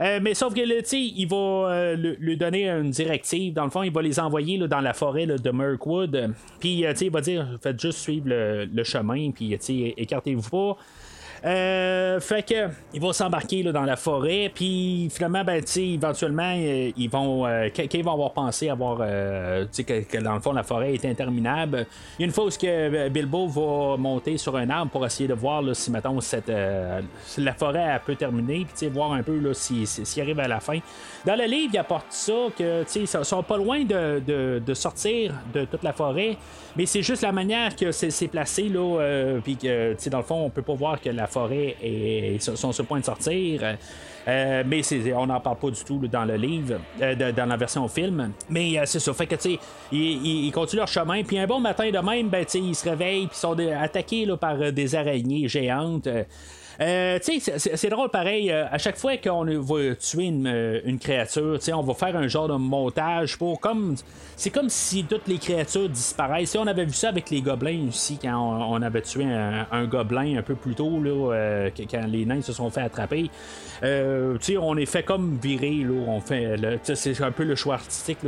Euh, 0.00 0.20
mais 0.22 0.34
sauf 0.34 0.54
que 0.54 0.60
il 0.60 1.26
va 1.26 1.36
euh, 1.36 1.96
lui 2.18 2.36
donner 2.36 2.68
une 2.68 2.90
directive. 2.90 3.54
Dans 3.54 3.64
le 3.64 3.70
fond, 3.70 3.82
il 3.82 3.92
va 3.92 4.02
les 4.02 4.18
envoyer 4.18 4.58
dans 4.58 4.80
la 4.80 4.94
forêt 4.94 5.26
de 5.26 5.50
Mirkwood. 5.50 6.34
Puis 6.60 6.84
il 6.84 7.10
va 7.10 7.20
dire 7.20 7.46
faites 7.62 7.80
juste 7.80 7.98
suivre 7.98 8.26
le, 8.28 8.84
chemin, 8.84 9.30
puis 9.30 9.58
écartez-vous 9.96 10.48
pas. 10.48 10.76
Euh, 11.44 12.20
fait 12.20 12.44
que 12.44 12.68
il 12.94 13.00
va 13.00 13.12
s'embarquer 13.12 13.64
dans 13.64 13.82
la 13.82 13.96
forêt, 13.96 14.50
puis 14.54 15.08
finalement, 15.10 15.42
ben, 15.42 15.60
éventuellement, 15.76 16.54
euh, 16.56 16.90
ils 16.96 17.10
vont, 17.10 17.46
euh, 17.46 17.68
qu'ils 17.68 18.04
vont 18.04 18.12
avoir 18.12 18.32
pensé 18.32 18.68
avoir, 18.68 18.98
que, 18.98 20.02
que, 20.02 20.18
dans 20.18 20.34
le 20.34 20.40
fond, 20.40 20.52
la 20.52 20.62
forêt 20.62 20.94
est 20.94 21.04
interminable. 21.04 21.86
Une 22.20 22.30
fois 22.30 22.44
où 22.44 22.50
que 22.50 23.08
Bilbo 23.08 23.48
va 23.48 23.96
monter 23.96 24.36
sur 24.36 24.56
un 24.56 24.70
arbre 24.70 24.92
pour 24.92 25.04
essayer 25.04 25.28
de 25.28 25.34
voir 25.34 25.62
si, 25.74 25.90
mettons, 25.90 26.20
cette, 26.20 26.52
la 27.38 27.54
forêt 27.54 28.00
peut 28.06 28.14
terminer, 28.14 28.66
puis 28.66 28.88
voir 28.88 29.12
un 29.12 29.22
peu 29.22 29.52
s'il 29.54 29.86
si, 29.86 30.20
arrive 30.20 30.38
à 30.38 30.48
la 30.48 30.60
fin. 30.60 30.78
Dans 31.24 31.34
le 31.34 31.44
livre, 31.44 31.70
il 31.74 31.78
apporte 31.78 32.06
ça 32.10 32.32
que 32.56 32.84
ils 32.94 33.06
sont 33.08 33.42
pas 33.42 33.56
loin 33.56 33.84
de, 33.84 34.60
de, 34.60 34.74
sortir 34.74 35.34
de 35.52 35.64
toute 35.64 35.82
la 35.82 35.92
forêt, 35.92 36.36
mais 36.76 36.86
c'est 36.86 37.02
juste 37.02 37.22
la 37.22 37.32
manière 37.32 37.74
que 37.74 37.90
c'est 37.90 38.28
placé 38.28 38.68
là, 38.68 39.40
puis 39.42 39.56
que 39.56 39.96
dans 40.08 40.18
le 40.18 40.24
fond, 40.24 40.44
on 40.44 40.50
peut 40.50 40.62
pas 40.62 40.74
voir 40.74 41.00
que 41.00 41.10
la 41.10 41.26
forêt 41.32 41.76
et 41.82 42.38
sont 42.40 42.72
sur 42.72 42.82
le 42.82 42.86
point 42.86 43.00
de 43.00 43.04
sortir. 43.04 43.76
Euh, 44.28 44.62
mais 44.66 44.82
on 45.14 45.26
n'en 45.26 45.40
parle 45.40 45.56
pas 45.56 45.70
du 45.70 45.82
tout 45.84 45.98
dans 46.06 46.24
le 46.24 46.36
livre, 46.36 46.78
euh, 47.00 47.32
dans 47.32 47.48
la 47.48 47.56
version 47.56 47.86
film. 47.88 48.32
Mais 48.48 48.78
euh, 48.78 48.82
c'est 48.86 49.00
ça. 49.00 49.12
Fait 49.12 49.26
que, 49.26 49.34
tu 49.34 49.52
sais, 49.52 49.58
ils, 49.90 50.50
continuent 50.52 50.80
leur 50.80 50.88
chemin. 50.88 51.22
Puis 51.24 51.38
un 51.38 51.46
bon 51.46 51.60
matin 51.60 51.90
de 51.90 51.98
même, 51.98 52.28
ben, 52.28 52.44
ils 52.54 52.74
se 52.74 52.88
réveillent. 52.88 53.26
Puis 53.26 53.38
sont 53.38 53.56
attaqués 53.58 54.26
par 54.40 54.72
des 54.72 54.94
araignées 54.94 55.48
géantes. 55.48 56.08
Euh, 56.80 57.18
c'est 57.22 57.88
drôle 57.88 58.10
pareil. 58.10 58.50
Euh, 58.50 58.66
à 58.70 58.78
chaque 58.78 58.96
fois 58.96 59.16
qu'on 59.16 59.44
va 59.44 59.94
tuer 59.94 60.24
une, 60.24 60.46
euh, 60.46 60.80
une 60.84 60.98
créature, 60.98 61.58
on 61.74 61.82
va 61.82 61.94
faire 61.94 62.16
un 62.16 62.28
genre 62.28 62.48
de 62.48 62.54
montage 62.54 63.36
pour 63.36 63.60
comme. 63.60 63.94
C'est 64.36 64.50
comme 64.50 64.68
si 64.68 65.04
toutes 65.04 65.28
les 65.28 65.38
créatures 65.38 65.88
disparaissent. 65.88 66.56
on 66.56 66.66
avait 66.66 66.84
vu 66.84 66.94
ça 66.94 67.10
avec 67.10 67.30
les 67.30 67.42
gobelins 67.42 67.86
aussi, 67.88 68.18
quand 68.20 68.34
on, 68.34 68.82
avait 68.82 69.02
tué 69.02 69.24
un, 69.24 69.84
gobelin 69.84 70.38
un 70.38 70.42
peu 70.42 70.54
plus 70.54 70.74
tôt, 70.74 71.00
là, 71.00 71.68
quand 71.76 72.06
les 72.08 72.24
nains 72.24 72.40
se 72.40 72.52
sont 72.52 72.70
fait 72.70 72.80
attraper. 72.80 73.30
On 74.58 74.76
est 74.76 74.86
fait 74.86 75.02
comme 75.02 75.38
virer, 75.42 75.84
là, 75.84 75.92
on 76.06 76.20
fait. 76.20 76.56
C'est 76.94 77.20
un 77.22 77.32
peu 77.32 77.44
le 77.44 77.54
choix 77.54 77.74
artistique 77.74 78.18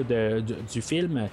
du 0.73 0.83
film. 0.83 1.29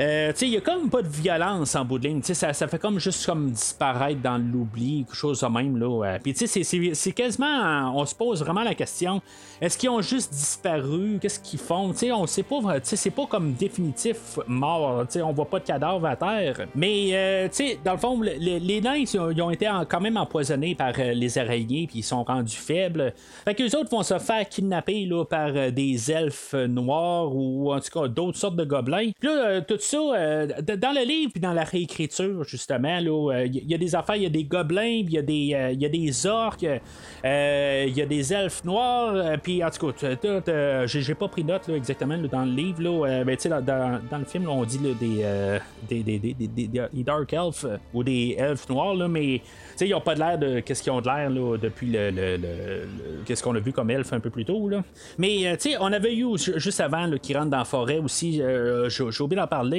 Euh, 0.00 0.32
il 0.42 0.48
y 0.48 0.56
a 0.56 0.60
comme 0.60 0.90
pas 0.90 1.02
de 1.02 1.08
violence 1.08 1.74
en 1.74 1.84
bout 1.84 1.98
de 1.98 2.08
ligne. 2.08 2.22
Ça, 2.22 2.52
ça 2.52 2.68
fait 2.68 2.78
comme 2.78 2.98
juste 2.98 3.24
comme 3.26 3.50
disparaître 3.50 4.20
dans 4.20 4.38
l'oubli, 4.38 5.04
quelque 5.04 5.16
chose 5.16 5.40
de 5.40 5.46
même. 5.46 5.76
Là. 5.76 6.18
Puis 6.22 6.34
c'est 6.36 7.12
quasiment. 7.12 7.92
On 7.96 8.04
se 8.04 8.14
pose 8.14 8.40
vraiment 8.42 8.62
la 8.62 8.74
question 8.74 9.22
est-ce 9.60 9.78
qu'ils 9.78 9.88
ont 9.88 10.02
juste 10.02 10.32
disparu? 10.32 11.18
Qu'est-ce 11.20 11.40
qu'ils 11.40 11.58
font? 11.58 11.92
T'sais, 11.92 12.12
On 12.12 12.26
sait 12.26 12.42
pas. 12.42 12.60
C'est 12.82 13.10
pas 13.10 13.26
comme 13.26 13.54
définitif 13.54 14.38
mort. 14.46 15.06
T'sais, 15.06 15.22
on 15.22 15.32
voit 15.32 15.48
pas 15.48 15.60
de 15.60 15.64
cadavre 15.64 16.04
à 16.06 16.16
terre. 16.16 16.66
Mais 16.74 17.10
euh, 17.12 17.48
dans 17.82 17.92
le 17.92 17.98
fond, 17.98 18.20
les, 18.20 18.80
nains 18.80 18.96
ils 18.96 19.42
ont 19.42 19.50
été 19.50 19.70
quand 19.88 20.00
même 20.00 20.16
empoisonnés 20.18 20.74
par 20.74 20.92
euh, 20.98 21.12
les 21.12 21.38
araignées, 21.38 21.86
puis 21.86 22.00
ils 22.00 22.02
sont 22.02 22.22
rendus 22.22 22.56
faibles. 22.56 23.14
Fait 23.44 23.54
que 23.54 23.62
les 23.62 23.74
autres 23.74 23.90
vont 23.90 24.02
se 24.02 24.18
faire 24.18 24.46
kidnapper 24.48 25.06
là, 25.06 25.24
par 25.24 25.50
euh, 25.54 25.70
des 25.70 26.10
elfes 26.10 26.54
noirs 26.54 27.34
ou 27.34 27.72
en 27.72 27.80
tout 27.80 28.00
cas 28.00 28.08
d'autres 28.08 28.38
sortes 28.38 28.56
de 28.56 28.64
gobelins. 28.64 29.10
Là, 29.22 29.62
tout 29.62 29.78
ça, 29.86 29.98
dans 29.98 30.92
le 30.92 31.06
livre 31.06 31.32
puis 31.32 31.40
dans 31.40 31.52
la 31.52 31.64
réécriture, 31.64 32.44
justement, 32.44 32.98
il 32.98 33.70
y, 33.70 33.74
a 33.74 33.78
des 33.78 33.94
affaires, 33.94 34.16
il 34.16 34.22
y 34.22 34.26
a 34.26 34.30
des 34.30 34.44
gobelins, 34.44 34.82
il 34.82 35.10
y, 35.10 35.18
a 35.18 35.22
des, 35.22 35.76
y 35.78 35.84
a 35.84 35.88
des 35.88 36.26
orques, 36.26 36.62
il 36.62 37.92
y 37.96 38.02
a 38.02 38.06
des 38.06 38.32
elfes 38.32 38.64
noirs 38.64 39.38
puis 39.42 39.62
en 39.64 39.70
tout 39.70 39.92
cas, 39.92 40.86
j'ai 40.86 41.14
pas 41.14 41.28
pris 41.28 41.44
note 41.44 41.68
exactement 41.68 42.18
dans 42.18 42.44
le 42.44 42.52
livre. 42.52 42.76
Euh, 43.06 43.24
ben, 43.24 43.36
dans, 43.44 44.00
dans, 44.10 44.18
le 44.18 44.24
film, 44.24 44.48
on 44.48 44.64
dit 44.64 44.80
euh, 44.84 45.58
des, 45.88 47.04
Dark 47.04 47.32
Elves 47.32 47.64
euh, 47.64 47.76
ou 47.94 48.02
des 48.02 48.36
elfes 48.38 48.68
noirs, 48.68 48.96
mais 49.08 49.40
ils 49.80 49.90
n'ont 49.90 50.00
pas 50.00 50.14
de 50.14 50.20
l'air 50.20 50.38
de 50.38 50.60
qu'est-ce 50.60 50.82
qu'ils 50.82 50.92
ont 50.92 51.00
de 51.00 51.06
l'air 51.06 51.30
depuis 51.58 51.90
le, 51.90 52.86
qu'est-ce 53.24 53.42
qu'on 53.42 53.54
a 53.54 53.60
vu 53.60 53.72
comme 53.72 53.90
elfes 53.90 54.12
un 54.12 54.20
peu 54.20 54.30
plus 54.30 54.44
tôt. 54.44 54.68
Là. 54.68 54.82
Mais 55.18 55.56
on 55.80 55.92
avait 55.92 56.16
eu 56.16 56.26
juste 56.36 56.80
avant 56.80 57.10
qui 57.22 57.34
rentre 57.34 57.50
dans 57.50 57.58
la 57.58 57.64
forêt 57.64 57.98
aussi, 57.98 58.42
j'ai 58.88 59.22
oublié 59.22 59.40
d'en 59.40 59.46
parler. 59.46 59.75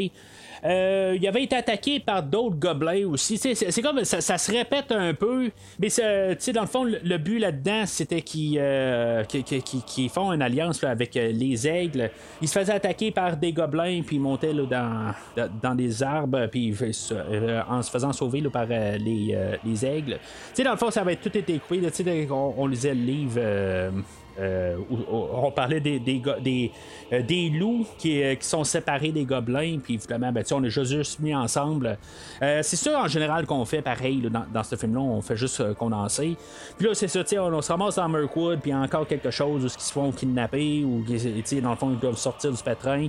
Euh, 0.66 1.16
il 1.20 1.28
avait 1.28 1.44
été 1.44 1.56
attaqué 1.56 2.00
par 2.00 2.24
d'autres 2.24 2.56
gobelins 2.56 3.08
aussi. 3.08 3.38
C'est 3.38 3.82
comme 3.82 4.04
ça, 4.04 4.38
se 4.38 4.52
répète 4.52 4.92
un 4.92 5.14
peu, 5.14 5.50
mais 5.80 5.88
dans 6.54 6.62
le 6.62 6.68
fond, 6.68 6.84
le, 6.84 7.18
but 7.18 7.40
là-dedans, 7.40 7.86
c'était 7.86 8.22
qu'ils 8.22 8.60
euh, 8.60 9.24
font 10.10 10.32
une 10.32 10.42
alliance 10.42 10.84
avec 10.84 11.16
euh, 11.16 11.32
les 11.32 11.68
aigles. 11.68 12.10
Ils 12.42 12.48
se 12.48 12.58
faisaient 12.58 12.74
attaquer 12.74 13.12
par 13.12 13.38
des 13.38 13.54
gobelins, 13.54 14.02
puis 14.06 14.18
ils 14.18 14.22
montaient 14.22 14.54
dans, 14.54 15.76
des 15.76 16.04
arbres, 16.04 16.48
puis 16.48 16.74
en 17.70 17.82
se 17.82 17.92
faisant 17.92 18.14
sauver 18.14 18.42
par 18.52 18.66
les, 18.68 19.38
les 19.64 19.86
aigles. 19.86 20.20
dans 20.64 20.72
le 20.72 20.78
fond, 20.78 20.92
ça 20.92 21.02
avait 21.02 21.16
tout 21.16 21.36
été 21.36 21.60
coupé. 21.60 21.82
on, 22.30 22.54
on 22.58 22.68
lisait 22.68 22.94
le 22.94 23.02
livre 23.02 23.42
euh, 24.40 24.78
on 25.10 25.52
parlait 25.52 25.80
des, 25.80 26.00
des, 26.00 26.72
euh, 27.12 27.50
loups 27.58 27.88
qui, 27.98 28.22
euh, 28.22 28.36
qui, 28.36 28.48
sont 28.48 28.64
séparés 28.64 29.12
des 29.12 29.26
gobelins, 29.26 29.80
puis 29.84 29.96
évidemment, 29.96 30.32
ben, 30.32 30.44
on 30.52 30.64
est 30.64 30.70
juste 30.70 31.20
mis 31.20 31.34
ensemble. 31.34 31.98
c'est 32.40 32.76
ça 32.76 33.02
en 33.02 33.08
général 33.08 33.46
qu'on 33.46 33.66
fait 33.66 33.82
pareil 33.82 34.22
dans, 34.22 34.46
dans, 34.54 34.64
ce 34.64 34.76
film-là, 34.76 35.00
on 35.00 35.22
fait 35.22 35.38
juste 35.38 35.74
condenser. 35.74 36.36
Puis 36.78 36.88
là, 36.88 36.94
c'est 36.94 37.08
ça, 37.08 37.24
on, 37.42 37.54
on 37.54 37.62
se 37.62 37.72
ramasse 37.72 37.96
dans 37.96 38.10
Mirkwood, 38.10 38.60
puis 38.62 38.74
encore 38.74 39.08
quelque 39.08 39.32
chose 39.32 39.64
où 39.64 39.68
ils 39.68 39.82
se 39.82 39.92
font 39.92 40.12
kidnapper, 40.12 40.84
ou 40.84 41.04
dans 41.62 41.72
le 41.72 41.76
fond, 41.76 41.92
ils 41.92 42.00
doivent 42.00 42.18
sortir 42.18 42.52
du 42.52 42.62
pétrin. 42.62 43.08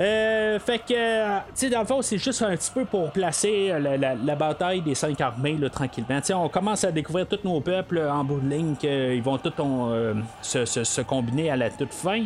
Euh, 0.00 0.60
fait 0.60 0.78
que, 0.78 1.38
tu 1.38 1.42
sais, 1.54 1.70
dans 1.70 1.80
le 1.80 1.86
fond, 1.86 2.02
c'est 2.02 2.18
juste 2.18 2.42
un 2.42 2.56
petit 2.56 2.70
peu 2.72 2.84
pour 2.84 3.10
placer 3.10 3.70
euh, 3.72 3.96
la, 3.96 4.36
bataille 4.36 4.80
des 4.80 4.94
cinq 4.94 5.20
armées 5.20 5.56
là, 5.58 5.68
tranquillement. 5.68 6.20
sais 6.22 6.34
on 6.34 6.48
commence 6.48 6.84
à 6.84 6.92
découvrir 6.92 7.26
tous 7.26 7.40
nos 7.42 7.60
peuples 7.60 7.98
en 7.98 8.22
bout 8.22 8.38
de 8.38 8.48
ligne 8.48 8.76
qu'ils 8.76 9.22
vont 9.22 9.38
tous 9.38 9.52
euh, 9.60 10.14
se, 10.42 11.00
combiner 11.00 11.50
à 11.50 11.56
la 11.56 11.70
toute 11.70 11.92
fin. 11.92 12.24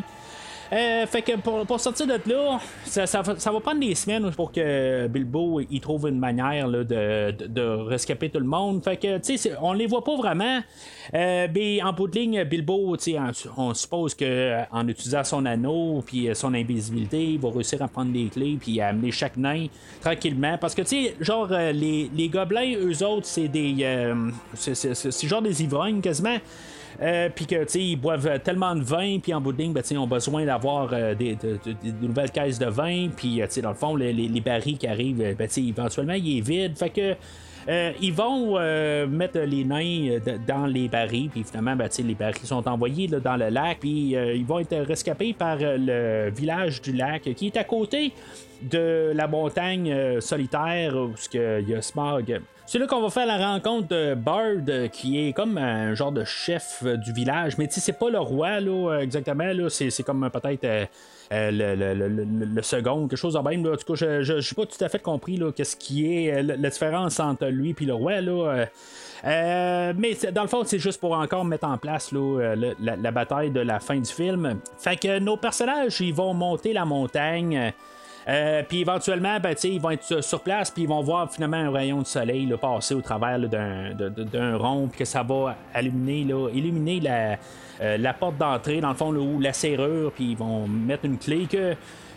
Euh, 0.73 1.07
fait 1.07 1.21
que 1.21 1.37
pour, 1.37 1.79
sortir 1.79 2.07
de 2.07 2.19
là, 2.27 2.59
ça, 2.87 3.21
va 3.21 3.61
prendre 3.61 3.81
des 3.81 3.95
semaines 3.95 4.31
pour 4.31 4.51
que 4.51 5.07
Bilbo 5.07 5.61
il 5.61 5.81
trouve 5.81 6.09
une 6.09 6.19
manière 6.19 6.67
de, 6.69 7.85
rescaper 7.85 8.31
tout 8.31 8.39
le 8.39 8.47
monde. 8.47 8.83
Fait 8.83 8.97
que, 8.97 9.19
tu 9.19 9.37
sais, 9.37 9.53
on 9.61 9.75
les 9.75 9.87
voit 9.87 10.03
pas 10.03 10.17
vraiment. 10.17 10.61
Euh, 11.13 11.49
mais 11.55 11.83
en 11.83 11.93
bout 11.93 12.09
de 12.09 12.19
ligne, 12.19 12.45
Bilbo, 12.45 12.97
on 13.57 13.75
suppose 13.75 14.15
qu'en 14.15 14.89
utilisant 14.89 15.25
son 15.25 15.45
anneau 15.45 16.03
puis 16.07 16.29
euh, 16.29 16.35
son 16.35 16.55
invisibilité, 16.55 17.23
il 17.23 17.39
va 17.39 17.51
réussir 17.51 17.83
à 17.83 17.89
prendre 17.89 18.13
les 18.13 18.29
clés 18.29 18.57
puis 18.59 18.81
à 18.81 18.89
amener 18.89 19.11
chaque 19.11 19.37
nain 19.37 19.67
tranquillement. 20.01 20.57
Parce 20.59 20.75
que, 20.75 20.83
tu 20.83 21.05
sais, 21.05 21.17
genre, 21.21 21.49
les, 21.49 22.11
les, 22.15 22.29
gobelins, 22.31 22.75
eux 22.79 23.05
autres, 23.05 23.27
c'est 23.27 23.49
des. 23.49 23.85
c'est 24.55 25.27
genre 25.27 25.43
des 25.43 25.63
ivrognes 25.63 26.01
quasiment. 26.01 26.39
Euh, 27.01 27.29
puis 27.35 27.47
que 27.47 27.67
ils 27.77 27.97
boivent 27.97 28.41
tellement 28.41 28.75
de 28.75 28.83
vin, 28.83 29.19
puis 29.19 29.33
en 29.33 29.41
bout 29.41 29.53
de 29.53 29.59
ligne, 29.63 29.73
ben, 29.73 29.83
ils 29.91 29.99
ont 29.99 30.07
besoin 30.07 30.45
d'avoir 30.45 30.91
euh, 30.93 31.15
des, 31.15 31.37
nouvelles 32.01 32.31
caisses 32.31 32.59
de 32.59 32.67
vin, 32.67 33.09
puis 33.17 33.41
euh, 33.41 33.47
dans 33.63 33.71
le 33.71 33.75
fond, 33.75 33.97
les, 33.97 34.13
les, 34.13 34.41
barils 34.41 34.79
qui 34.79 34.87
arrivent, 34.87 35.35
ben, 35.37 35.49
éventuellement, 35.57 36.15
il 36.15 36.39
est 36.39 36.41
vide. 36.41 36.77
Fait 36.77 36.91
que. 36.91 37.15
ils 38.01 38.13
vont 38.13 38.59
mettre 39.09 39.39
les 39.41 39.65
nains 39.65 40.19
dans 40.47 40.67
les 40.67 40.89
barils, 40.89 41.29
puis 41.29 41.45
finalement, 41.45 41.77
ben, 41.77 41.89
les 42.05 42.15
barils 42.15 42.47
sont 42.47 42.67
envoyés 42.69 43.09
dans 43.09 43.37
le 43.37 43.49
lac, 43.49 43.79
puis 43.81 44.11
ils 44.11 44.45
vont 44.45 44.59
être 44.59 44.77
rescapés 44.77 45.33
par 45.33 45.57
le 45.61 46.31
village 46.31 46.83
du 46.83 46.93
lac 46.93 47.23
qui 47.23 47.47
est 47.47 47.57
à 47.57 47.65
côté 47.65 48.13
de 48.63 49.13
la 49.15 49.27
montagne 49.27 50.21
solitaire 50.21 50.95
où 50.97 51.13
il 51.33 51.69
y 51.69 51.75
a 51.75 51.83
Smog. 51.83 52.41
C'est 52.65 52.79
là 52.79 52.87
qu'on 52.87 53.03
va 53.03 53.11
faire 53.11 53.27
la 53.27 53.39
rencontre 53.39 53.89
de 53.89 54.15
Bard, 54.15 54.63
euh, 54.69 54.89
qui 54.89 55.19
est 55.19 55.33
comme 55.33 55.59
un 55.59 55.95
genre 55.95 56.13
de 56.13 56.25
chef 56.25 56.83
euh, 56.85 56.97
du 56.97 57.13
village. 57.13 57.59
Mais 57.59 57.67
tu 57.67 57.75
sais, 57.75 57.81
c'est 57.81 57.99
pas 57.99 58.09
le 58.09 58.21
roi, 58.21 58.61
euh, 58.63 59.01
exactement. 59.01 59.45
C'est, 59.69 60.03
comme 60.05 60.31
peut-être 60.31 60.89
le, 61.31 62.63
second, 62.63 63.09
quelque 63.09 63.19
chose 63.19 63.35
de 63.35 63.41
même. 63.41 63.67
En 63.67 63.77
tout 63.77 63.95
cas, 63.95 64.21
je 64.23 64.33
n'ai 64.33 64.55
pas 64.57 64.67
tout 64.67 64.85
à 64.85 64.89
fait 64.89 65.01
compris 65.01 65.41
qu'est-ce 65.57 65.77
qui 65.77 66.15
est 66.15 66.43
la, 66.43 66.71
différence 66.71 67.19
entre 67.19 67.47
lui 67.47 67.75
et 67.79 67.85
le 67.85 67.95
roi. 67.95 68.21
Mais 69.25 70.17
dans 70.33 70.43
le 70.43 70.49
fond, 70.49 70.63
c'est 70.65 70.79
juste 70.79 71.01
pour 71.01 71.13
encore 71.13 71.45
mettre 71.45 71.67
en 71.67 71.79
place 71.79 72.13
là, 72.13 72.55
la, 72.79 73.11
bataille 73.11 73.51
de 73.51 73.61
la 73.61 73.81
fin 73.81 73.97
du 73.97 74.11
film. 74.11 74.61
Fait 74.79 74.97
que 74.97 75.19
nos 75.19 75.37
personnages, 75.37 76.01
ils 76.01 76.15
vont 76.15 76.33
monter 76.33 76.73
la 76.73 76.85
montagne. 76.85 77.73
Euh, 78.29 78.63
puis 78.69 78.81
éventuellement, 78.81 79.39
ben, 79.41 79.55
ils 79.65 79.81
vont 79.81 79.91
être 79.91 80.23
sur 80.23 80.41
place, 80.41 80.71
puis 80.71 80.83
ils 80.83 80.89
vont 80.89 81.03
voir 81.03 81.31
finalement 81.33 81.57
un 81.57 81.71
rayon 81.71 82.03
de 82.03 82.07
soleil 82.07 82.47
là, 82.47 82.57
passer 82.57 82.95
au 82.95 83.01
travers 83.01 83.39
d'un 83.39 84.57
rond, 84.57 84.89
puis 84.89 85.01
que 85.01 85.05
ça 85.05 85.23
va 85.23 85.57
illuminer, 85.79 86.25
là, 86.25 86.49
illuminer 86.53 87.01
la, 87.01 87.39
euh, 87.81 87.97
la 87.99 88.15
porte 88.15 88.39
d'entrée, 88.39 88.81
dans 88.81 88.91
le 88.91 88.95
fond, 88.95 89.15
ou 89.15 89.41
la 89.41 89.53
serrure, 89.53 90.13
puis 90.13 90.33
ils 90.33 90.37
vont 90.37 90.69
mettre 90.69 91.05
une 91.05 91.19
clé 91.19 91.47
que 91.51 91.75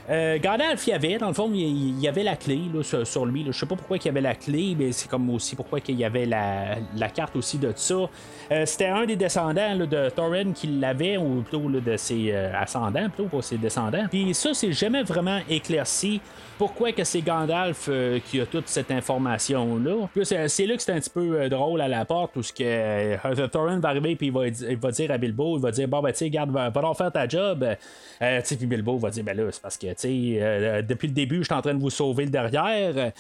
euh, 0.10 0.38
Gandalf, 0.38 0.86
il 0.86 0.92
y 0.92 0.94
avait, 0.94 1.18
dans 1.18 1.28
le 1.28 1.34
fond, 1.34 1.50
il 1.54 2.00
y 2.00 2.08
avait 2.08 2.24
la 2.24 2.36
clé 2.36 2.62
sur, 2.84 3.26
lui. 3.26 3.44
Je 3.48 3.52
sais 3.52 3.66
pas 3.66 3.76
pourquoi 3.76 3.98
il 3.98 4.06
y 4.06 4.10
avait 4.10 4.22
la 4.22 4.36
clé, 4.36 4.76
mais 4.78 4.92
c'est 4.92 5.10
comme 5.10 5.30
aussi 5.32 5.56
pourquoi 5.56 5.80
il 5.88 5.96
y 5.96 6.06
avait 6.06 6.26
la, 6.26 7.10
carte 7.14 7.36
aussi 7.36 7.58
de 7.58 7.72
ça. 7.76 7.96
Euh, 8.52 8.66
c'était 8.66 8.88
un 8.88 9.06
des 9.06 9.16
descendants 9.16 9.76
de 9.76 10.10
Thorin 10.10 10.52
qui 10.54 10.68
l'avait, 10.68 11.18
ou 11.18 11.42
plutôt 11.42 11.70
de 11.70 11.98
ses 11.98 12.32
euh, 12.32 12.52
ascendants, 12.56 13.10
plutôt 13.10 13.30
pour 13.30 13.44
ses 13.44 13.58
descendants. 13.58 14.06
Puis 14.10 14.34
ça, 14.34 14.54
c'est 14.54 14.74
jamais 14.74 15.04
vraiment 15.04 15.40
éclairci 15.50 16.22
pourquoi 16.58 16.92
que 16.94 17.04
c'est 17.04 17.22
Gandalf 17.22 17.90
qui 18.30 18.40
a 18.40 18.46
toute 18.46 18.70
cette 18.70 18.90
information-là. 18.90 20.08
c'est 20.24 20.66
là 20.66 20.76
que 20.78 20.82
c'est 20.82 20.94
un 20.94 21.00
petit 21.00 21.10
peu 21.10 21.50
drôle 21.50 21.82
à 21.82 21.90
la 21.90 22.06
porte, 22.06 22.38
où 22.38 22.44
ce 22.44 22.54
que 22.54 23.48
Thorin 23.48 23.80
va 23.80 23.90
arriver, 23.90 24.16
puis 24.16 24.28
il 24.28 24.78
va, 24.78 24.92
dire 24.92 25.12
à 25.12 25.18
Bilbo, 25.18 25.58
il 25.58 25.62
va 25.62 25.72
dire, 25.72 25.88
bon, 25.90 26.02
ben, 26.02 26.12
tu 26.12 26.20
sais, 26.20 26.30
garde, 26.30 26.52
va, 26.52 26.70
va 26.70 26.94
faire 26.94 27.12
ta 27.12 27.28
job. 27.28 27.66
puis 28.20 28.66
Bilbo 28.68 28.98
va 28.98 29.10
dire, 29.10 29.24
ben 29.26 29.36
là, 29.36 29.44
c'est 29.52 29.62
parce 29.62 29.78
que, 29.78 29.88
tu 29.88 29.95
depuis 30.04 31.08
le 31.08 31.14
début, 31.14 31.40
je 31.40 31.44
suis 31.44 31.54
en 31.54 31.62
train 31.62 31.74
de 31.74 31.82
vous 31.82 31.90
sauver 31.90 32.26
le 32.26 32.32
derrière. 32.32 33.12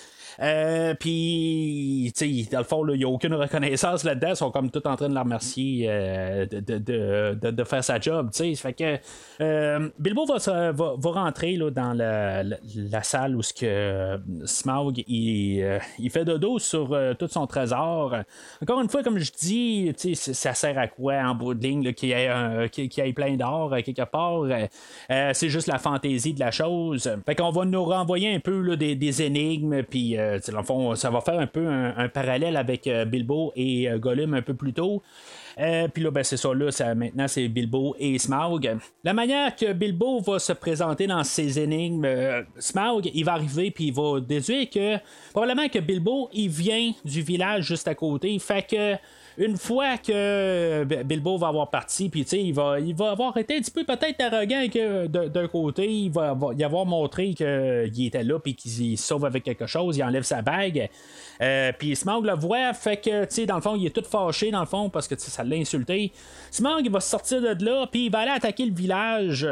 Euh, 0.41 0.93
puis, 0.95 2.11
tu 2.15 2.43
sais, 2.43 2.49
dans 2.51 2.59
le 2.59 2.63
fond, 2.63 2.87
il 2.87 2.97
n'y 2.97 3.03
a 3.03 3.07
aucune 3.07 3.33
reconnaissance 3.33 4.03
là-dedans. 4.03 4.29
Ils 4.31 4.35
sont 4.35 4.51
comme 4.51 4.69
tout 4.69 4.85
en 4.87 4.95
train 4.95 5.09
de 5.09 5.13
la 5.13 5.23
remercier 5.23 5.85
euh, 5.89 6.45
de, 6.45 7.63
faire 7.63 7.83
sa 7.83 7.99
job. 7.99 8.29
Tu 8.31 8.55
sais, 8.55 8.55
fait 8.55 8.73
que 8.73 8.97
euh, 9.41 9.89
Bilbo 9.99 10.25
va, 10.25 10.71
va, 10.71 11.11
rentrer 11.11 11.55
là, 11.55 11.71
dans 11.71 11.93
la, 11.93 13.03
salle 13.03 13.35
où 13.35 13.41
ce 13.41 13.53
que 13.53 14.19
Smaug 14.45 15.03
il, 15.07 15.79
il, 15.99 16.09
fait 16.09 16.25
dodo 16.25 16.59
sur 16.59 16.97
tout 17.17 17.27
son 17.27 17.47
trésor. 17.47 18.15
Encore 18.61 18.81
une 18.81 18.89
fois, 18.89 19.03
comme 19.03 19.19
je 19.19 19.31
dis, 19.31 19.93
tu 19.97 20.15
sais, 20.15 20.33
ça 20.33 20.53
sert 20.53 20.77
à 20.77 20.87
quoi 20.87 21.15
en 21.15 21.35
bout 21.35 21.53
de 21.53 21.63
ligne 21.63 21.93
qu'il 21.93 22.09
y, 22.09 22.13
ait, 22.13 23.13
plein 23.13 23.35
d'or 23.35 23.73
quelque 23.83 24.03
part? 24.03 24.43
c'est 25.33 25.49
juste 25.49 25.67
la 25.67 25.77
fantaisie 25.77 26.33
de 26.33 26.39
la 26.39 26.51
chose. 26.51 27.11
Fait 27.25 27.35
qu'on 27.35 27.51
va 27.51 27.65
nous 27.65 27.83
renvoyer 27.83 28.33
un 28.33 28.39
peu 28.39 28.59
là, 28.61 28.75
des, 28.75 28.95
des 28.95 29.21
énigmes, 29.21 29.83
puis 29.83 30.17
euh, 30.25 30.63
fond, 30.63 30.95
ça 30.95 31.09
va 31.09 31.21
faire 31.21 31.39
un 31.39 31.47
peu 31.47 31.67
un, 31.67 32.07
parallèle 32.09 32.57
avec 32.57 32.87
euh, 32.87 33.05
Bilbo 33.05 33.51
et 33.55 33.89
euh, 33.89 33.97
Gollum 33.97 34.33
un 34.33 34.41
peu 34.41 34.53
plus 34.53 34.73
tôt. 34.73 35.01
puis 35.55 36.03
là, 36.03 36.11
ben, 36.11 36.23
c'est 36.23 36.37
ça, 36.37 36.53
là, 36.53 36.69
maintenant, 36.95 37.27
c'est 37.27 37.47
Bilbo 37.47 37.95
et 37.99 38.17
Smaug. 38.17 38.77
La 39.03 39.13
manière 39.13 39.55
que 39.55 39.73
Bilbo 39.73 40.19
va 40.21 40.39
se 40.39 40.53
présenter 40.53 41.07
dans 41.07 41.23
ses 41.23 41.59
énigmes, 41.59 42.07
Smaug, 42.57 43.09
il 43.13 43.23
va 43.23 43.33
arriver, 43.33 43.71
puis 43.71 43.85
il 43.85 43.93
va 43.93 44.19
déduire 44.19 44.69
que 44.69 44.97
probablement 45.31 45.67
que 45.69 45.79
Bilbo, 45.79 46.29
il 46.33 46.49
vient 46.49 46.91
du 47.03 47.21
village 47.21 47.65
juste 47.65 47.87
à 47.87 47.95
côté. 47.95 48.37
Fait 48.39 48.65
que 48.67 48.95
une 49.37 49.57
fois 49.57 49.97
que 49.97 50.83
Bilbo 51.03 51.37
va 51.37 51.47
avoir 51.47 51.69
parti, 51.69 52.09
puis 52.09 52.21
il 52.21 52.53
va, 52.53 52.79
il 52.79 52.95
va 52.95 53.11
avoir 53.11 53.35
été 53.37 53.57
un 53.57 53.59
petit 53.59 53.71
peu 53.71 53.83
peut-être 53.83 54.21
arrogant 54.21 54.65
d'un 55.27 55.47
côté, 55.47 55.87
il 55.87 56.11
va, 56.11 56.37
y 56.57 56.63
avoir 56.63 56.85
montré 56.85 57.33
qu'il 57.33 58.05
était 58.05 58.23
là, 58.23 58.39
puis 58.39 58.55
qu'il 58.55 58.97
sauve 58.97 59.25
avec 59.25 59.43
quelque 59.43 59.67
chose, 59.67 59.97
il 59.97 60.03
enlève 60.03 60.23
sa 60.23 60.41
bague. 60.41 60.89
Euh, 61.41 61.71
puis 61.77 61.95
Smog 61.95 62.25
le 62.25 62.33
voit, 62.33 62.73
fait 62.73 62.97
que, 62.97 63.25
tu 63.25 63.35
sais, 63.35 63.45
dans 63.45 63.55
le 63.55 63.61
fond, 63.61 63.75
il 63.75 63.85
est 63.85 63.89
tout 63.89 64.03
fâché, 64.09 64.51
dans 64.51 64.61
le 64.61 64.65
fond, 64.65 64.89
parce 64.89 65.07
que 65.07 65.15
ça 65.17 65.43
l'a 65.43 65.55
insulté. 65.55 66.11
Smog, 66.51 66.81
il 66.85 66.91
va 66.91 66.99
sortir 66.99 67.41
de 67.41 67.65
là, 67.65 67.87
puis 67.91 68.05
il 68.05 68.11
va 68.11 68.19
aller 68.19 68.31
attaquer 68.31 68.65
le 68.65 68.73
village. 68.73 69.47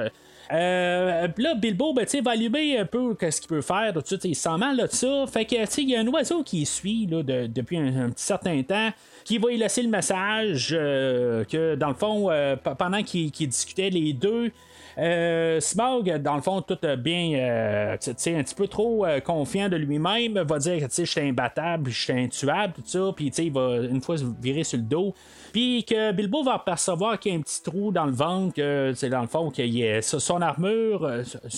Euh, 0.54 1.28
là, 1.38 1.56
Bilbo, 1.56 1.93
ben, 1.93 2.06
va 2.24 2.32
allumer 2.32 2.78
un 2.78 2.86
peu 2.86 3.16
ce 3.20 3.41
qu'il 3.41 3.47
peut 3.47 3.62
faire. 3.62 3.93
Tout 3.93 4.20
il 4.24 4.36
sent 4.36 4.58
mal 4.58 4.78
de 4.78 4.88
ça. 4.88 5.26
Fait 5.28 5.45
que, 5.45 5.56
il 5.82 5.89
y 5.89 5.95
a 5.95 5.99
un 5.99 6.08
oiseau 6.08 6.43
qui 6.43 6.66
suit 6.66 7.08
là, 7.08 7.24
depuis 7.24 7.78
un, 7.78 8.12
certain 8.16 8.62
temps 8.62 8.91
qui 9.24 9.38
va 9.38 9.51
y 9.51 9.58
laisser 9.58 9.82
le 9.82 9.89
message 9.89 10.76
euh, 10.78 11.43
que, 11.45 11.76
dans 11.76 11.88
le 11.88 11.95
fond, 11.95 12.30
euh, 12.30 12.56
pendant 12.56 13.01
qu'ils 13.01 13.32
discutaient 13.32 13.89
les 13.89 14.14
deux, 14.14 14.51
euh, 14.98 15.60
Smog, 15.60 16.18
dans 16.18 16.36
le 16.36 16.41
fond, 16.41 16.62
tout 16.62 16.78
bien, 16.98 17.34
euh, 17.36 17.94
un 17.94 18.44
petit 18.44 18.56
peu 18.56 18.68
trop 18.68 19.06
confiant 19.24 19.70
de 19.70 19.76
lui-même, 19.76 20.39
va 20.39 20.60
dire 20.60 20.88
que 20.88 20.94
je 20.94 21.04
suis 21.04 21.22
imbattable, 21.22 21.89
je 21.89 22.02
suis 22.02 22.14
intuable, 22.14 22.74
tout 22.74 22.84
ça, 22.86 23.12
puis 23.16 23.28
il 23.28 23.52
va 23.52 23.78
une 23.78 24.02
fois 24.02 24.18
se 24.18 24.26
virer 24.41 24.64
sur 24.64 24.78
le 24.78 24.84
dos. 24.84 25.14
Puis 25.52 25.84
que 25.84 26.12
Bilbo 26.12 26.44
va 26.44 26.58
percevoir 26.58 27.20
qu'il 27.20 27.32
y 27.32 27.36
a 27.36 27.38
un 27.38 27.41
petit 27.41 27.62
trou 27.62 27.91
dans 27.91 28.06
le 28.06 28.12
ventre, 28.12 28.56
que 28.56 28.91
c'est 28.96 29.10
dans 29.10 29.22
le 29.22 29.28
fond 29.28 29.52
qu'il 29.52 29.74
y 29.74 29.88
a 29.88 30.02
son 30.02 30.41
armure, 30.41 31.04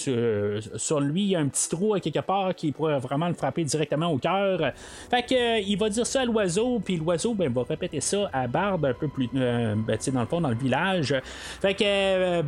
euh, 0.07 0.59
sur, 0.77 0.99
lui, 0.99 1.21
il 1.21 1.27
y 1.29 1.35
a 1.35 1.39
un 1.39 1.47
petit 1.47 1.69
trou 1.69 1.93
à 1.93 1.99
quelque 1.99 2.19
part 2.19 2.53
qui 2.55 2.71
pourrait 2.71 2.99
vraiment 2.99 3.27
le 3.27 3.33
frapper 3.33 3.63
directement 3.63 4.11
au 4.11 4.17
cœur. 4.17 4.71
Fait 5.09 5.23
que 5.23 5.35
euh, 5.35 5.59
il 5.59 5.77
va 5.77 5.89
dire 5.89 6.05
ça 6.05 6.21
à 6.21 6.25
l'oiseau, 6.25 6.81
puis 6.83 6.97
l'oiseau 6.97 7.33
ben, 7.33 7.51
va 7.51 7.63
répéter 7.63 8.01
ça 8.01 8.29
à 8.33 8.47
Bard 8.47 8.79
un 8.83 8.93
peu 8.93 9.07
plus 9.07 9.29
euh, 9.35 9.75
ben, 9.75 9.97
dans 10.13 10.21
le 10.21 10.27
fond 10.27 10.41
dans 10.41 10.49
le 10.49 10.55
village. 10.55 11.15
Fait 11.61 11.73
que 11.73 12.41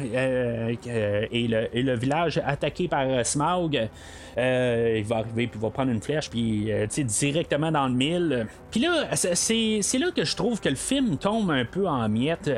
Et, 0.00 1.48
le, 1.48 1.68
et 1.76 1.82
le 1.82 1.96
village 1.96 2.40
attaqué 2.44 2.88
par 2.88 3.24
Smaug. 3.24 3.88
Euh, 4.38 4.94
il 4.98 5.04
va 5.04 5.16
arriver, 5.16 5.46
puis 5.46 5.58
il 5.58 5.60
va 5.60 5.70
prendre 5.70 5.90
une 5.90 6.00
flèche, 6.00 6.30
puis 6.30 6.72
euh, 6.72 6.86
directement 6.86 7.70
dans 7.70 7.86
le 7.86 7.94
mille. 7.94 8.46
Puis 8.70 8.80
là, 8.80 9.14
c'est 9.14 9.98
là 9.98 10.10
que 10.14 10.24
je 10.24 10.36
trouve 10.36 10.60
que 10.60 10.68
le 10.68 10.76
film 10.76 11.18
tombe 11.18 11.50
un 11.50 11.64
peu 11.64 11.86
en 11.86 12.08
miettes. 12.08 12.50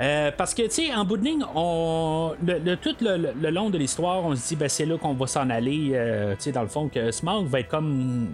Euh, 0.00 0.30
parce 0.36 0.54
que, 0.54 0.62
tu 0.62 0.70
sais, 0.70 0.94
en 0.94 1.04
bout 1.04 1.16
de 1.16 1.24
ligne, 1.24 1.44
on, 1.54 2.32
le, 2.46 2.76
tout 2.76 2.94
le, 3.00 3.50
long 3.50 3.68
de 3.68 3.78
l'histoire, 3.78 4.24
on 4.24 4.34
se 4.36 4.48
dit, 4.48 4.56
ben, 4.56 4.68
c'est 4.68 4.86
là 4.86 4.96
qu'on 4.96 5.14
va 5.14 5.26
s'en 5.26 5.50
aller. 5.50 5.90
tu 6.38 6.44
sais, 6.44 6.52
dans 6.52 6.62
le 6.62 6.68
fond, 6.68 6.88
que 6.88 7.10
Smog 7.10 7.46
va 7.46 7.60
être 7.60 7.68
comme, 7.68 8.28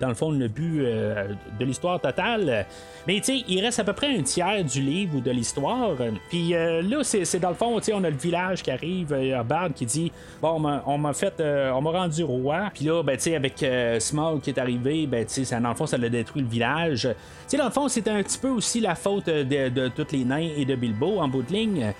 dans 0.00 0.08
le 0.08 0.14
fond, 0.14 0.30
le 0.30 0.48
but 0.48 0.80
de 0.80 1.64
l'histoire 1.64 2.00
totale. 2.00 2.66
Mais, 3.06 3.16
tu 3.16 3.24
sais, 3.38 3.44
il 3.48 3.60
reste 3.60 3.80
à 3.80 3.84
peu 3.84 3.92
près 3.92 4.16
un 4.16 4.22
tiers 4.22 4.64
du 4.64 4.80
livre 4.80 5.16
ou 5.16 5.20
de 5.20 5.30
l'histoire. 5.30 5.90
Puis 6.28 6.50
là, 6.50 7.02
c'est 7.02 7.40
dans 7.40 7.50
le 7.50 7.54
fond, 7.54 7.76
tu 7.78 7.86
sais, 7.86 7.92
on 7.92 8.04
a 8.04 8.10
le 8.10 8.16
village 8.16 8.62
qui 8.62 8.70
arrive, 8.70 9.14
Bard 9.44 9.70
qui 9.74 9.86
dit, 9.86 10.12
bon, 10.40 10.62
on 10.86 10.98
m'a 10.98 11.12
fait, 11.12 11.42
on 11.74 11.80
rendu 11.90 12.24
roi. 12.24 12.70
Puis 12.72 12.84
là, 12.84 13.02
ben, 13.02 13.16
tu 13.16 13.24
sais, 13.24 13.36
avec 13.36 13.62
euh, 13.62 14.00
Smog 14.00 14.40
qui 14.40 14.50
est 14.50 14.58
arrivé, 14.58 15.06
ben, 15.06 15.24
tu 15.26 15.44
sais, 15.44 15.60
dans 15.60 15.68
le 15.68 15.74
fond, 15.74 15.86
ça 15.86 15.96
a 15.96 16.08
détruit 16.08 16.42
le 16.42 16.48
village. 16.48 17.02
Tu 17.02 17.16
sais, 17.48 17.56
dans 17.56 17.66
le 17.66 17.70
fond, 17.70 17.88
c'était 17.88 18.10
un 18.10 18.22
petit 18.22 18.38
peu 18.38 18.48
aussi 18.48 18.80
la 18.80 18.94
faute 18.94 19.26
de, 19.26 19.68
de, 19.68 19.88
tous 19.88 20.12
les 20.12 20.24
nains 20.24 20.48
de 20.64 20.74
Bilbo 20.74 21.18
en 21.18 21.28
bout 21.28 21.42
de 21.42 21.52
ligne. 21.52 21.92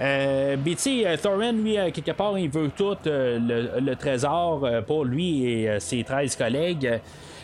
Euh, 0.00 0.56
sais, 0.76 1.18
Thorin, 1.20 1.52
lui, 1.52 1.74
quelque 1.92 2.12
part, 2.12 2.38
il 2.38 2.48
veut 2.50 2.70
tout 2.76 2.96
euh, 3.06 3.80
le, 3.80 3.96
trésor 3.96 4.66
pour 4.86 5.04
lui 5.04 5.44
et 5.44 5.80
ses 5.80 6.04
13 6.04 6.36
collègues. 6.36 7.00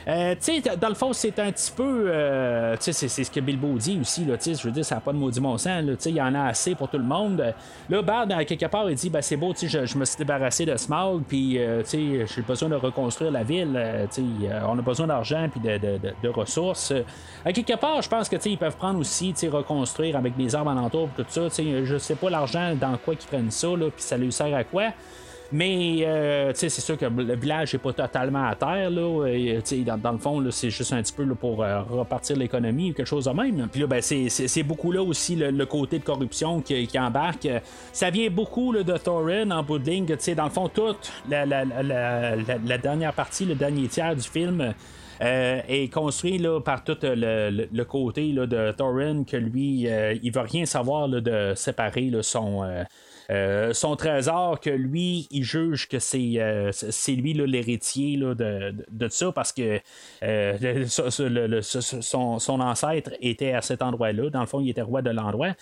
Euh, 0.07 0.34
tu 0.34 0.62
sais, 0.62 0.76
dans 0.76 0.88
le 0.88 0.94
fond, 0.94 1.12
c'est 1.12 1.38
un 1.38 1.50
petit 1.50 1.72
peu. 1.74 2.07
Euh, 2.09 2.76
tu 2.76 2.92
sais, 2.92 3.09
c'est 3.09 3.24
ce 3.24 3.30
que 3.30 3.40
Bilbo 3.40 3.72
dit 3.78 3.98
aussi. 4.00 4.24
Là, 4.24 4.34
je 4.44 4.62
veux 4.62 4.70
dire, 4.70 4.84
ça 4.84 4.96
n'a 4.96 5.00
pas 5.00 5.12
de 5.12 5.18
maudit 5.18 5.40
mon 5.40 5.57
sang. 5.57 5.80
Il 6.05 6.12
y 6.12 6.20
en 6.20 6.34
a 6.34 6.48
assez 6.48 6.74
pour 6.74 6.88
tout 6.88 6.98
le 6.98 7.05
monde. 7.05 7.55
Là, 7.88 8.02
Bard, 8.02 8.26
quelque 8.46 8.66
part, 8.66 8.90
il 8.90 8.96
dit 8.96 9.09
ben, 9.09 9.22
c'est 9.22 9.36
beau, 9.36 9.55
je, 9.55 9.86
je 9.86 9.98
me 9.98 10.05
suis 10.05 10.16
débarrassé 10.16 10.66
de 10.66 10.76
Smaug, 10.76 11.22
puis 11.26 11.59
euh, 11.59 11.82
j'ai 11.90 12.42
besoin 12.46 12.68
de 12.68 12.74
reconstruire 12.76 13.30
la 13.30 13.42
ville. 13.42 13.80
on 14.66 14.78
a 14.78 14.82
besoin 14.82 15.07
d'argent 15.07 15.48
puis 15.50 15.61
de, 15.61 15.78
de, 15.78 15.98
de, 16.22 16.28
ressources. 16.28 16.92
À 17.44 17.52
quelque 17.52 17.76
part, 17.76 18.02
je 18.02 18.09
pense 18.09 18.28
que 18.28 18.36
ils 18.46 18.59
peuvent 18.59 18.76
prendre 18.76 18.98
aussi, 18.98 19.34
reconstruire 19.48 20.16
avec 20.16 20.36
des 20.36 20.55
armes 20.55 20.68
alentours, 20.68 21.09
tout 21.16 21.24
ça. 21.28 21.48
Je 21.48 21.98
sais 21.98 22.14
pas 22.14 22.28
l'argent 22.28 22.74
dans 22.74 22.96
quoi 22.98 23.14
ils 23.14 23.26
prennent 23.26 23.50
ça, 23.50 23.68
puis 23.68 23.90
ça 24.02 24.16
lui 24.16 24.32
sert 24.32 24.55
à 24.55 24.64
quoi. 24.64 24.92
Mais 25.53 25.99
euh, 26.03 26.53
c'est 26.55 26.68
sûr 26.68 26.97
que 26.97 27.05
le 27.05 27.36
village 27.36 27.74
n'est 27.74 27.78
pas 27.78 27.92
totalement 27.92 28.47
à 28.47 28.55
terre. 28.55 28.90
Là, 28.90 29.26
dans, 29.86 29.99
dans, 29.99 30.12
le 30.12 30.18
fond, 30.18 30.51
c'est 30.51 30.70
juste 30.70 30.92
un 30.92 31.03
petit 31.03 31.12
peu 31.12 31.26
pour 31.34 31.62
euh, 31.62 31.82
repartir 31.82 32.36
l'économie 32.36 32.90
ou 32.90 32.95
quelque 32.95 33.07
chose 33.07 33.26
de 33.26 33.30
même. 33.30 33.68
Puis 33.70 33.80
là, 33.80 33.86
ben, 33.86 34.01
c'est 34.03 34.62
beaucoup 34.62 34.90
là 34.90 35.03
aussi 35.03 35.36
le, 35.36 35.66
côté 35.66 35.99
de 35.99 36.05
corruption 36.05 36.61
qui, 36.61 36.99
embarque. 36.99 37.49
Ça 37.92 38.11
vient 38.11 38.30
beaucoup 38.30 38.72
là, 38.72 38.82
de 38.82 38.97
Thorin 38.97 39.51
en 39.51 39.62
bout 39.62 39.78
de 39.78 39.90
ligne. 39.90 40.07
Dans 40.07 40.45
le 40.45 40.51
fond, 40.51 40.68
toute 40.68 41.12
la, 41.28 42.78
dernière 42.78 43.12
partie, 43.12 43.45
le 43.45 43.55
dernier 43.55 43.88
tiers 43.88 44.16
du 44.16 44.22
film. 44.22 44.74
Euh, 45.22 45.61
est 45.68 45.92
construit 45.95 46.38
là, 46.38 46.61
par 46.61 46.82
tout 46.82 46.99
le, 47.01 47.82
côté 47.84 48.32
là, 48.32 48.47
de 48.47 48.72
Thorin 48.72 49.22
que 49.22 49.36
lui, 49.36 49.86
il 50.22 50.30
veut 50.32 50.40
rien 50.40 50.66
savoir 50.66 51.09
de 51.09 51.53
séparer 51.55 52.11
son, 52.22 52.64
euh, 52.64 52.82
son 53.72 53.97
trésor 53.97 54.61
que 54.61 54.70
lui, 54.70 55.27
il 55.31 55.45
juge 55.45 55.89
que 55.89 55.99
c'est, 55.99 56.35
euh, 56.39 56.70
lui 57.09 57.33
l'héritier 57.33 58.16
de, 58.16 58.75
de, 58.91 59.09
ça 59.09 59.33
parce 59.33 59.53
que 59.53 59.81
euh, 60.22 60.87
son, 60.87 62.39
son, 62.39 62.61
ancêtre 62.61 63.12
était 63.20 63.53
à 63.53 63.62
cet 63.62 63.83
endroit-là. 63.83 64.31
Dans 64.31 64.41
le 64.41 64.47
fond, 64.47 64.61
il 64.61 64.70
était 64.70 64.83
roi 64.83 65.03
de 65.03 65.11
l'endroit. 65.11 65.55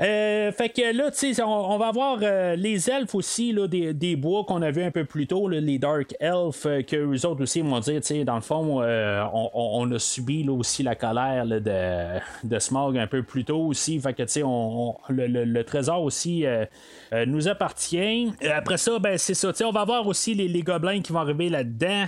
Euh, 0.00 0.50
fait 0.52 0.70
que 0.70 0.96
là, 0.96 1.10
tu 1.10 1.34
sais, 1.34 1.42
on, 1.42 1.78
va 1.78 1.88
avoir 1.88 2.18
euh, 2.22 2.56
les 2.56 2.90
elfes 2.90 3.14
aussi, 3.14 3.52
là, 3.52 3.68
des, 3.68 4.16
bois 4.16 4.44
qu'on 4.44 4.62
a 4.62 4.70
vu 4.70 4.82
un 4.82 4.90
peu 4.90 5.04
plus 5.04 5.26
tôt, 5.26 5.48
les 5.48 5.78
Dark 5.78 6.14
Elves, 6.20 6.54
euh, 6.66 6.82
que 6.82 6.96
eux 6.96 7.26
autres 7.26 7.42
aussi 7.42 7.60
vont 7.60 7.78
dire, 7.80 8.00
tu 8.00 8.08
sais, 8.08 8.24
dans 8.24 8.34
le 8.34 8.40
fond, 8.40 8.54
fond, 8.54 8.82
on, 8.82 9.90
a 9.90 9.98
subi 9.98 10.44
là, 10.44 10.52
aussi 10.52 10.82
la 10.82 10.94
colère 10.94 11.46
de, 11.46 11.58
de 12.44 12.58
Smog 12.58 12.98
un 12.98 13.06
peu 13.06 13.22
plus 13.22 13.44
tôt 13.44 13.66
aussi. 13.66 13.98
Fait 13.98 14.12
que, 14.12 14.22
tu 14.22 14.28
sais, 14.28 14.42
on, 14.44 14.96
le, 15.08 15.62
trésor 15.62 16.02
aussi 16.02 16.44
nous 17.26 17.48
appartient. 17.48 18.32
Après 18.54 18.76
ça, 18.76 18.98
ben, 18.98 19.16
c'est 19.16 19.34
ça. 19.34 19.50
On 19.64 19.70
va 19.70 19.84
voir 19.84 20.06
aussi 20.06 20.34
les, 20.34 20.46
les 20.46 20.62
gobelins 20.62 21.00
qui 21.00 21.12
vont 21.12 21.20
arriver 21.20 21.48
là-dedans. 21.48 22.04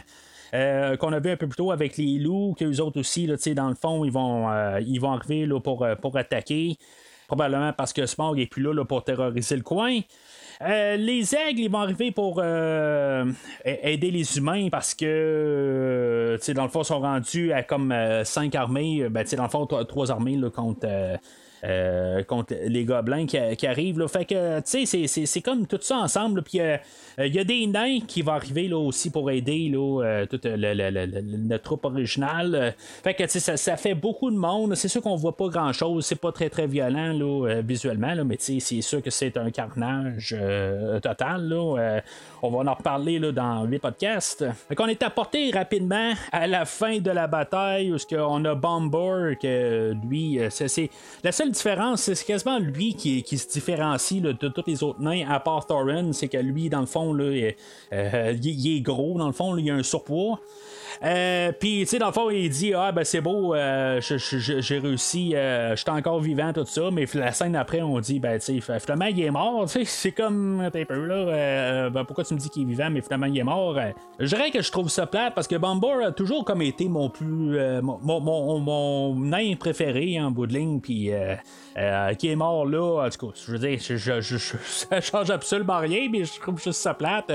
Qu'on 0.53 1.13
a 1.13 1.19
vu 1.19 1.31
un 1.31 1.37
peu 1.37 1.49
plus 1.49 1.57
tôt 1.57 1.73
avec 1.73 1.97
les 1.97 2.19
loups, 2.19 2.55
qu'eux 2.59 2.81
autres 2.81 3.01
aussi, 3.01 3.27
là, 3.27 3.37
dans 3.55 3.69
le 3.69 3.75
fond, 3.75 4.05
ils 4.05 4.13
vont, 4.13 4.49
ils 4.79 4.99
vont 4.99 5.13
arriver 5.13 5.47
là, 5.47 5.59
pour, 5.59 5.87
pour 6.01 6.17
attaquer. 6.17 6.77
Probablement 7.27 7.73
parce 7.73 7.93
que 7.93 8.07
Smog 8.07 8.39
est 8.39 8.47
plus 8.47 8.63
là, 8.63 8.85
pour 8.85 9.05
terroriser 9.05 9.57
le 9.57 9.63
coin. 9.63 10.01
les 10.61 11.35
aigles, 11.35 11.61
ils 11.61 11.71
vont 11.71 11.81
arriver 11.81 12.11
pour 12.13 12.43
aider 12.43 14.11
les 14.11 14.39
humains 14.39 14.69
parce 14.71 14.95
que, 14.95 16.39
dans 16.55 16.65
le 16.65 16.69
fond, 16.69 16.83
ils 16.83 16.87
sont 16.87 17.01
rendus 17.01 17.53
à 17.53 17.63
comme 17.63 17.95
cinq 18.25 18.55
armées. 18.55 19.09
Ben, 19.09 19.25
dans 19.37 19.43
le 19.43 19.49
fond, 19.49 19.67
trois 19.67 20.11
armées 20.11 20.39
contre 20.55 20.87
euh, 21.65 22.23
contre 22.23 22.55
les 22.67 22.85
gobelins 22.85 23.27
qui, 23.27 23.67
arrivent. 23.67 23.99
Là. 23.99 24.09
Fait 24.09 24.27
que, 24.27 24.61
tu 24.61 24.87
sais, 24.87 25.07
c'est 25.07 25.41
comme 25.41 25.67
tout 25.67 25.79
ça 25.81 25.97
ensemble. 25.97 26.43
Puis, 26.43 26.61
euh, 26.61 26.77
il 27.19 27.35
y 27.35 27.39
a 27.39 27.45
des 27.45 27.67
nains 27.67 28.01
qui 28.07 28.21
vont 28.21 28.33
arriver 28.33 28.69
là, 28.69 28.77
aussi 28.77 29.11
pour 29.11 29.31
aider 29.31 29.71
là, 29.73 30.03
euh, 30.05 30.27
toute 30.27 30.45
la, 30.45 31.59
troupe 31.59 31.87
originale. 31.87 32.75
Fait 33.03 33.15
que, 33.15 33.27
ça, 33.27 33.57
ça 33.57 33.77
fait 33.77 33.95
beaucoup 33.95 34.31
de 34.31 34.37
monde. 34.37 34.75
C'est 34.75 34.89
sûr 34.89 35.01
qu'on 35.01 35.17
voit 35.17 35.37
pas 35.37 35.49
grand-chose. 35.49 36.05
C'est 36.05 36.21
pas 36.21 36.31
très, 36.31 36.51
très 36.51 36.67
violent 36.67 37.13
là, 37.13 37.63
visuellement, 37.63 38.13
là, 38.13 38.23
mais 38.23 38.37
c'est 38.39 38.61
sûr 38.61 39.03
que 39.03 39.11
c'est 39.11 39.37
un 39.39 39.51
carnage 39.51 40.37
total. 41.03 41.49
Là. 41.49 42.03
on 42.43 42.51
va 42.51 42.71
en 42.71 42.75
reparler 42.75 43.19
là, 43.19 43.33
dans 43.33 43.65
les 43.65 43.79
podcasts. 43.79 44.45
Fait 44.69 44.75
qu'on 44.75 44.89
est 44.89 45.03
apporté 45.03 45.51
rapidement 45.51 46.13
à 46.33 46.47
la 46.47 46.67
fin 46.67 46.99
de 46.99 47.11
la 47.11 47.27
bataille 47.27 47.93
où 47.93 47.97
on 48.19 48.45
a 48.45 48.55
Bomber, 48.55 49.37
que 49.41 49.95
lui, 50.07 50.39
c'est 50.51 50.91
la 51.25 51.33
seule 51.33 51.46
différence, 51.51 52.03
c'est 52.03 52.25
quasiment 52.25 52.59
lui 52.59 52.95
qui, 52.95 53.23
se 53.39 53.49
différencie 53.49 54.21
de 54.21 54.33
tous 54.33 54.65
les 54.67 54.83
autres 54.83 55.01
nains, 55.01 55.29
à 55.29 55.41
part 55.41 55.67
Thorin, 55.67 56.13
c'est 56.13 56.29
que 56.29 56.39
lui, 56.39 56.69
dans 56.69 56.81
le 56.81 56.87
fond, 56.87 57.13
là, 57.13 57.53
euh, 57.93 58.37
il, 58.43 58.77
est 58.77 58.81
gros, 58.81 59.19
dans 59.19 59.27
le 59.27 59.33
fond, 59.33 59.57
il 59.57 59.67
il 59.67 59.71
a 59.71 59.75
un 59.75 59.83
surpoids. 59.83 60.41
Euh, 61.03 61.53
puis, 61.59 61.81
tu 61.81 61.87
sais, 61.87 61.99
dans 61.99 62.07
le 62.07 62.13
fond, 62.13 62.31
il 62.31 62.49
dit 62.51 62.75
Ah, 62.75 62.93
ben 62.93 63.05
c'est 63.05 63.21
beau, 63.21 63.55
euh, 63.55 64.01
j'ai 64.01 64.79
réussi, 64.79 65.35
euh, 65.35 65.71
je 65.71 65.81
suis 65.81 65.91
encore 65.91 66.21
vivant, 66.21 66.53
tout 66.53 66.65
ça. 66.67 66.91
Mais 66.93 67.07
la 67.15 67.33
scène 67.33 67.57
après, 67.57 67.83
on 67.83 67.99
dit 68.01 68.21
Ben, 68.21 68.39
tu 68.39 68.61
sais, 68.61 68.79
finalement, 68.81 69.07
il 69.07 69.23
est 69.23 69.31
mort. 69.31 69.69
C'est 69.85 70.13
comme 70.13 70.61
un 70.61 70.71
peu 70.71 71.05
là. 71.05 71.91
ben, 71.91 72.05
pourquoi 72.05 72.25
tu 72.25 72.35
me 72.35 72.39
dis 72.39 72.51
qu'il 72.51 72.63
est 72.63 72.67
vivant, 72.67 72.91
mais 72.91 73.01
finalement, 73.01 73.27
il 73.27 73.39
est 73.39 73.45
mort? 73.45 73.79
Je 74.19 74.27
dirais 74.27 74.51
que 74.51 74.63
je 74.63 74.71
trouve 74.71 74.89
ça 74.89 75.07
plate 75.07 75.35
parce 75.35 75.47
que 75.47 75.57
Bomber 75.57 76.05
a 76.05 76.13
toujours 76.13 76.45
comme 76.45 76.63
été 76.63 76.89
mon 76.89 77.09
plus. 77.09 77.59
Mon, 77.83 78.21
mon, 78.21 79.15
nain 79.17 79.55
préféré 79.59 80.21
en 80.21 80.31
bout 80.31 80.47
de 80.47 80.55
ligne. 80.55 80.81
Puis, 80.81 81.11
qui 82.19 82.29
est 82.29 82.37
mort 82.37 82.67
là, 82.67 83.07
en 83.07 83.11
tout 83.11 83.27
cas, 83.27 83.33
je 83.47 83.53
veux 83.53 83.59
dire, 83.59 83.79
je, 83.81 84.37
ça 84.65 85.01
change 85.01 85.31
absolument 85.31 85.79
rien, 85.79 86.09
mais 86.11 86.25
je 86.25 86.41
trouve 86.41 86.61
juste 86.61 86.81
ça 86.81 86.95
plate. 86.95 87.33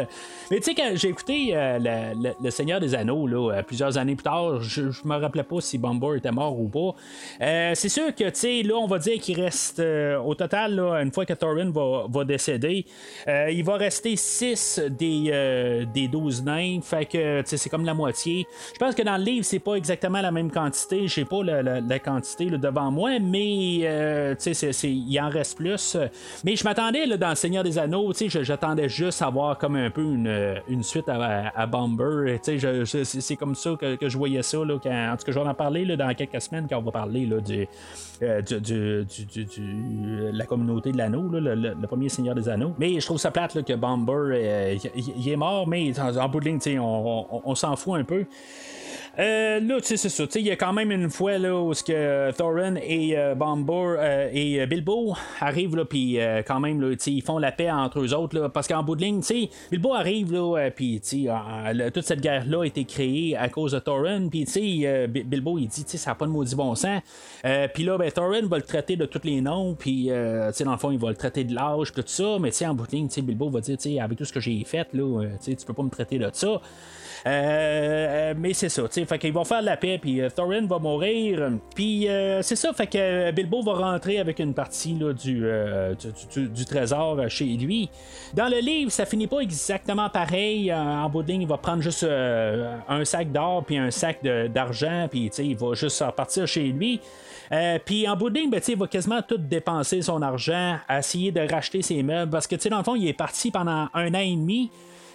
Mais 0.50 0.58
tu 0.58 0.64
sais, 0.64 0.76
quand 0.76 0.92
j'ai 0.96 1.10
écouté 1.10 1.54
le 1.56 2.50
Seigneur 2.50 2.80
des 2.80 2.96
Anneaux, 2.96 3.28
là, 3.28 3.41
euh, 3.50 3.64
plusieurs 3.64 3.98
années 3.98 4.16
plus 4.16 4.24
tard. 4.24 4.62
Je, 4.62 4.84
me 5.06 5.16
rappelais 5.16 5.44
pas 5.44 5.62
si 5.62 5.78
Bomber 5.78 6.18
était 6.18 6.32
mort 6.32 6.60
ou 6.60 6.68
pas. 6.68 6.96
Euh, 7.42 7.72
c'est 7.76 7.90
sûr 7.90 8.14
que, 8.14 8.26
tu 8.26 8.32
sais, 8.34 8.64
là, 8.64 8.76
on 8.76 8.88
va 8.88 9.00
dire 9.00 9.20
qu'il 9.20 9.40
reste, 9.40 9.80
euh, 9.80 10.20
au 10.20 10.36
total, 10.36 10.80
une 10.80 11.12
fois 11.12 11.26
que 11.26 11.34
Thorin 11.34 11.72
va, 11.72 12.24
décéder, 12.24 12.86
il 13.28 13.64
va 13.64 13.76
rester 13.76 14.16
6 14.16 14.82
des, 14.90 15.86
des 15.94 16.08
12 16.08 16.44
nains. 16.44 16.80
Fait 16.82 17.06
que, 17.06 17.42
tu 17.42 17.50
sais, 17.50 17.58
c'est 17.58 17.70
comme 17.70 17.86
la 17.86 17.94
moitié. 17.94 18.46
Je 18.74 18.80
pense 18.80 18.96
que 18.96 19.02
dans 19.02 19.18
le 19.18 19.24
livre, 19.24 19.46
c'est 19.46 19.60
pas 19.60 19.76
exactement 19.76 20.22
la 20.22 20.32
même 20.32 20.52
quantité. 20.52 21.08
Je 21.08 21.14
sais 21.14 21.26
pas 21.26 21.44
la, 21.44 22.00
quantité 22.00 22.46
devant 22.46 22.92
moi, 22.92 23.20
mais, 23.20 24.36
tu 24.40 24.54
sais, 24.54 24.72
il 24.84 25.20
en 25.20 25.30
reste 25.30 25.58
plus. 25.58 25.98
Mais 26.44 26.56
je 26.56 26.64
m'attendais, 26.64 27.06
dans 27.18 27.30
Le 27.30 27.36
Seigneur 27.36 27.64
des 27.64 27.78
Anneaux, 27.78 28.14
tu 28.14 28.30
sais, 28.30 28.44
j'attendais 28.44 28.90
juste 28.90 29.22
à 29.22 29.30
voir 29.30 29.58
comme 29.58 29.76
un 29.76 29.90
peu 29.90 30.02
une, 30.04 30.84
suite 30.84 31.10
à, 31.10 31.66
Bomber. 31.68 32.40
Tu 32.44 32.60
sais, 32.60 33.31
c'est 33.32 33.38
comme 33.38 33.56
ça 33.56 33.72
que, 33.80 34.10
je 34.10 34.18
voyais 34.18 34.44
ça. 34.44 34.58
Là, 34.58 34.76
en 34.76 34.78
tout 34.78 35.26
cas, 35.26 35.32
je 35.32 35.40
vais 35.40 35.48
en 35.48 35.54
parler 35.54 35.86
là, 35.86 35.96
dans 35.96 36.14
quelques 36.14 36.42
semaines 36.42 36.68
quand 36.70 36.78
on 36.78 36.82
va 36.82 36.92
parler 36.92 37.26
là, 37.26 37.38
euh, 38.22 38.42
la 40.34 40.46
communauté 40.46 40.92
de 40.92 40.98
l'anneau, 40.98 41.30
le, 41.32 41.88
premier 41.88 42.10
Seigneur 42.10 42.36
des 42.36 42.50
Anneaux. 42.50 42.74
Mais 42.78 43.00
je 43.00 43.06
trouve 43.06 43.18
ça 43.18 43.32
plate 43.32 43.64
que 43.64 43.74
Bomber 43.74 44.14
euh, 44.14 44.78
il 44.96 45.30
est 45.30 45.36
mort, 45.38 45.66
mais 45.68 45.98
en, 45.98 46.30
bout 46.30 46.42
de 46.42 46.46
ligne, 46.46 46.80
on 46.80 47.56
s'en 47.56 47.76
fout 47.78 48.00
un 48.00 48.04
peu. 48.04 48.26
Euh, 49.20 49.60
là, 49.60 49.82
tu 49.82 49.88
sais, 49.88 49.98
c'est 49.98 50.10
ça. 50.10 50.24
Il 50.36 50.48
y 50.48 50.52
a 50.52 50.56
quand 50.56 50.72
même 50.72 50.90
une 50.90 51.10
fois 51.10 51.38
là, 51.38 51.54
où 51.62 51.72
que 51.72 52.32
Thorin 52.32 52.76
et 52.76 53.18
euh, 53.18 53.36
euh, 53.36 54.30
et 54.32 54.66
Bilbo 54.66 55.16
arrivent, 55.42 55.76
là, 55.76 55.84
puis 55.84 56.18
quand 56.48 56.60
même, 56.62 56.80
là, 56.80 56.96
ils 57.06 57.22
font 57.22 57.38
la 57.38 57.52
paix 57.52 57.70
entre 57.70 58.00
eux 58.00 58.14
autres, 58.14 58.40
là, 58.40 58.48
parce 58.48 58.68
qu'en 58.68 58.84
bout 58.84 58.96
de 58.96 59.02
ligne, 59.02 59.22
Bilbo 59.70 59.94
arrive, 59.94 60.32
là, 60.32 60.70
puis 60.74 61.02
toute 61.94 62.04
cette 62.04 62.22
guerre-là 62.22 62.62
a 62.62 62.66
été 62.66 62.86
créée 62.86 63.36
à 63.36 63.50
cause 63.50 63.74
de 63.74 63.80
Thorin, 63.80 64.30
puis 64.30 64.46
Bilbo, 65.08 65.58
il 65.58 65.68
dit, 65.68 65.84
ça 65.86 66.12
n'a 66.12 66.16
pas 66.16 66.26
de 66.26 66.32
maudit 66.32 66.56
bon 66.56 66.74
sens. 66.76 67.02
puis 67.74 67.84
là, 67.84 67.98
ben, 67.98 68.12
Thorin 68.12 68.48
va 68.48 68.58
le 68.58 68.64
traiter 68.64 68.96
de 68.96 69.06
tous 69.06 69.22
les 69.26 69.42
noms, 69.42 69.76
puis, 69.76 70.08
dans 70.08 70.72
le 70.72 70.78
fond, 70.78 70.92
il 70.92 71.00
va 71.00 71.10
le 71.10 71.16
traiter 71.16 71.44
de 71.44 71.54
l'âge, 71.54 71.92
tout 71.92 72.04
ça, 72.06 72.38
mais 72.40 72.52
en 72.66 72.74
bout 72.74 72.88
de 72.88 72.92
ligne, 72.92 73.10
Bilbo 73.24 73.50
va 73.50 73.60
dire, 73.60 73.78
avec 74.02 74.18
tout 74.18 74.26
ce 74.26 74.34
que 74.34 74.40
j'ai 74.40 74.64
fait, 74.64 74.88
là, 74.94 75.26
tu 75.44 75.56
peux 75.66 75.74
pas 75.74 75.84
me 75.84 75.90
traiter 75.90 76.18
de 76.18 76.30
ça. 76.32 76.62
Euh, 77.28 77.30
euh, 77.30 78.34
mais 78.36 78.54
c'est 78.54 78.70
ça, 78.70 78.82
tu 78.84 78.94
sais, 78.94 79.06
fait 79.06 79.20
qu'ils 79.20 79.34
vont 79.34 79.44
faire 79.44 79.62
la 79.62 79.78
paix, 79.78 80.00
puis 80.02 80.22
euh, 80.22 80.30
Thorin 80.30 80.66
va 80.66 80.80
mourir, 80.80 81.52
puis 81.76 82.08
c'est 82.42 82.56
ça, 82.56 82.74
fait 82.74 82.88
que 82.88 83.32
Bilbo 83.32 83.62
va 83.62 83.74
rentrer 83.74 84.20
avec 84.20 84.40
une 84.40 84.54
partie 84.54 84.96
là, 84.96 85.14
du, 85.14 85.44
du, 86.50 86.66
trésor 86.66 87.30
chez 87.30 87.46
lui. 87.46 87.90
Dans 88.34 88.48
le 88.48 88.58
livre, 88.58 88.92
ça 88.92 89.06
finit 89.06 89.28
pas 89.28 89.40
exactement 89.40 90.10
pareil. 90.10 90.74
En 90.74 91.10
bout 91.10 91.24
il 91.28 91.46
va 91.46 91.58
prendre 91.58 91.82
juste 91.82 92.04
un 92.04 93.06
sac 93.06 93.32
d'or, 93.32 93.64
puis 93.66 93.78
un 93.78 93.92
sac 93.92 94.24
d'argent, 94.24 95.08
puis 95.10 95.30
il 95.38 95.56
va 95.56 95.74
juste 95.74 96.02
repartir 96.02 96.48
chez 96.48 96.64
lui. 96.64 97.00
puis 97.86 98.08
en 98.08 98.16
bout 98.16 98.30
de 98.30 98.50
ben, 98.50 98.62
il 98.68 98.78
va 98.78 98.88
quasiment 98.88 99.22
tout 99.22 99.38
dépenser 99.38 100.02
son 100.02 100.22
argent 100.22 100.78
essayer 100.90 101.32
de 101.32 101.42
racheter 101.42 101.82
ses 101.82 102.02
meubles 102.02 102.32
parce 102.32 102.48
que 102.48 102.56
dans 102.70 102.78
le 102.78 102.84
fond, 102.84 102.96
il 102.96 103.08
est 103.08 103.14
parti 103.14 103.52
pendant 103.52 103.88
un 103.94 104.14
an 104.14 104.20
et 104.20 104.36
demi. 104.36 104.72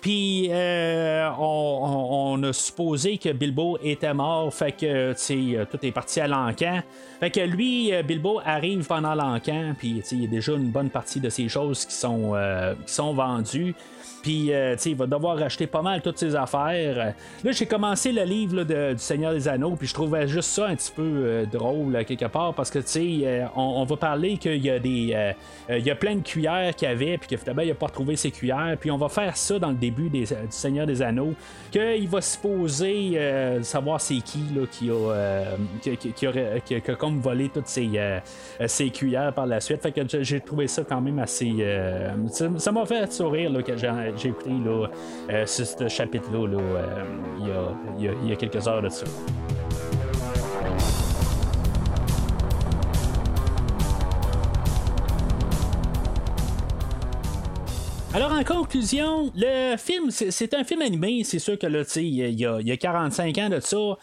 Puis 0.06 0.46
euh, 0.52 1.28
on, 1.36 2.40
a 2.44 2.52
supposé 2.52 3.18
que 3.18 3.30
Bilbo 3.30 3.76
était 3.82 4.14
mort, 4.14 4.54
fait 4.54 4.70
que 4.70 4.86
euh, 4.86 5.64
tout 5.64 5.78
est 5.82 5.90
parti 5.90 6.20
à 6.20 6.28
l'encan. 6.28 6.80
Fait 7.18 7.32
que 7.32 7.40
lui, 7.40 7.92
euh, 7.92 8.04
Bilbo 8.04 8.40
arrive 8.44 8.86
pendant 8.86 9.16
l'encan, 9.16 9.74
puis 9.76 10.04
il 10.12 10.22
y 10.22 10.24
a 10.24 10.28
déjà 10.28 10.52
une 10.52 10.70
bonne 10.70 10.90
partie 10.90 11.18
de 11.18 11.28
ces 11.28 11.48
choses 11.48 11.84
qui 11.84 11.94
sont, 11.94 12.34
qui 12.86 12.94
sont 12.94 13.14
vendues. 13.14 13.74
Puis, 14.26 14.52
euh, 14.52 14.74
il 14.84 14.96
va 14.96 15.06
devoir 15.06 15.38
racheter 15.38 15.68
pas 15.68 15.82
mal 15.82 16.02
toutes 16.02 16.18
ses 16.18 16.34
affaires. 16.34 17.14
Là, 17.44 17.52
j'ai 17.52 17.66
commencé 17.66 18.10
le 18.10 18.24
livre 18.24 18.64
du 18.64 18.98
Seigneur 18.98 19.32
des 19.32 19.46
Anneaux, 19.46 19.76
puis 19.76 19.86
je 19.86 19.94
trouvais 19.94 20.26
juste 20.26 20.50
ça 20.50 20.66
un 20.66 20.74
petit 20.74 20.90
peu 20.90 21.02
euh, 21.04 21.46
drôle, 21.46 22.04
quelque 22.04 22.24
part, 22.24 22.52
parce 22.52 22.68
que, 22.68 22.80
tu 22.80 22.88
sais, 22.88 23.20
euh, 23.22 23.46
on, 23.54 23.84
va 23.84 23.96
parler 23.96 24.36
qu'il 24.36 24.64
y 24.64 24.68
a 24.68 24.80
des. 24.80 25.14
il 25.70 25.86
y 25.86 25.90
a 25.92 25.94
plein 25.94 26.16
de 26.16 26.22
cuillères 26.22 26.74
qu'il 26.74 26.88
y 26.88 26.90
avait, 26.90 27.18
puis 27.18 27.28
que 27.28 27.36
finalement, 27.36 27.62
il 27.62 27.68
n'a 27.68 27.74
pas 27.76 27.86
retrouvé 27.86 28.16
ses 28.16 28.32
cuillères. 28.32 28.76
Puis, 28.80 28.90
on 28.90 28.96
va 28.96 29.08
faire 29.08 29.36
ça 29.36 29.60
dans 29.60 29.68
le 29.68 29.76
début 29.76 30.10
du 30.10 30.26
Seigneur 30.50 30.88
des 30.88 31.02
Anneaux, 31.02 31.34
qu'il 31.70 32.08
va 32.08 32.20
se 32.20 32.36
poser 32.36 33.20
savoir 33.62 34.00
c'est 34.00 34.16
qui, 34.16 34.40
là, 34.56 34.62
qui 34.68 34.90
a, 34.90 36.00
qui, 36.16 36.26
aurait, 36.26 36.62
qui, 36.64 36.74
a 36.74 36.80
comme 36.96 37.20
volé 37.20 37.48
toutes 37.48 37.68
ses, 37.68 37.90
ses 38.66 38.90
cuillères 38.90 39.32
par 39.32 39.46
la 39.46 39.60
suite. 39.60 39.82
Fait 39.82 39.92
que 39.92 40.02
j'ai 40.24 40.40
trouvé 40.40 40.66
ça 40.66 40.82
quand 40.82 41.00
même 41.00 41.20
assez. 41.20 41.64
ça 42.56 42.72
m'a 42.72 42.86
fait 42.86 43.12
sourire, 43.12 43.50
là, 43.52 43.62
que 43.62 43.76
j'ai 43.76 43.86
j'ai 44.16 44.28
écouté 44.28 44.50
là, 44.50 44.88
euh, 45.30 45.46
ce, 45.46 45.88
chapitre-là 45.88 46.46
là, 46.46 46.58
euh, 46.58 47.72
il, 47.98 48.28
y 48.28 48.32
a, 48.32 48.36
quelques 48.36 48.66
heures 48.66 48.82
de 48.82 48.88
ça. 48.88 49.06
Alors, 58.14 58.32
en 58.32 58.44
conclusion, 58.44 59.30
le 59.36 59.76
film, 59.76 60.10
c'est 60.10 60.54
un 60.54 60.64
film 60.64 60.80
animé. 60.80 61.22
C'est 61.22 61.38
sûr 61.38 61.58
que 61.58 61.66
là, 61.66 61.82
il 61.96 62.02
y, 62.02 62.42
y 62.42 62.72
a 62.72 62.76
45 62.76 63.38
ans 63.38 63.48
de 63.50 63.60
ça. 63.60 63.98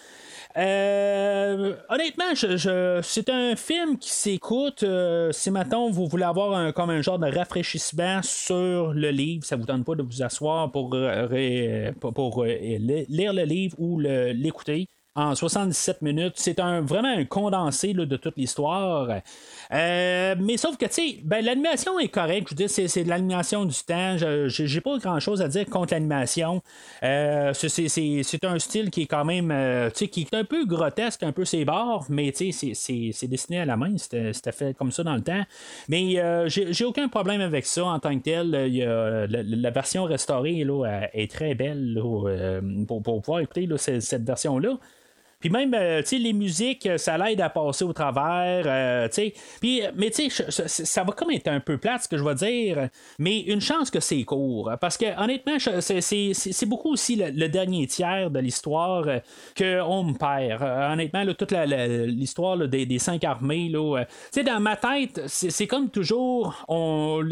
Euh, 0.55 1.75
honnêtement, 1.89 2.35
c'est 2.35 3.29
un 3.29 3.55
film 3.55 3.97
qui 3.97 4.09
s'écoute. 4.09 4.83
Euh, 4.83 5.31
si 5.31 5.49
maintenant 5.49 5.89
vous 5.89 6.07
voulez 6.07 6.23
avoir 6.23 6.53
un, 6.53 6.71
comme 6.71 6.91
un 6.91 7.01
genre 7.01 7.17
de 7.17 7.27
rafraîchissement 7.27 8.21
sur 8.21 8.93
le 8.93 9.09
livre, 9.09 9.43
ça 9.43 9.55
vous 9.55 9.65
donne 9.65 9.83
pas 9.83 9.95
de 9.95 10.03
vous 10.03 10.21
asseoir 10.21 10.71
pour, 10.71 10.93
euh, 10.93 11.27
lire 11.27 13.33
le 13.33 13.43
livre 13.43 13.75
ou 13.79 13.99
l'écouter. 13.99 14.87
en 15.15 15.35
77 15.35 16.01
minutes. 16.01 16.33
C'est 16.37 16.59
un, 16.59 16.81
vraiment 16.81 17.15
un 17.15 17.25
condensé 17.25 17.93
de 17.93 18.17
toute 18.17 18.37
l'histoire. 18.37 19.21
Euh, 19.73 20.35
mais 20.39 20.57
sauf 20.57 20.77
que, 20.77 20.85
tu 20.85 20.93
sais, 20.93 21.19
ben, 21.23 21.43
l'animation 21.43 21.99
est 21.99 22.09
correcte. 22.09 22.49
Je 22.49 22.53
veux 22.53 22.67
dire, 22.67 22.69
c'est, 22.69 23.03
de 23.03 23.09
l'animation 23.09 23.65
du 23.65 23.75
temps. 23.83 24.17
Je, 24.17 24.47
j'ai 24.47 24.81
pas 24.81 24.97
grand 24.99 25.19
chose 25.19 25.41
à 25.41 25.47
dire 25.47 25.65
contre 25.65 25.93
l'animation. 25.93 26.61
Euh, 27.01 27.53
c'est, 27.53 28.45
un 28.45 28.59
style 28.59 28.91
qui 28.91 29.03
est 29.03 29.07
quand 29.07 29.25
même, 29.25 29.51
euh, 29.51 29.89
tu 29.89 29.99
sais, 29.99 30.07
qui 30.07 30.21
est 30.21 30.35
un 30.35 30.43
peu 30.43 30.65
grotesque, 30.65 31.23
un 31.23 31.31
peu 31.31 31.45
ses 31.45 31.65
bords, 31.65 32.05
mais 32.09 32.31
tu 32.31 32.51
sais, 32.51 32.73
c'est, 32.73 33.27
dessiné 33.27 33.59
à 33.59 33.65
la 33.65 33.77
main. 33.77 33.97
C'était, 33.97 34.33
fait 34.51 34.75
comme 34.77 34.91
ça 34.91 35.03
dans 35.03 35.15
le 35.15 35.23
temps. 35.23 35.43
Mais 35.87 36.21
j'ai, 36.47 36.85
aucun 36.85 37.07
problème 37.07 37.41
avec 37.41 37.65
ça 37.65 37.85
en 37.85 37.99
tant 37.99 38.17
que 38.17 38.23
tel. 38.23 38.51
la, 38.51 39.71
version 39.71 40.03
restaurée 40.03 40.63
là, 40.63 41.07
est 41.13 41.31
très 41.31 41.55
belle 41.55 41.99
pour, 42.87 43.01
pouvoir 43.01 43.39
écouter 43.39 43.67
cette 43.77 44.23
version-là. 44.23 44.77
Puis 45.43 45.49
même, 45.49 45.73
euh, 45.73 46.01
tu 46.01 46.07
sais, 46.07 46.17
les 46.19 46.31
musiques, 46.31 46.85
euh, 46.85 46.97
ça 46.97 47.17
l'aide 47.17 47.41
à 47.41 47.49
passer 47.49 47.83
au 47.83 47.91
travers, 47.91 48.63
euh, 48.65 49.09
tu 49.09 49.15
sais. 49.15 49.33
Puis, 49.59 49.81
mais 49.93 50.09
tu 50.09 50.29
sais, 50.29 50.67
ça 50.85 51.03
va 51.03 51.11
comme 51.11 51.31
être 51.31 51.49
un 51.49 51.59
peu 51.59 51.77
plate, 51.77 52.03
ce 52.03 52.07
que 52.07 52.17
je 52.17 52.23
vais 52.23 52.35
dire, 52.35 52.87
mais 53.19 53.41
une 53.41 53.59
chance 53.59 53.91
que 53.91 53.99
c'est 53.99 54.23
court. 54.23 54.71
Parce 54.79 54.95
que, 54.95 55.21
honnêtement, 55.21 55.57
c'est 55.59 56.65
beaucoup 56.65 56.93
aussi 56.93 57.17
le, 57.17 57.49
dernier 57.49 57.87
tiers 57.87 58.31
de 58.31 58.39
l'histoire 58.39 59.03
qu'on 59.57 60.03
me 60.05 60.17
perd. 60.17 60.63
honnêtement, 60.63 61.25
toute 61.33 61.51
l'histoire 61.51 62.57
des, 62.69 62.99
cinq 62.99 63.25
armées, 63.25 63.69
tu 63.69 64.07
sais, 64.31 64.43
dans 64.43 64.61
ma 64.61 64.77
tête, 64.77 65.23
c'est 65.27 65.67
comme 65.67 65.89
toujours, 65.89 66.55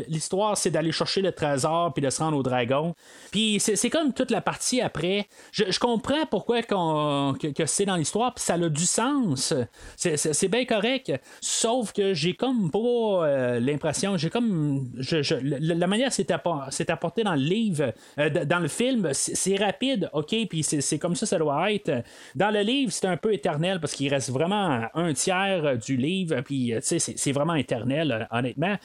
l'histoire, 0.09 0.57
c'est 0.57 0.69
d'aller 0.69 0.91
chercher 0.91 1.21
le 1.21 1.31
trésor 1.31 1.93
puis 1.93 2.03
de 2.03 2.09
se 2.09 2.21
rendre 2.21 2.37
au 2.37 2.43
dragon. 2.43 2.93
Puis, 3.31 3.61
c'est 3.61 3.89
comme 3.89 4.11
toute 4.11 4.31
la 4.31 4.41
partie 4.41 4.81
après. 4.81 5.29
Je, 5.53 5.79
comprends 5.79 6.25
pourquoi 6.29 6.61
que 6.61 7.65
c'est 7.65 7.85
dans 7.85 8.00
l'histoire, 8.01 8.33
puis 8.33 8.43
ça 8.43 8.55
a 8.55 8.69
du 8.69 8.85
sens. 8.85 9.53
C'est 9.95 10.47
bien 10.47 10.65
correct. 10.65 11.11
Sauf 11.39 11.93
que 11.93 12.13
j'ai 12.13 12.33
comme 12.33 12.71
pas 12.71 12.79
euh, 12.79 13.59
l'impression, 13.59 14.17
j'ai 14.17 14.29
comme. 14.29 14.89
Je, 14.97 15.35
la 15.35 15.87
manière 15.87 16.11
c'est 16.11 16.31
apporté 16.31 17.23
dans 17.23 17.35
le 17.35 17.41
livre, 17.41 17.93
euh, 18.19 18.29
dans 18.45 18.59
le 18.59 18.67
film, 18.67 19.09
c'est 19.13 19.55
rapide, 19.55 20.09
ok, 20.13 20.35
puis 20.49 20.63
c'est 20.63 20.99
comme 20.99 21.15
ça, 21.15 21.25
ça 21.25 21.37
doit 21.37 21.71
être. 21.71 22.03
Dans 22.35 22.51
le 22.51 22.61
livre, 22.61 22.91
c'est 22.91 23.07
un 23.07 23.17
peu 23.17 23.33
éternel 23.33 23.79
parce 23.79 23.93
qu'il 23.93 24.09
reste 24.09 24.29
vraiment 24.29 24.87
un 24.93 25.13
tiers 25.13 25.77
du 25.77 25.97
livre, 25.97 26.41
puis 26.41 26.73
c'est 26.81 27.31
vraiment 27.31 27.55
éternel, 27.55 28.27
honnêtement. 28.31 28.75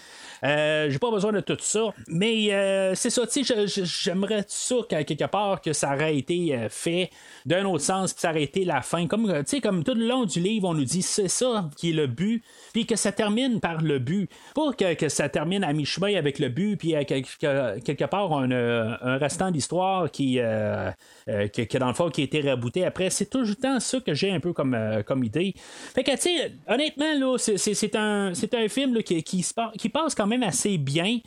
Euh, 0.44 0.90
j'ai 0.90 0.98
pas 0.98 1.10
besoin 1.10 1.32
de 1.32 1.40
tout 1.40 1.56
ça, 1.60 1.92
mais 2.08 2.94
c'est 2.94 3.10
ça, 3.10 3.26
tu 3.26 3.44
sais, 3.44 3.66
j'aimerais 3.66 4.44
ça 4.48 4.76
quelque 4.88 5.26
part 5.26 5.60
que 5.60 5.72
ça 5.72 5.94
aurait 5.94 6.16
été 6.16 6.66
fait 6.68 7.10
d'un 7.44 7.64
autre 7.64 7.84
sens, 7.84 8.12
puis 8.12 8.20
ça 8.20 8.30
aurait 8.30 8.42
été 8.42 8.64
la 8.64 8.82
fin 8.82 9.05
comme, 9.08 9.28
euh, 9.30 9.42
comme 9.62 9.84
tout 9.84 9.94
le 9.94 10.06
long 10.06 10.24
du 10.24 10.40
livre, 10.40 10.68
on 10.68 10.74
nous 10.74 10.84
dit 10.84 11.02
c'est 11.02 11.28
ça 11.28 11.68
qui 11.76 11.90
est 11.90 11.92
le 11.92 12.06
but, 12.06 12.42
puis 12.72 12.86
que 12.86 12.96
ça 12.96 13.12
termine 13.12 13.60
par 13.60 13.82
le 13.82 13.98
but. 13.98 14.30
Pas 14.54 14.72
que, 14.72 15.08
ça 15.08 15.28
termine 15.28 15.64
à 15.64 15.72
mi-chemin 15.72 16.16
avec 16.16 16.38
le 16.38 16.48
but, 16.48 16.76
puis 16.76 16.94
quelque 17.06 18.04
part 18.04 18.32
un, 18.32 18.50
euh, 18.50 19.18
restant 19.18 19.50
d'histoire 19.50 20.10
qui, 20.10 20.38
euh, 20.38 20.90
que, 21.26 21.78
dans 21.78 21.88
le 21.88 21.94
fond, 21.94 22.10
qui 22.10 22.22
a 22.22 22.24
été 22.24 22.40
rabouté 22.40 22.84
après. 22.84 23.10
C'est 23.10 23.26
tout 23.26 23.42
le 23.42 23.54
temps 23.54 23.80
ça 23.80 24.00
que 24.00 24.14
j'ai 24.14 24.30
un 24.30 24.40
peu 24.40 24.52
comme, 24.52 24.76
comme 25.06 25.24
idée. 25.24 25.54
Fait 25.56 26.02
que, 26.04 26.12
tu 26.12 26.18
sais, 26.18 26.52
honnêtement, 26.68 27.14
là, 27.18 27.36
c'est, 27.38 27.96
un, 27.96 28.32
un 28.32 28.68
film 28.68 29.02
qui, 29.02 29.22
qui, 29.22 29.44
qui, 29.78 29.88
passe 29.88 30.14
quand 30.14 30.26
même 30.26 30.42
assez 30.42 30.78
bien. 30.78 31.18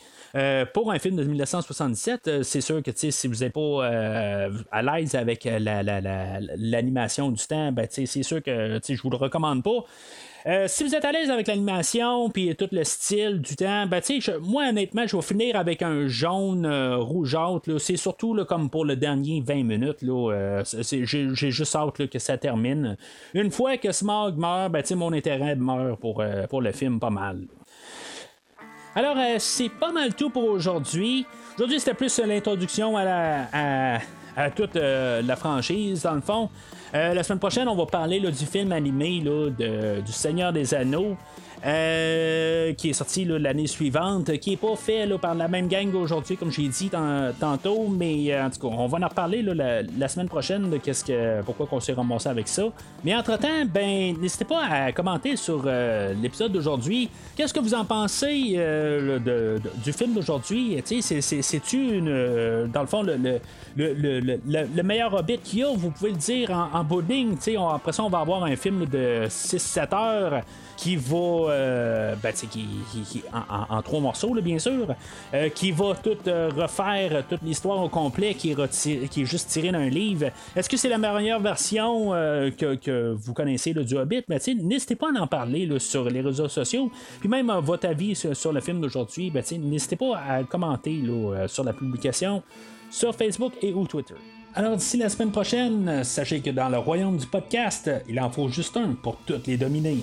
pour 0.74 0.92
un 0.92 1.00
film 1.00 1.16
de 1.16 1.24
1977, 1.24 2.44
c'est 2.44 2.62
sûr 2.62 2.82
que 2.84 2.92
si 2.96 3.28
vous 3.28 3.44
n'êtes 3.44 3.54
pas 3.54 4.50
à 4.72 4.82
l'aise 4.82 5.16
avec 5.16 5.48
l'animation 6.58 7.32
du 7.32 7.46
temps, 7.46 7.59
ben, 7.72 7.88
c'est 7.90 8.24
sûr 8.24 8.42
que 8.42 8.80
je 8.88 9.02
vous 9.02 9.10
le 9.10 9.18
recommande 9.18 9.64
pas. 9.64 9.86
Euh, 10.48 10.66
si 10.68 10.86
vous 10.86 10.96
êtes 10.96 11.04
à 11.04 11.12
l'aise 11.12 11.30
avec 11.30 11.48
l'animation 11.48 12.30
puis 12.30 12.56
tout 12.56 12.70
le 12.72 12.84
style 12.84 13.42
du 13.42 13.56
temps, 13.56 13.86
ben, 13.88 14.02
moi 14.42 14.70
honnêtement, 14.70 15.06
je 15.06 15.16
vais 15.16 15.22
finir 15.22 15.56
avec 15.58 15.82
un 15.82 16.08
jaune 16.08 16.66
euh, 16.66 16.98
rougeâtre. 16.98 17.80
C'est 17.80 17.98
surtout 17.98 18.36
comme 18.48 18.70
pour 18.70 18.86
le 18.86 18.96
dernier 18.96 19.44
20 19.46 19.64
minutes. 19.64 19.98
Euh, 20.04 20.64
j'ai 20.64 21.52
juste 21.52 21.76
hâte 21.76 22.08
que 22.08 22.20
ça 22.20 22.38
termine. 22.38 22.96
Une 23.34 23.52
fois 23.52 23.78
que 23.78 23.92
Smog 23.92 24.38
meurt, 24.38 24.72
ben, 24.72 24.84
mon 24.96 25.12
intérêt 25.12 25.56
meurt 25.56 26.00
pour, 26.00 26.24
pour 26.50 26.62
le 26.62 26.72
film 26.72 27.00
pas 27.00 27.10
mal. 27.10 27.42
Alors, 28.96 29.18
c'est 29.38 29.70
pas 29.70 29.92
mal 29.92 30.16
tout 30.16 30.30
pour 30.30 30.46
aujourd'hui. 30.46 31.26
Aujourd'hui, 31.56 31.80
c'était 31.80 31.94
plus 31.94 32.18
l'introduction 32.20 32.98
à, 32.98 33.04
la, 33.04 33.48
à 33.54 34.00
toute 34.56 34.76
la 34.76 35.36
franchise, 35.36 36.04
dans 36.04 36.16
le 36.16 36.22
fond. 36.22 36.50
Euh, 36.96 37.14
la 37.14 37.24
semaine 37.24 37.40
prochaine, 37.40 37.68
on 37.68 37.76
va 37.76 37.86
parler 37.86 38.20
du 38.20 38.46
film 38.46 38.72
animé 38.72 39.20
du 39.20 40.12
Seigneur 40.12 40.52
des 40.52 40.74
Anneaux. 40.74 41.18
Euh, 41.66 42.74
qui 42.74 42.90
est 42.92 42.94
sorti 42.94 43.26
l'année 43.26 43.68
suivante, 43.68 44.38
qui 44.38 44.54
est 44.54 44.58
pas 44.58 44.78
fait 44.78 45.06
par 45.18 45.36
la 45.36 45.50
même 45.50 45.68
gang 45.68 45.94
aujourd'hui, 45.94 46.38
comme 46.38 46.52
j'ai 46.52 46.70
dit 46.70 46.90
tantôt, 47.38 47.88
mais 47.90 48.32
euh, 48.34 48.46
en 48.46 48.50
tout 48.50 48.62
cas, 48.62 48.68
on 48.68 48.88
va 48.88 48.98
en 49.00 49.10
reparler 49.10 49.42
la, 49.42 50.08
semaine 50.08 50.30
prochaine 50.30 50.70
de 50.70 50.78
qu'est-ce 50.78 51.04
que, 51.04 51.42
pourquoi 51.42 51.68
on 51.72 51.80
s'est 51.82 51.92
ramassé 51.92 52.30
avec 52.30 52.48
ça. 52.48 52.64
Mais 53.04 53.14
entre-temps, 53.14 53.66
ben, 53.66 54.16
n'hésitez 54.18 54.46
pas 54.46 54.64
à 54.70 54.92
commenter 54.94 55.36
sur 55.36 55.64
euh, 55.66 56.14
l'épisode 56.22 56.54
d'aujourd'hui. 56.54 57.10
Qu'est-ce 57.36 57.54
que 57.54 57.60
vous 57.60 57.74
en 57.74 57.84
pensez 57.84 58.58
du 59.84 59.92
film 59.92 60.14
d'aujourd'hui? 60.14 60.82
C'est-tu, 60.86 62.00
dans 62.02 62.82
le 62.82 62.88
fond, 62.88 63.04
le, 63.04 63.42
le, 63.76 64.84
meilleur 64.84 65.14
Hobbit 65.14 65.40
qu'il 65.40 65.60
y 65.60 65.64
a? 65.64 65.74
Vous 65.76 65.92
pouvez 65.92 66.12
le 66.12 66.18
dire 66.18 66.52
en, 66.52 66.80
en 66.80 66.84
bout 66.86 67.04
après 67.74 67.92
ça, 67.92 68.04
on 68.04 68.10
va 68.10 68.20
avoir 68.20 68.46
un 68.46 68.56
film 68.56 68.86
de 68.86 69.26
6-7 69.28 69.96
heures 69.96 70.44
qui 70.80 70.96
va, 70.96 71.18
euh, 71.18 72.16
ben, 72.24 72.34
qui, 72.34 72.66
en, 73.34 73.82
trois 73.82 74.00
morceaux, 74.00 74.34
bien 74.36 74.58
sûr, 74.60 74.96
euh, 75.34 75.50
qui 75.50 75.72
va 75.72 75.94
tout 76.02 76.16
euh, 76.28 76.50
refaire 76.56 77.26
toute 77.28 77.42
l'histoire 77.44 77.84
au 77.84 77.90
complet, 77.90 78.34
qui 78.34 78.52
est, 78.52 79.26
juste 79.26 79.50
tiré 79.50 79.74
d'un 79.74 79.90
livre. 79.90 80.28
Est-ce 80.56 80.70
que 80.70 80.78
c'est 80.78 80.88
la 80.88 80.98
meilleure 80.98 81.42
version 81.42 82.12
que, 82.12 83.14
vous 83.14 83.34
connaissez 83.34 83.74
du 83.74 83.98
Hobbit? 83.98 84.24
Ben, 84.30 84.40
n'hésitez 84.62 84.96
pas 84.96 85.08
à 85.14 85.22
en 85.22 85.28
parler 85.28 85.68
sur 85.80 86.10
les 86.10 86.22
réseaux 86.22 86.48
sociaux. 86.48 86.90
Puis 87.20 87.28
même 87.28 87.52
votre 87.62 87.86
avis 87.86 88.16
sur, 88.16 88.54
le 88.54 88.62
film 88.62 88.80
d'aujourd'hui, 88.80 89.32
ben, 89.32 89.44
n'hésitez 89.60 89.98
pas 89.98 90.18
à 90.18 90.44
commenter 90.46 91.04
sur 91.48 91.66
la 91.66 91.74
publication 91.74 92.42
sur 92.90 93.14
Facebook 93.14 93.52
et 93.62 93.74
ou 93.74 93.86
Twitter. 93.86 94.16
Alors 94.56 94.78
d'ici 94.78 94.96
la 94.98 95.10
semaine 95.10 95.32
prochaine, 95.32 96.06
sachez 96.06 96.40
que 96.40 96.50
dans 96.52 96.70
le 96.70 96.78
royaume 96.78 97.18
du 97.18 97.28
podcast, 97.28 97.92
il 98.08 98.20
en 98.20 98.30
faut 98.30 98.48
juste 98.48 98.78
un 98.78 98.94
pour 98.94 99.18
toutes 99.26 99.46
les 99.46 99.58
dominer. 99.58 99.98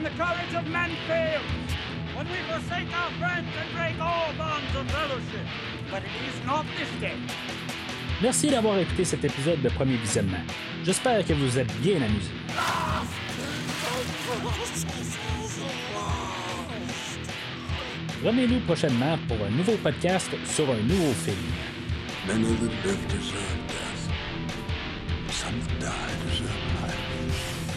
When 0.00 0.12
the 0.12 0.16
courage 0.16 0.54
of 0.54 0.66
men 0.70 0.90
fails, 1.06 1.42
when 2.16 2.26
we 2.26 2.38
forsake 2.48 2.88
our 2.96 3.10
friends 3.20 3.48
and 3.60 3.68
break 3.76 4.00
all 4.00 4.32
bonds 4.38 4.72
of 4.76 4.90
fellowship. 4.90 5.46
But 5.90 6.02
it 6.04 6.14
is 6.28 6.46
not 6.46 6.64
this 6.78 6.88
day. 7.00 7.16
Merci 8.22 8.48
d'avoir 8.48 8.78
écouté 8.78 9.04
cet 9.04 9.24
épisode 9.24 9.62
de 9.62 9.68
Premier 9.70 9.96
Visionnement. 9.96 10.44
J'espère 10.84 11.24
que 11.24 11.32
vous 11.32 11.58
êtes 11.58 11.72
bien 11.80 11.96
amusés. 11.96 12.30
Revenez-nous 18.24 18.60
prochainement 18.60 19.18
pour 19.26 19.38
un 19.46 19.50
nouveau 19.50 19.76
podcast 19.82 20.30
sur 20.46 20.70
un 20.70 20.82
nouveau 20.82 21.12
film. 21.14 21.36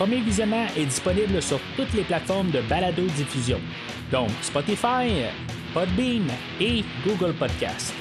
Premier 0.00 0.22
visionnement 0.22 0.64
est 0.78 0.86
disponible 0.86 1.42
sur 1.42 1.60
toutes 1.76 1.92
les 1.92 2.04
plateformes 2.04 2.50
de 2.50 2.62
balado-diffusion, 2.62 3.60
donc 4.10 4.30
Spotify, 4.40 5.26
Podbean 5.74 6.22
et 6.58 6.82
Google 7.04 7.34
Podcast. 7.34 7.92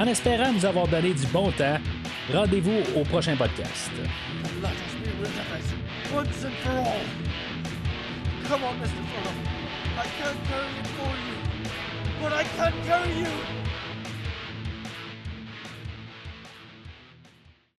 En 0.00 0.06
espérant 0.06 0.54
vous 0.54 0.64
avoir 0.64 0.88
donné 0.88 1.12
du 1.12 1.26
bon 1.26 1.52
temps, 1.52 1.76
rendez-vous 2.32 2.80
au 2.98 3.02
prochain 3.04 3.36
podcast. 3.36 3.90
Come 8.48 8.62
on, 8.62 8.72
Mr. 8.80 8.88
I 9.98 10.06
can't 10.18 10.38
carry 10.48 10.72
it 10.80 10.86
for 10.96 11.12
you, 11.12 11.36
but 12.22 12.32
I 12.32 12.44
can 12.56 12.72
carry 12.86 13.18
you. 13.18 13.65